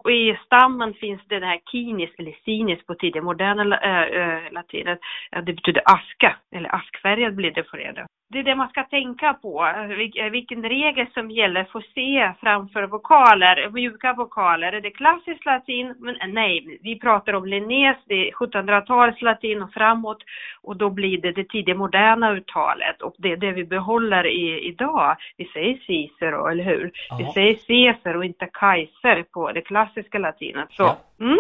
[0.09, 4.47] I stammen finns det den här kinis eller sinis på tidigare moderna eh, eh, äh,
[4.47, 4.99] äh, latinet.
[5.31, 8.07] Ja, det betyder aska, eller askfärgad blir det för er.
[8.29, 12.83] Det är det man ska tänka på, vil- vilken regel som gäller för C framför
[12.87, 14.73] vokaler, mjuka vokaler.
[14.73, 15.95] Är det klassisk latin?
[15.99, 20.19] Men nej, vi pratar om Linnés, det är 1700-talets latin och framåt
[20.63, 24.61] och då blir det det tidiga moderna uttalet och det är det vi behåller i,
[24.69, 25.17] idag.
[25.37, 26.91] Vi säger Cicero, eller hur?
[27.19, 27.33] Vi Ja.
[27.35, 30.73] säger Caesar och inte Kaiser på det klassiska latinet.
[30.73, 30.97] Så, Ja.
[31.21, 31.39] mm.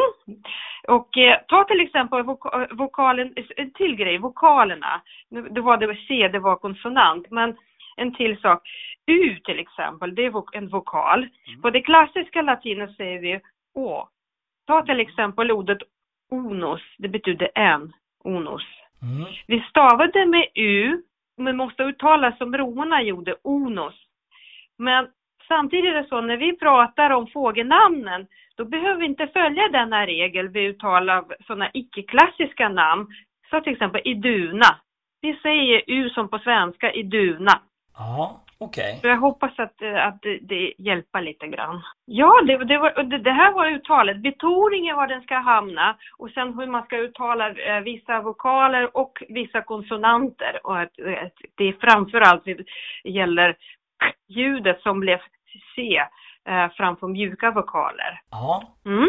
[0.88, 5.00] Och eh, ta till exempel voka- vokalen, en till grej, vokalerna.
[5.50, 7.56] Det var det C, det var konsonant, men
[7.96, 8.62] en till sak.
[9.06, 11.28] U till exempel, det är en vokal.
[11.62, 13.40] På det klassiska latinet säger vi
[13.74, 14.08] Å.
[14.66, 15.78] Ta till exempel ordet
[16.30, 17.92] onos, det betyder en,
[18.24, 18.62] onos.
[19.02, 19.32] Mm.
[19.46, 21.02] Vi stavade med U,
[21.36, 23.94] men måste uttala som romarna gjorde, onos.
[24.78, 25.08] Men
[25.48, 30.06] samtidigt är det så, när vi pratar om fågelnamnen, då behöver vi inte följa denna
[30.06, 33.06] regel vid uttal av sådana icke-klassiska namn.
[33.50, 34.80] Så till exempel iduna.
[35.26, 37.60] Vi säger U som på svenska, iduna.
[37.98, 38.98] Ja, okej.
[39.00, 41.82] Så jag hoppas att, eh, att det, det hjälper lite grann.
[42.04, 44.16] Ja, det, det, var, det, det här var uttalet.
[44.16, 49.22] Betoningen var den ska hamna och sen hur man ska uttala eh, vissa vokaler och
[49.28, 50.60] vissa konsonanter.
[50.64, 50.92] Och att,
[51.24, 52.44] att det framförallt
[53.04, 53.56] gäller
[54.28, 55.18] ljudet som blev
[55.74, 56.02] C
[56.48, 58.20] eh, framför mjuka vokaler.
[58.30, 58.62] Ja.
[58.84, 59.08] Mm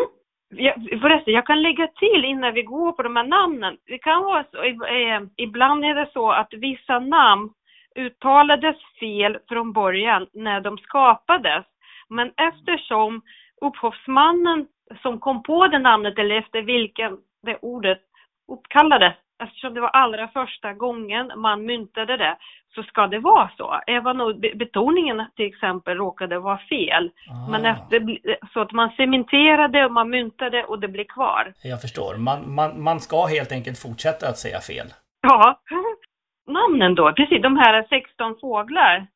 [0.50, 3.78] jag, förresten, jag kan lägga till innan vi går på de här namnen.
[3.86, 7.50] Det kan vara så, eh, ibland är det så att vissa namn
[7.96, 11.66] uttalades fel från början när de skapades.
[12.10, 13.22] Men eftersom
[13.62, 14.68] upphovsmannen
[15.02, 18.02] som kom på det namnet eller efter vilken det ordet
[18.48, 22.38] uppkallades, eftersom det var allra första gången man myntade det,
[22.76, 23.82] så ska det vara så.
[23.88, 27.12] Även om be- betoningen till exempel råkade vara fel.
[27.30, 27.52] Ah.
[27.52, 28.18] Men efter,
[28.54, 31.54] så att man cementerade och man myntade och det blir kvar.
[31.64, 32.16] Jag förstår.
[32.16, 34.88] Man, man, man ska helt enkelt fortsätta att säga fel.
[35.22, 35.60] Ja.
[36.48, 39.08] Namnen då, precis, de här 16 fåglar.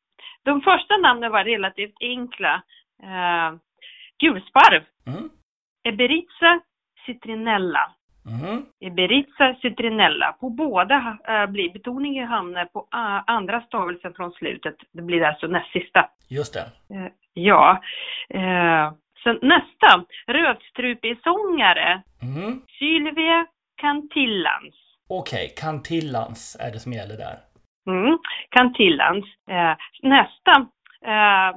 [0.44, 2.62] De första namnen var relativt enkla.
[3.02, 3.54] Eh,
[4.18, 5.30] gulsparv, Mm.
[5.88, 6.60] Eberitza
[7.06, 7.90] citrinella.
[8.26, 8.62] Mm.
[8.80, 10.32] Eberitza citrinella.
[10.40, 14.76] På båda eh, blir betoningen hamnar på a- andra stavelsen från slutet.
[14.92, 16.08] Det blir alltså näst sista.
[16.28, 16.94] Just det.
[16.96, 17.82] Eh, ja.
[18.30, 18.92] Eh,
[19.24, 22.02] sen nästa, rödstrupesångare.
[22.22, 22.60] Mm.
[22.78, 23.46] Sylvia
[23.76, 24.74] Cantillans.
[25.08, 27.36] Okej, Cantillans är det som gäller där.
[27.86, 28.18] Mm,
[28.50, 29.24] Cantillans.
[29.50, 30.52] Eh, nästa,
[31.04, 31.56] eh,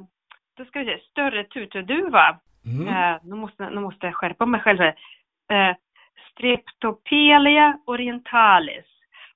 [0.57, 2.39] då ska vi se, större tuturduva.
[2.65, 2.87] Mm.
[2.87, 4.79] Eh, nu, måste, nu måste jag skärpa mig själv.
[4.79, 4.95] här.
[6.37, 8.85] Streptopelia orientalis.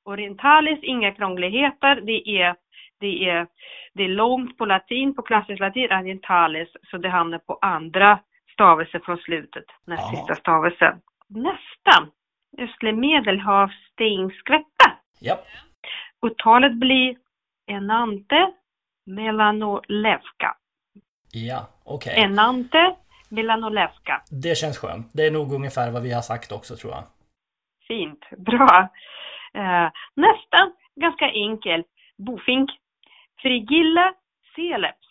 [0.04, 1.96] Orientalis, inga krångligheter.
[2.02, 2.56] Det är,
[3.00, 3.48] det är,
[3.94, 8.20] det är långt på latin, på klassisk latin, orientalis, så det hamnar på andra
[8.54, 10.18] stavelser från slutet, näst Ja.
[10.18, 11.02] sista stavelsen.
[11.28, 12.08] nästa.
[12.58, 14.92] Östlig medelhavsstingsskvätta.
[15.20, 15.40] Ja.
[16.22, 17.16] Uttalet blir
[17.68, 18.52] enante
[19.06, 20.56] melanolevka.
[21.32, 22.14] Ja, okej.
[22.24, 22.96] Enante
[23.30, 24.22] melanolevka.
[24.44, 25.10] Det känns skönt.
[25.14, 27.04] Det är nog ungefär vad vi har sagt också tror jag.
[27.88, 28.90] Fint, bra.
[29.54, 31.84] Eh, nästa, ganska enkel.
[32.18, 32.70] Bofink.
[33.42, 34.14] Frigilla
[34.56, 35.08] celeps.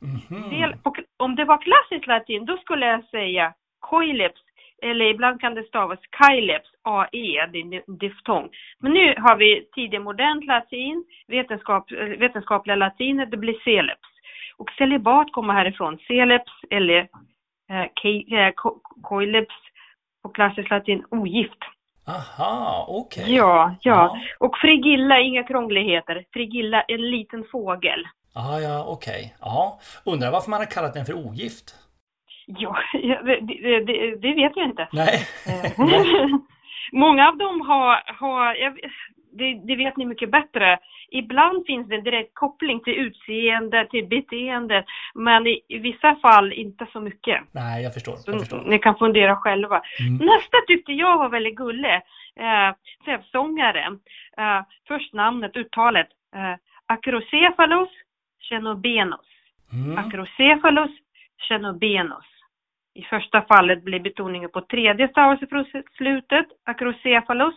[0.00, 0.50] Mhm.
[0.50, 4.40] Del, på, om det var klassisk latin, då skulle jag säga coileps.
[4.82, 8.48] Eller ibland kan det stavas kaileps, AE, det är diftong.
[8.78, 14.08] Men nu har vi tidig modernt latin, vetenskap, eh, vetenskapliga latinet, det blir celeps.
[14.56, 17.08] Och celibat kommer härifrån, celeps eller
[17.70, 18.52] eh, kei- eh,
[19.02, 19.54] coileps
[20.22, 21.58] på klassisk latin, ogift.
[22.06, 23.34] Aha, okej.
[23.34, 23.92] Ja, ja.
[23.92, 24.18] Ja.
[24.38, 26.24] Och frigilla, inga krångligheter.
[26.32, 28.04] Frigilla, en liten fågel.
[28.34, 29.34] Ah, ja, okej.
[29.40, 29.78] Ja.
[30.04, 31.74] Undrar varför man har kallat den för ogift?
[32.46, 33.40] Ja, det,
[33.86, 34.88] det, det vet jag inte.
[34.92, 35.26] Nej.
[35.46, 35.72] Eh,
[36.92, 38.78] Många av dem har, har jag,
[39.38, 40.78] det, det vet ni mycket bättre.
[41.10, 46.52] Ibland finns det en direkt koppling till utseende, till beteende, men i, i vissa fall
[46.52, 47.40] inte så mycket.
[47.52, 48.14] Nej, jag förstår.
[48.26, 48.62] Jag förstår.
[48.66, 49.82] ni kan fundera själva.
[50.00, 50.26] Mm.
[50.26, 51.94] Nästa tyckte jag var väldigt gullig.
[52.36, 52.74] Eh,
[53.04, 53.98] Sävsångare.
[54.38, 56.08] Eh, först namnet, uttalet.
[56.34, 56.54] Eh,
[56.86, 57.90] Acrocephalus
[58.48, 59.26] Chenobenos.
[59.72, 59.98] Mm.
[59.98, 60.90] Acrocephalus
[61.48, 62.24] Chenobenos.
[62.94, 65.64] I första fallet blir betoningen på tredje stavelsen från
[65.96, 67.54] slutet, Acrocephalus,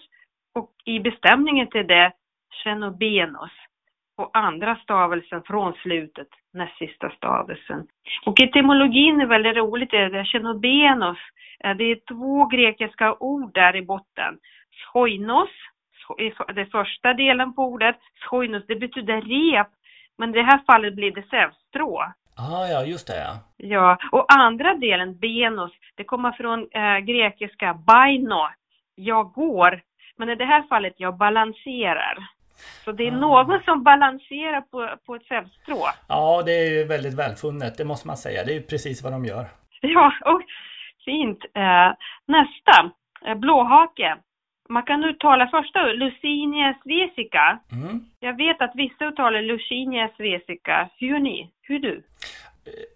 [0.57, 2.11] och i bestämningen till det,
[2.63, 3.51] Chenobenos.
[4.17, 7.87] Och andra stavelsen från slutet, näst sista stavelsen.
[8.25, 11.17] Och etymologin är väldigt roligt, det är Chenobenos.
[11.63, 14.39] Eh, Det är två grekiska ord där i botten.
[14.93, 15.49] Schoinos,
[16.07, 17.97] scho- det första delen på ordet.
[18.29, 19.67] Schoinos, det betyder rep.
[20.17, 22.03] Men i det här fallet blir det sävstrå.
[22.37, 23.33] Ah, ja, just det ja.
[23.57, 28.47] Ja, och andra delen, benos, det kommer från eh, grekiska baino,
[28.95, 29.81] jag går.
[30.17, 32.17] Men i det här fallet, jag balanserar.
[32.85, 33.15] Så det är Ah.
[33.19, 35.85] någon som balanserar på, på ett sävstrå.
[36.07, 38.43] Ja, det är ju väldigt välfunnet, det måste man säga.
[38.43, 39.45] Det är ju precis vad de gör.
[39.81, 40.41] Ja, och
[41.05, 41.45] fint.
[41.53, 41.91] Eh,
[42.25, 42.91] nästa,
[43.25, 44.17] eh, blåhake.
[44.69, 47.59] Man kan uttala första Lucinia svesica.
[47.71, 47.99] Mm.
[48.19, 50.89] Jag vet att vissa uttalar Lucinia svesica.
[50.99, 51.51] Hur ni?
[51.61, 52.03] Hur du?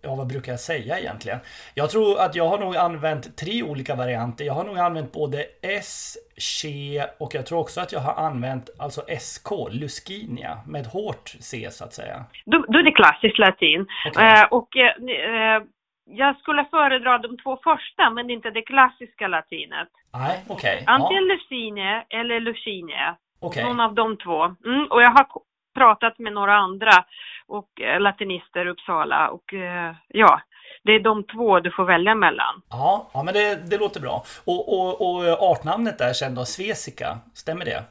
[0.01, 1.39] Ja, vad brukar jag säga egentligen?
[1.73, 4.45] Jag tror att jag har nog använt tre olika varianter.
[4.45, 8.69] Jag har nog använt både S, Che och jag tror också att jag har använt
[8.79, 12.25] alltså SK, Luskinia, med hårt C så att säga.
[12.45, 13.85] Då, då är det klassisk latin.
[14.07, 14.27] Okej.
[14.27, 15.63] Eh, och eh, eh,
[16.05, 19.87] jag skulle föredra de två första, men inte det klassiska latinet.
[20.13, 20.83] Nej, okej.
[20.87, 23.15] Antingen Ja, Lucinie eller Lucinie.
[23.39, 23.63] okej.
[23.63, 24.43] Någon av de två.
[24.43, 25.25] Mm, och jag har
[25.75, 27.05] pratat med några andra
[27.57, 30.41] och eh, latinister Uppsala och eh, ja,
[30.83, 32.61] det är de två du får välja mellan.
[32.69, 34.23] Ja, ja men det, det låter bra.
[34.45, 37.83] Och, och, och artnamnet där sen då, Svesika, stämmer det?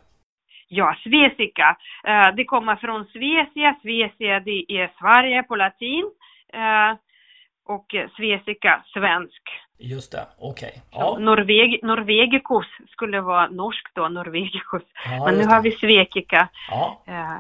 [0.69, 1.77] Ja, Svesika.
[2.05, 3.77] Eh, det kommer från Svesia.
[3.83, 6.11] Svesia, det är Sverige på latin.
[6.53, 6.97] Eh,
[7.67, 9.43] och eh, Svesika, svensk.
[9.79, 10.73] Just det, okej.
[10.93, 10.99] Ja.
[10.99, 14.83] Ja, Norveg, Norvegicus skulle vara norskt då, Norvegicus.
[15.05, 16.49] ja, Men nu har vi Svekika.
[16.71, 17.39] Ja, Eh,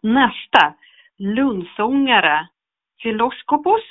[0.00, 0.74] nästa,
[1.18, 2.48] lundsångare.
[3.02, 3.82] Philoskopos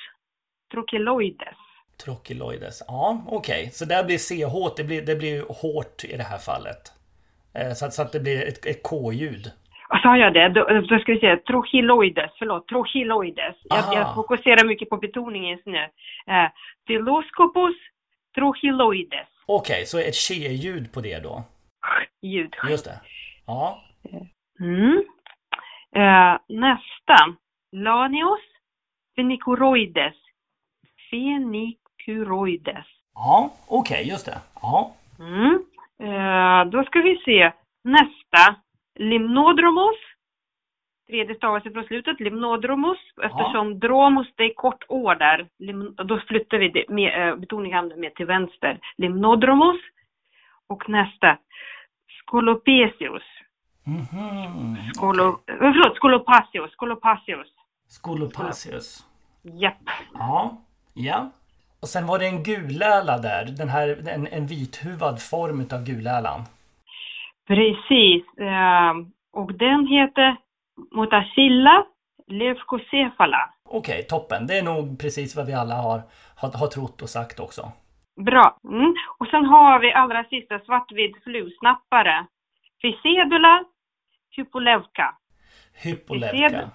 [0.73, 1.57] trocheloides.
[2.05, 2.81] Trochiloides.
[2.87, 3.69] Ja, okej.
[3.71, 6.81] Så där blir CH, det blir, det blir ju hårt i det här fallet.
[7.53, 9.51] Eh, Så att, så att det blir ett, ett K-ljud.
[10.03, 10.49] Sa jag det?
[10.49, 13.55] Då, då ska vi säga trochiloides, förlåt, trochiloides.
[13.63, 15.83] Jag, jag fokuserar mycket på betoningen just nu.
[16.27, 16.49] Eh,
[18.35, 19.27] trochiloides.
[19.45, 21.43] Okej, så ett che-ljud på det då.
[22.21, 22.55] Ljud.
[22.69, 22.99] Just det.
[23.47, 23.81] Ja,
[24.59, 25.03] Mm.
[25.95, 27.35] Eh, nästa.
[27.71, 28.39] Lanios
[29.15, 30.15] fenicoroides.
[31.09, 32.85] Fenicoroides.
[33.13, 34.37] ja okej, just det.
[34.61, 35.65] Ja, Mm.
[36.03, 37.51] Eh, då ska vi se.
[37.83, 38.55] Nästa.
[38.99, 39.95] Limnodromos.
[41.07, 42.19] Tredje stavelsen från slutet.
[42.19, 42.97] Limnodromos.
[43.23, 45.47] Eftersom dromos det är kort år där.
[45.59, 48.79] Lim, då flyttar vi det med, eh, betoningen mer till vänster.
[48.97, 49.77] Limnodromos.
[50.69, 51.37] Och nästa.
[52.21, 53.23] Scolopesius.
[53.91, 54.75] Mhm.
[54.93, 56.71] Skolo, eh, förlåt, Scolopasius.
[56.71, 57.47] Scolopasius.
[57.87, 59.05] Scolopasius.
[59.43, 59.89] Japp.
[60.13, 60.57] Ja,
[60.93, 61.31] ja.
[61.81, 63.45] Och sen var det en guläla där.
[63.57, 66.41] Den här, en, en vithuvad form utav gulälan.
[67.47, 68.23] Precis.
[68.37, 68.93] Eh,
[69.33, 70.37] och den heter
[70.91, 71.85] Motacilla
[72.27, 73.53] leucocephala.
[73.69, 74.47] Okej, toppen.
[74.47, 76.01] Det är nog precis vad vi alla har,
[76.37, 77.71] har, har trott och sagt också.
[78.25, 78.57] Bra.
[78.63, 78.93] Mm.
[79.17, 82.25] Och sen har vi allra sista svartvit flugsnappare.
[82.81, 83.63] Physedula
[84.31, 85.15] hypolevka.
[85.73, 86.71] Hypolevka.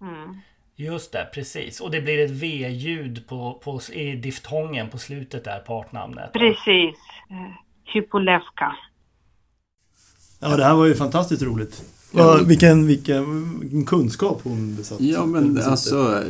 [0.00, 0.40] Mm.
[0.76, 1.80] Just det, precis.
[1.80, 6.32] Och det blir ett V-ljud på, på, i diftongen på slutet där på artnamnet.
[6.32, 6.96] Precis.
[7.84, 8.76] Hypolevka.
[10.40, 11.84] Ja, det här var ju fantastiskt roligt.
[12.12, 15.00] Ja, vilken, vilken, vilken kunskap hon besatt.
[15.00, 16.24] Ja, men alltså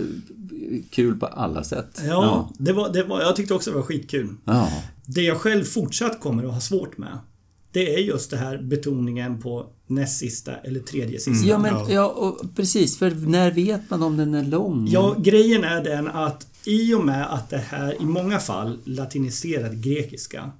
[0.90, 2.02] kul på alla sätt.
[2.06, 4.34] Ja, Det var, det var, jag tyckte också det var skitkul.
[4.44, 4.68] Ja.
[5.06, 7.18] Det jag själv fortsatt kommer att ha svårt med.
[7.72, 11.48] Det är just det här betoningen på näst sista eller tredje sista.
[11.48, 12.98] Ja, men ja, och precis.
[12.98, 14.88] För när vet man om den är lång?
[14.88, 19.82] Ja, grejen är den att i och med att det här i många fall latiniserad
[19.82, 20.50] grekiska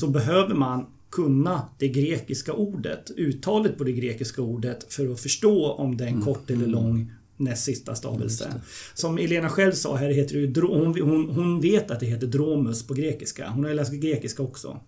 [0.00, 5.72] så behöver man kunna det grekiska ordet, uttalet på det grekiska ordet för att förstå
[5.72, 8.54] om det är en kort eller lång näst sista stavelse.
[8.94, 12.86] Som Elena själv sa här, heter det hon, hon, hon vet att det heter dromus
[12.86, 13.50] på grekiska.
[13.50, 14.80] Hon har läst grekiska också.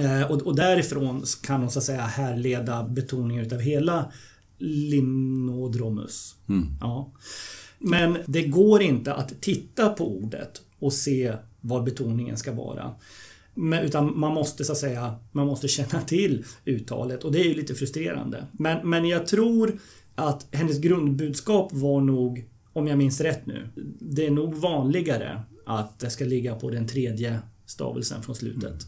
[0.00, 4.12] Eh, och, och därifrån kan hon så att säga härleda betoningen utav hela
[4.58, 6.34] limnodromus.
[6.80, 7.12] Ja.
[7.78, 12.94] Men det går inte att titta på ordet och se var betoningen ska vara.
[13.54, 17.44] Men, utan man måste så att säga, man måste känna till uttalet och det är
[17.44, 18.46] ju lite frustrerande.
[18.52, 19.78] Men, men jag tror
[20.14, 23.68] att hennes grundbudskap var nog, om jag minns rätt nu,
[24.00, 28.86] det är nog vanligare att det ska ligga på den tredje stavelsen från slutet.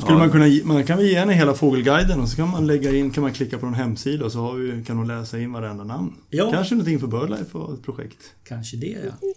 [0.00, 2.96] Skulle man kunna, man kan väl ge henne hela fågelguiden och så kan man lägga
[2.96, 5.52] in, kan man klicka på en hemsida och så har vi, kan hon läsa in
[5.52, 6.14] varenda namn.
[6.30, 6.50] Ja.
[6.52, 8.18] Kanske någonting för Birdlife och ett projekt.
[8.44, 9.28] Kanske det ja.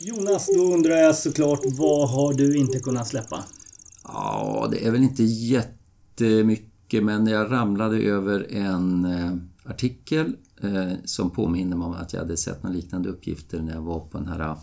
[0.00, 3.44] Jonas, då undrar jag såklart vad har du inte kunnat släppa?
[4.04, 11.30] Ja, det är väl inte jättemycket men jag ramlade över en eh, artikel eh, som
[11.30, 14.26] påminner mig om att jag hade sett några liknande uppgifter när jag var på den
[14.26, 14.56] här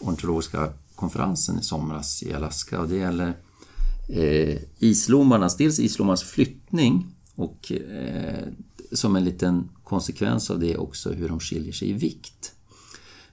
[0.00, 3.36] ornitologiska konferensen i somras i Alaska och det gäller
[4.08, 8.48] eh, islomarnas, dels islomarnas flyttning och eh,
[8.92, 12.52] som en liten konsekvens av det också hur de skiljer sig i vikt.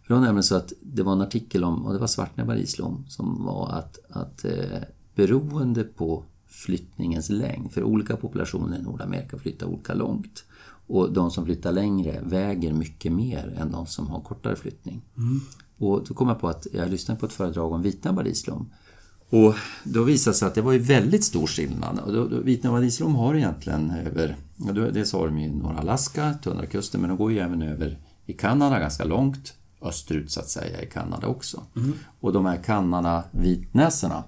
[0.01, 2.59] För det var nämligen så att det var en artikel om, och det var svartnäbbad
[2.59, 4.81] islom, som var att, att eh,
[5.15, 10.43] beroende på flyttningens längd, för olika populationer i Nordamerika flyttar olika långt.
[10.87, 15.01] Och de som flyttar längre väger mycket mer än de som har kortare flyttning.
[15.17, 15.41] Mm.
[15.77, 18.69] Och då kom jag på att jag lyssnade på ett föredrag om vitnäbbad islom.
[19.29, 21.99] Och då visade det sig att det var ju väldigt stor skillnad.
[21.99, 24.37] Och då, då, vitnäbbad islom har egentligen över,
[24.91, 28.79] dels har de ju norra Alaska, tundrakusten, men de går ju även över i Kanada
[28.79, 31.61] ganska långt österut så att säga i Kanada också.
[32.19, 34.23] Och de här kannarna, vitnäsorna,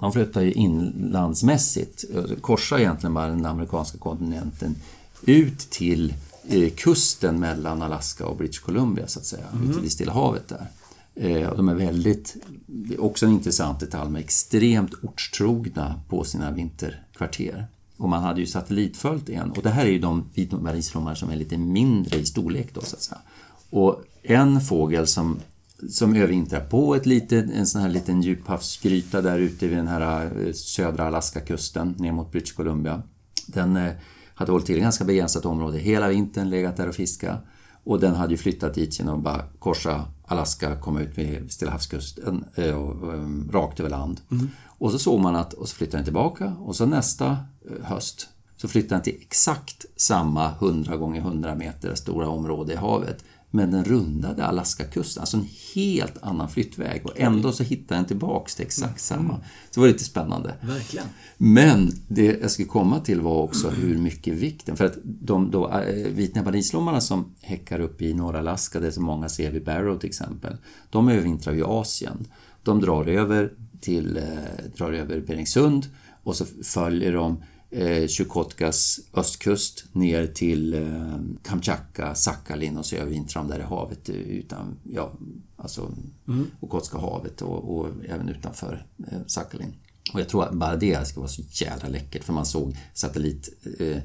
[0.00, 4.74] de flyttar ju inlandsmässigt, eh, korsar egentligen bara den amerikanska kontinenten
[5.22, 6.14] ut till
[6.48, 10.66] eh, kusten mellan Alaska och British Columbia så att säga, ute vid Stilla havet där.
[11.14, 16.24] Eh, och de är väldigt, det är också en intressant detalj, med extremt ortstrogna på
[16.24, 17.66] sina vinterkvarter.
[17.96, 21.36] Och man hade ju satellitföljt en, och det här är ju de vitmarisrommar som är
[21.36, 23.20] lite mindre i storlek då så att säga.
[23.70, 25.40] Och en fågel som,
[25.90, 30.24] som övervintrar på ett litet, en sån här liten djuphavsgryta där ute vid den här
[30.24, 33.02] eh, södra Alaskakusten ner mot British Columbia.
[33.46, 33.92] Den eh,
[34.34, 37.44] hade hållit till i ett ganska begränsat område hela vintern, legat där och fiskat.
[37.84, 41.70] Och den hade ju flyttat dit genom att bara korsa Alaska, komma ut vid Stilla
[41.70, 44.20] havskusten eh, och, eh, rakt över land.
[44.66, 48.28] Och så såg man att, och så flyttade den tillbaka och så nästa eh, höst
[48.56, 53.24] så flyttade den till exakt samma 100 gånger 100 meter stora område i havet.
[53.50, 58.54] Men den rundade Alaskakusten, alltså en helt annan flyttväg och ändå så hittade den tillbaks
[58.54, 59.34] till exakt samma.
[59.36, 59.40] Så
[59.74, 60.54] det var lite spännande.
[60.60, 61.06] Verkligen.
[61.38, 65.82] Men det jag skulle komma till var också hur mycket vikten, för att de då,
[66.06, 70.08] vitnäbbade islommarna som häckar upp i norra Alaska, det som många ser vid Barrow till
[70.08, 70.56] exempel,
[70.90, 72.26] de övervintrar ju i Asien.
[72.62, 74.22] De drar över till, eh,
[74.76, 75.86] drar över Beringsund
[76.22, 83.42] och så följer de eh, Chukotkas östkust ner till eh, Kamchatka, Sakhalin och så övervintrar
[83.42, 85.12] de där i havet utan, ja,
[85.56, 85.92] alltså
[86.60, 89.74] Okotska havet och, och även utanför eh, Sakhalin.
[90.12, 93.48] Och jag tror att bara det ska vara så jävla läckert för man såg satellit
[93.78, 94.02] eh,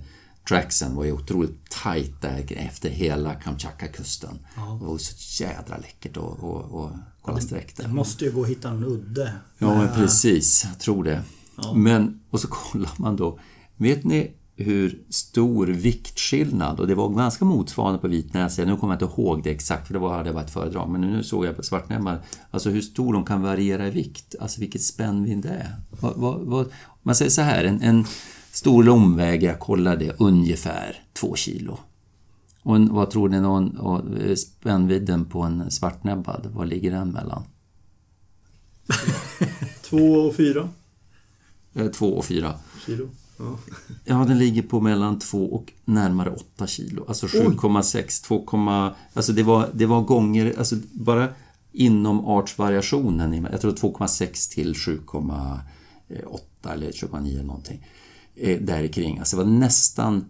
[0.47, 4.39] tracksen var ju otroligt tajt där efter hela Kamchatka-kusten.
[4.55, 7.83] Det var så jädra läckert att och, kolla sträck där.
[7.83, 9.33] Det måste ju gå att hitta en udde.
[9.57, 10.65] Ja, men precis.
[10.65, 11.23] Jag tror det.
[11.75, 13.39] Men, och så kollar man då.
[13.77, 19.01] Vet ni hur stor viktskillnad, och det var ganska motsvarande på vitnäsiga, nu kommer jag
[19.01, 21.55] inte ihåg det exakt för det var, det var ett föredrag, men nu såg jag
[21.55, 22.21] på svartnäbbar,
[22.51, 25.75] alltså hur stor de kan variera i vikt, alltså vilket spännvidd det är.
[26.01, 26.71] Vad, vad, vad,
[27.03, 28.05] man säger så här, en, en
[28.51, 31.79] stor lomväg, jag kollade, ungefär två kilo.
[32.63, 37.11] Och en, vad tror ni någon, och, eh, spännvidden på en svartnäbbad, vad ligger den
[37.11, 37.43] mellan?
[39.81, 40.69] Två och fyra
[41.73, 42.53] Eh, Två och fyra.
[42.85, 43.09] kilo.
[43.37, 43.57] Ja.
[44.05, 47.05] Ja, den ligger på mellan 2 och närmare 8 kilo.
[47.07, 51.27] Alltså 7,6, 2, alltså det var, det var gånger, alltså bara
[51.71, 55.59] inom artsvariationen, jag tror 2,6 till 7,8
[56.73, 57.87] eller 7,9 någonting.
[58.35, 59.19] Eh, där kring.
[59.19, 60.25] Alltså det var nästan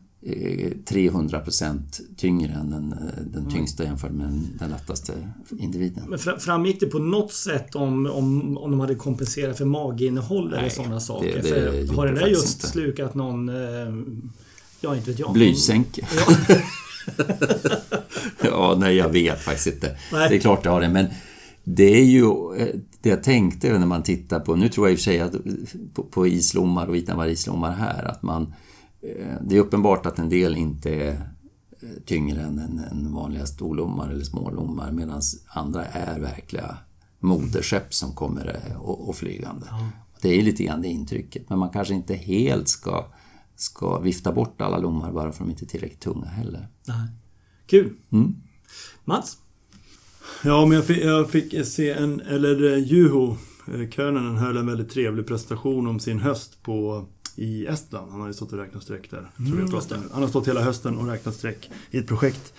[0.86, 2.96] 300 procent tyngre än den,
[3.34, 5.14] den tyngsta jämfört med den lättaste
[5.58, 6.04] individen.
[6.10, 10.70] Men framgick det på något sätt om, om, om de hade kompenserat för maginnehåll eller
[10.70, 11.42] sådana saker?
[11.42, 12.68] Det, det har den där just inte.
[12.68, 13.52] slukat någon...
[14.82, 15.34] Ja, inte vet jag.
[15.34, 16.08] Blysänke.
[16.18, 16.56] Ja.
[18.44, 19.98] ja, nej jag vet faktiskt inte.
[20.12, 20.30] Nej.
[20.30, 21.06] Det är klart det har det, men
[21.64, 22.26] det är ju
[23.02, 25.34] det jag tänkte när man tittar på, nu tror jag i och för sig att
[25.94, 28.54] på, på islommar och vitavargislommar här, att man Eh,
[29.42, 31.12] det är uppenbart att en del inte är
[31.82, 36.78] eh, tyngre än en, en vanliga storlommar eller smålommar medan andra är verkliga
[37.20, 39.68] moderskepp som kommer eh, och, och flygande.
[39.70, 39.90] Ja.
[40.22, 43.06] Det är lite grann det intrycket, men man kanske inte helt ska,
[43.56, 46.68] ska vifta bort alla lommar bara för att de inte är tillräckligt tunga heller.
[46.88, 47.08] Nej.
[47.68, 47.94] Kul!
[48.12, 48.36] Mm.
[49.04, 49.38] Mats?
[50.44, 53.36] Ja, men jag fick, jag fick se en, eller Juho
[53.92, 58.12] Könen höll en väldigt trevlig presentation om sin höst på i Estland.
[58.12, 59.32] Han har ju stått och räknat streck där.
[59.40, 59.68] Mm.
[60.12, 62.54] Han har stått hela hösten och räknat streck i ett projekt.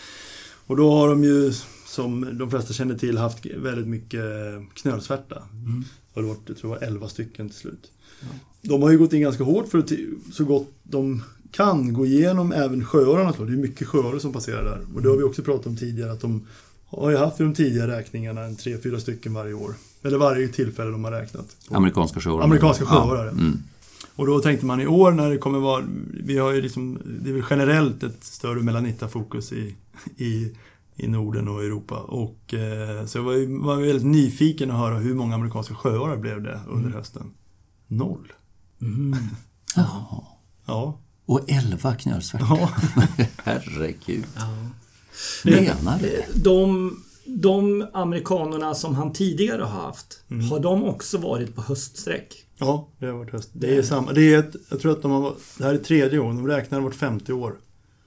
[0.66, 1.52] Och då har de ju,
[1.86, 4.22] som de flesta känner till, haft väldigt mycket
[4.74, 5.42] knölsvärta.
[5.52, 5.84] Mm.
[6.14, 7.90] Det har varit, jag tror det var 11 stycken till slut.
[8.20, 8.26] Ja.
[8.62, 9.92] De har ju gått in ganska hårt för att
[10.32, 13.32] så gott de kan gå igenom även sjöarna.
[13.38, 14.80] Det är mycket sjöar som passerar där.
[14.94, 16.46] Och det har vi också pratat om tidigare att de
[16.86, 19.74] har ju haft i de tidiga räkningarna en tre, fyra stycken varje år.
[20.02, 21.56] Eller varje tillfälle de har räknat.
[21.70, 22.42] Amerikanska sjöar.
[22.42, 23.30] Amerikanska sjöar, ja.
[23.30, 23.62] Mm.
[24.16, 25.84] Och då tänkte man i år när det kommer vara,
[26.24, 29.76] vi har ju liksom, det är väl generellt ett större Melanita-fokus i,
[30.16, 30.52] i,
[30.96, 31.96] i Norden och Europa.
[31.96, 36.42] Och, eh, så jag var, var väldigt nyfiken att höra hur många amerikanska sjöar blev
[36.42, 36.92] det under mm.
[36.92, 37.30] hösten.
[37.86, 38.32] Noll.
[38.80, 39.18] Mm.
[39.76, 40.26] Ja.
[40.66, 41.00] ja.
[41.26, 42.46] Och elva knölsvärta.
[42.48, 42.70] Ja.
[43.44, 44.24] Herregud.
[44.34, 44.48] Ja.
[45.44, 46.24] Menar du?
[46.34, 46.92] De,
[47.24, 50.48] de amerikanerna som han tidigare har haft, mm.
[50.50, 52.45] har de också varit på höststräck?
[52.58, 53.50] Ja, det har varit höst.
[53.52, 54.12] Det är samma.
[54.12, 56.36] Det är ett, jag tror att de har, det här är tredje gången.
[56.36, 57.54] De räknar vart 50 år.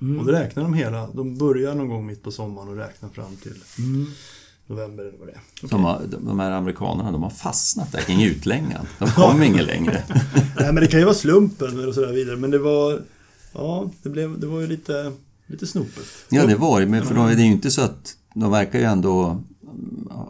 [0.01, 0.19] Mm.
[0.19, 1.07] Och då räknar de hela.
[1.07, 4.07] De börjar någon gång mitt på sommaren och räknar fram till mm.
[4.67, 5.41] november eller vad det är.
[5.65, 5.69] Okay.
[5.69, 8.85] De, har, de här amerikanerna, de har fastnat där kring utlängan.
[8.99, 10.03] De kommer inget längre.
[10.59, 12.35] Nej, men det kan ju vara slumpen och sådär vidare.
[12.35, 13.01] Men det var...
[13.53, 15.11] Ja, det, blev, det var ju lite,
[15.47, 16.05] lite snopet.
[16.29, 16.85] Ja, det var det.
[16.85, 19.43] Men för då är det ju inte så att de verkar ju ändå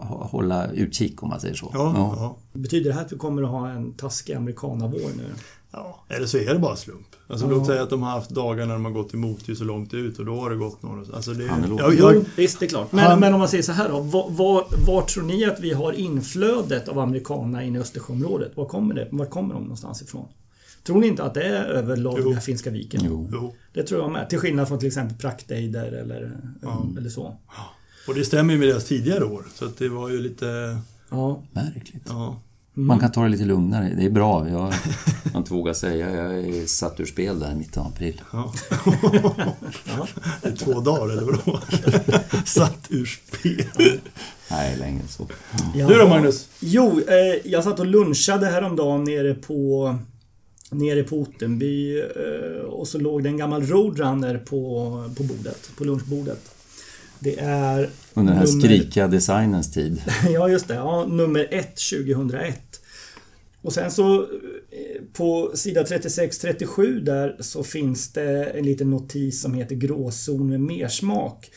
[0.10, 1.72] hålla utkik om man säger så.
[1.74, 2.38] Ja, ja.
[2.54, 5.26] Betyder det här att vi kommer att ha en taskig amerikanavår nu?
[5.72, 7.16] Ja, eller så är det bara slump.
[7.28, 7.52] Alltså, ja.
[7.52, 10.20] Låt säga att de har haft dagar när de har gått emot så långt ut
[10.20, 11.16] och då har det gått några...
[11.16, 12.92] Alltså det, ja, jag, visst, det är klart.
[12.92, 14.00] Men, han, men om man säger så här då.
[14.00, 18.58] Var, var, var, tror ni att vi har inflödet av amerikaner in i Östersjöområdet?
[18.58, 19.08] Var kommer det?
[19.12, 20.28] Var kommer de någonstans ifrån?
[20.84, 23.02] Tror ni inte att det är över Laviga Finska viken?
[23.06, 23.56] Jo.
[23.74, 24.30] Det tror jag med.
[24.30, 26.88] Till skillnad från till exempel Praktejder eller, ja.
[26.98, 27.38] eller så.
[28.08, 29.46] Och det stämmer ju med deras tidigare år.
[29.56, 30.80] Så att det var ju lite...
[31.10, 31.44] Ja.
[31.52, 32.04] Märkligt.
[32.08, 32.42] Ja.
[32.78, 32.88] Mm.
[32.88, 33.94] Man kan ta det lite lugnare.
[33.98, 34.50] Det är bra.
[34.50, 34.74] Jag
[35.34, 36.10] har inte vågat säga.
[36.16, 38.22] Jag är satt ur spel där i mitten av april.
[38.32, 38.54] Ja.
[40.50, 41.60] I två dagar eller vadå?
[42.46, 44.00] satt ur spel.
[44.52, 45.28] Nej, längre så.
[45.76, 45.88] Ja.
[45.88, 46.50] Du då Magnus?
[46.60, 49.96] Jo, eh, jag satt och lunchade häromdagen nere på
[50.72, 55.84] Nere på Ottenby eh, och så låg det en gammal Roadrunner på, på bordet, på
[55.84, 56.56] lunchbordet.
[57.20, 57.90] Det är...
[58.14, 58.62] Under den här nummer...
[58.62, 60.02] skrikiga designens tid.
[60.30, 60.74] ja, just det.
[60.74, 61.76] Ja, nummer 1
[62.08, 62.82] 2001.
[63.62, 69.54] Och sen så eh, på sida 36-37 där så finns det en liten notis som
[69.54, 71.52] heter Gråzon med mersmak.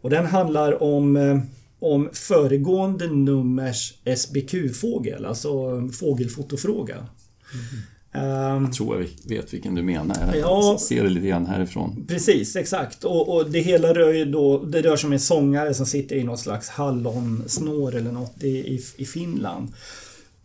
[0.00, 1.38] Och den handlar om, eh,
[1.78, 5.50] om föregående nummers SBQ-fågel, alltså
[5.92, 6.96] fågelfotofråga.
[6.96, 7.82] Mm.
[8.12, 8.22] Um,
[8.64, 10.16] jag tror jag vet vilken du menar.
[10.26, 12.04] Jag ja, ser det lite grann härifrån.
[12.08, 13.04] Precis, exakt.
[13.04, 16.16] Och, och, det hela rör ju då, det rör sig om en sångare som sitter
[16.16, 19.68] i något slags hallonsnår eller något i, i, i Finland.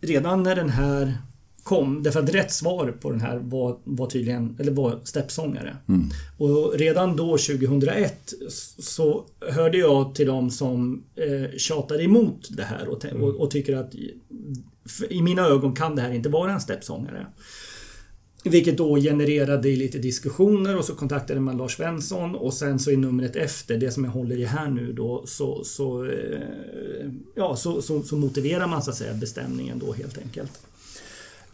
[0.00, 1.14] Redan när den här
[1.66, 5.76] kom, därför att rätt svar på den här var, var tydligen, eller var steppsångare.
[5.88, 6.08] Mm.
[6.38, 8.32] Och redan då 2001
[8.78, 13.76] så hörde jag till de som eh, tjatade emot det här och, och, och tycker
[13.76, 13.94] att
[15.10, 17.26] i mina ögon kan det här inte vara en steppsångare.
[18.44, 22.96] Vilket då genererade lite diskussioner och så kontaktade man Lars Svensson och sen så i
[22.96, 27.82] numret efter, det som jag håller i här nu då, så, så, eh, ja, så,
[27.82, 30.52] så, så motiverar man så att säga bestämningen då helt enkelt.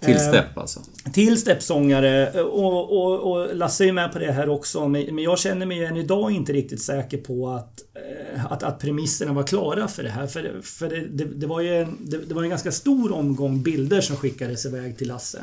[0.04, 0.80] Till stepp alltså?
[1.12, 5.66] Till steppsångare och, och, och Lasse är med på det här också men jag känner
[5.66, 7.80] mig än idag inte riktigt säker på att,
[8.34, 10.26] eh, att, att premisserna var klara för det här.
[10.26, 13.62] För, för det, det, det var ju en, det, det, var en ganska stor omgång
[13.62, 15.40] bilder som skickades iväg till Lasse.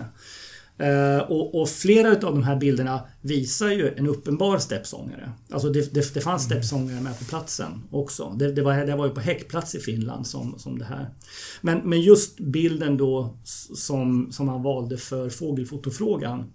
[0.80, 5.32] Eh, och, och, flera av de här bilderna visar ju en uppenbar steppsångare.
[5.50, 8.36] Alltså det, det, det fanns steppsångare med på platsen också.
[8.40, 11.10] Det, det, var, det var ju på häckplats i Finland som, som det här.
[11.62, 13.38] Men, men just bilden då
[13.76, 16.54] som, som han valde för fågelfotofrågan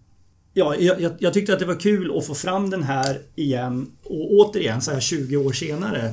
[0.56, 4.32] Ja, jag, jag, tyckte att det var kul att få fram den här igen och
[4.32, 6.12] återigen så här 20 år senare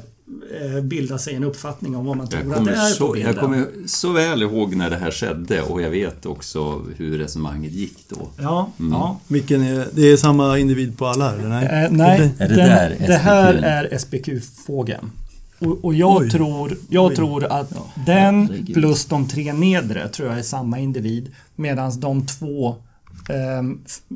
[0.62, 3.34] eh, bilda sig en uppfattning om vad man tror att det är så, på bilden.
[3.34, 7.72] Jag kommer så väl ihåg när det här skedde och jag vet också hur resonemanget
[7.72, 8.28] gick då.
[8.38, 8.92] Ja, mm.
[8.92, 9.20] ja.
[9.28, 11.50] Vilken är, det är samma individ på alla eller?
[11.50, 15.12] Nej, eh, nej är det, den, där det här är SPQ-fågeln.
[15.60, 20.40] Och, och, jag, tror, jag tror att ja, den plus de tre nedre tror jag
[20.40, 21.32] är samma individ.
[21.56, 22.76] Medan de två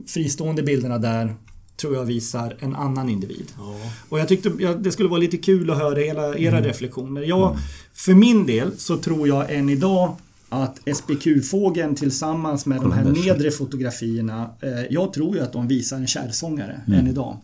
[0.07, 1.35] fristående bilderna där
[1.77, 3.51] tror jag visar en annan individ.
[3.57, 3.77] Ja.
[4.09, 6.63] Och jag tyckte ja, det skulle vara lite kul att höra hela era mm.
[6.63, 7.21] reflektioner.
[7.21, 7.61] Jag, mm.
[7.93, 10.15] För min del så tror jag än idag
[10.49, 15.97] att SPQ-fågeln tillsammans med de här nedre fotografierna, eh, jag tror ju att de visar
[15.97, 16.99] en kärrsångare mm.
[16.99, 17.37] än idag.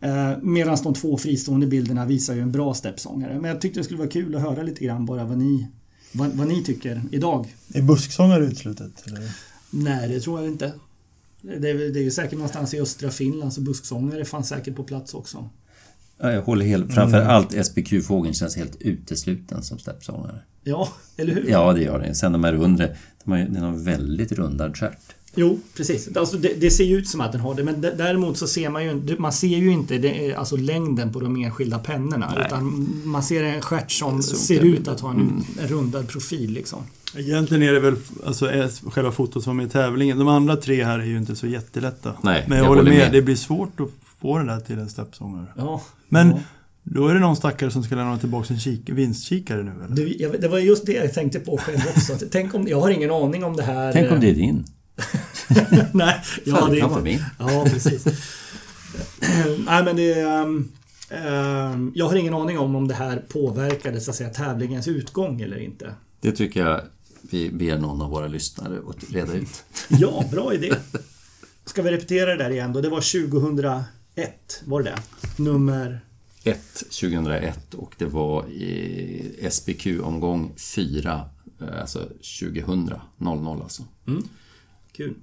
[0.00, 3.38] Eh, Medan de två fristående bilderna visar ju en bra steppsångare.
[3.40, 5.68] Men jag tyckte det skulle vara kul att höra lite grann bara vad ni,
[6.12, 7.54] vad, vad ni tycker idag.
[7.74, 9.04] Är busksångare uteslutet?
[9.70, 10.72] Nej, det tror jag inte.
[11.42, 14.84] Det är, det är ju säkert någonstans i östra Finland så busksångare fanns säkert på
[14.84, 15.50] plats också.
[16.18, 16.94] Ja, jag håller helt...
[16.94, 17.64] Framförallt mm.
[17.64, 20.38] SPQ-fågeln känns helt utesluten som steppsångare.
[20.64, 21.50] Ja, eller hur?
[21.50, 22.14] Ja, det gör det.
[22.14, 25.14] Sen de här undre, de har ju en väldigt rundad stjärt.
[25.34, 26.16] Jo, precis.
[26.16, 28.70] Alltså det, det, ser ju ut som att den har det, men däremot så ser
[28.70, 32.32] man ju, man ser ju inte det, alltså längden på de enskilda pennorna.
[32.36, 32.46] Nej.
[32.46, 35.44] Utan man ser en stjärt som ser ut att ha en, mm.
[35.60, 36.50] en rundad profil.
[36.50, 36.84] Liksom.
[37.16, 37.96] Egentligen är det väl
[38.26, 38.50] alltså,
[38.90, 40.18] själva fotot som är tävlingen.
[40.18, 42.14] De andra tre här är ju inte så jättelätta.
[42.22, 42.98] Nej, Men jag, jag håller med.
[42.98, 43.12] med.
[43.12, 43.88] Det blir svårt att
[44.20, 45.46] få den där till en steppsångare.
[45.56, 45.82] Ja.
[46.08, 46.38] Men ja.
[46.82, 49.96] då är det någon stackare som ska lämna tillbaka en kik vinstkikare nu eller?
[49.96, 52.16] Det, jag, det var just det jag tänkte på själv också.
[52.30, 53.92] Tänk om, jag har ingen aning om det här...
[53.92, 54.64] Tänk om det är din?
[55.92, 56.14] Nej,
[56.44, 56.94] jag hade inte...
[56.94, 57.24] Kan min.
[57.38, 58.04] Ja, precis.
[59.66, 60.22] Nej, men det...
[60.22, 60.72] Um,
[61.26, 65.40] um, jag har ingen aning om om det här påverkade så att säga, tävlingens utgång
[65.40, 65.94] eller inte.
[66.20, 66.80] Det tycker jag
[67.22, 69.64] vi ber någon av våra lyssnare att reda ut.
[69.88, 70.74] ja, bra idé.
[71.64, 72.80] Ska vi repetera det där igen då?
[72.80, 74.98] Det var 2001, var det
[75.36, 76.00] Nummer?
[76.44, 81.28] 1 2001 och det var i SBQ-omgång 4,
[81.60, 82.08] eh, alltså
[82.40, 83.82] 2000, 00 alltså.
[84.06, 84.22] Mm.
[84.92, 85.14] Kul.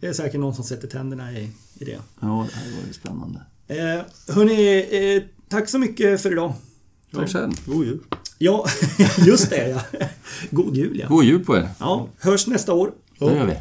[0.00, 1.98] Det är säkert någon som sätter tänderna i, i det.
[2.20, 3.40] Ja, det här var ju spännande.
[3.66, 6.54] Eh, hörni, eh, tack så mycket för idag.
[7.12, 7.52] Tack själv.
[7.66, 8.00] God jul.
[8.42, 8.64] Ja,
[9.26, 9.80] just det ja.
[10.50, 11.06] God jul ja.
[11.08, 11.68] God jul på er.
[11.80, 12.92] Ja, hörs nästa år.
[13.18, 13.54] Det gör vi.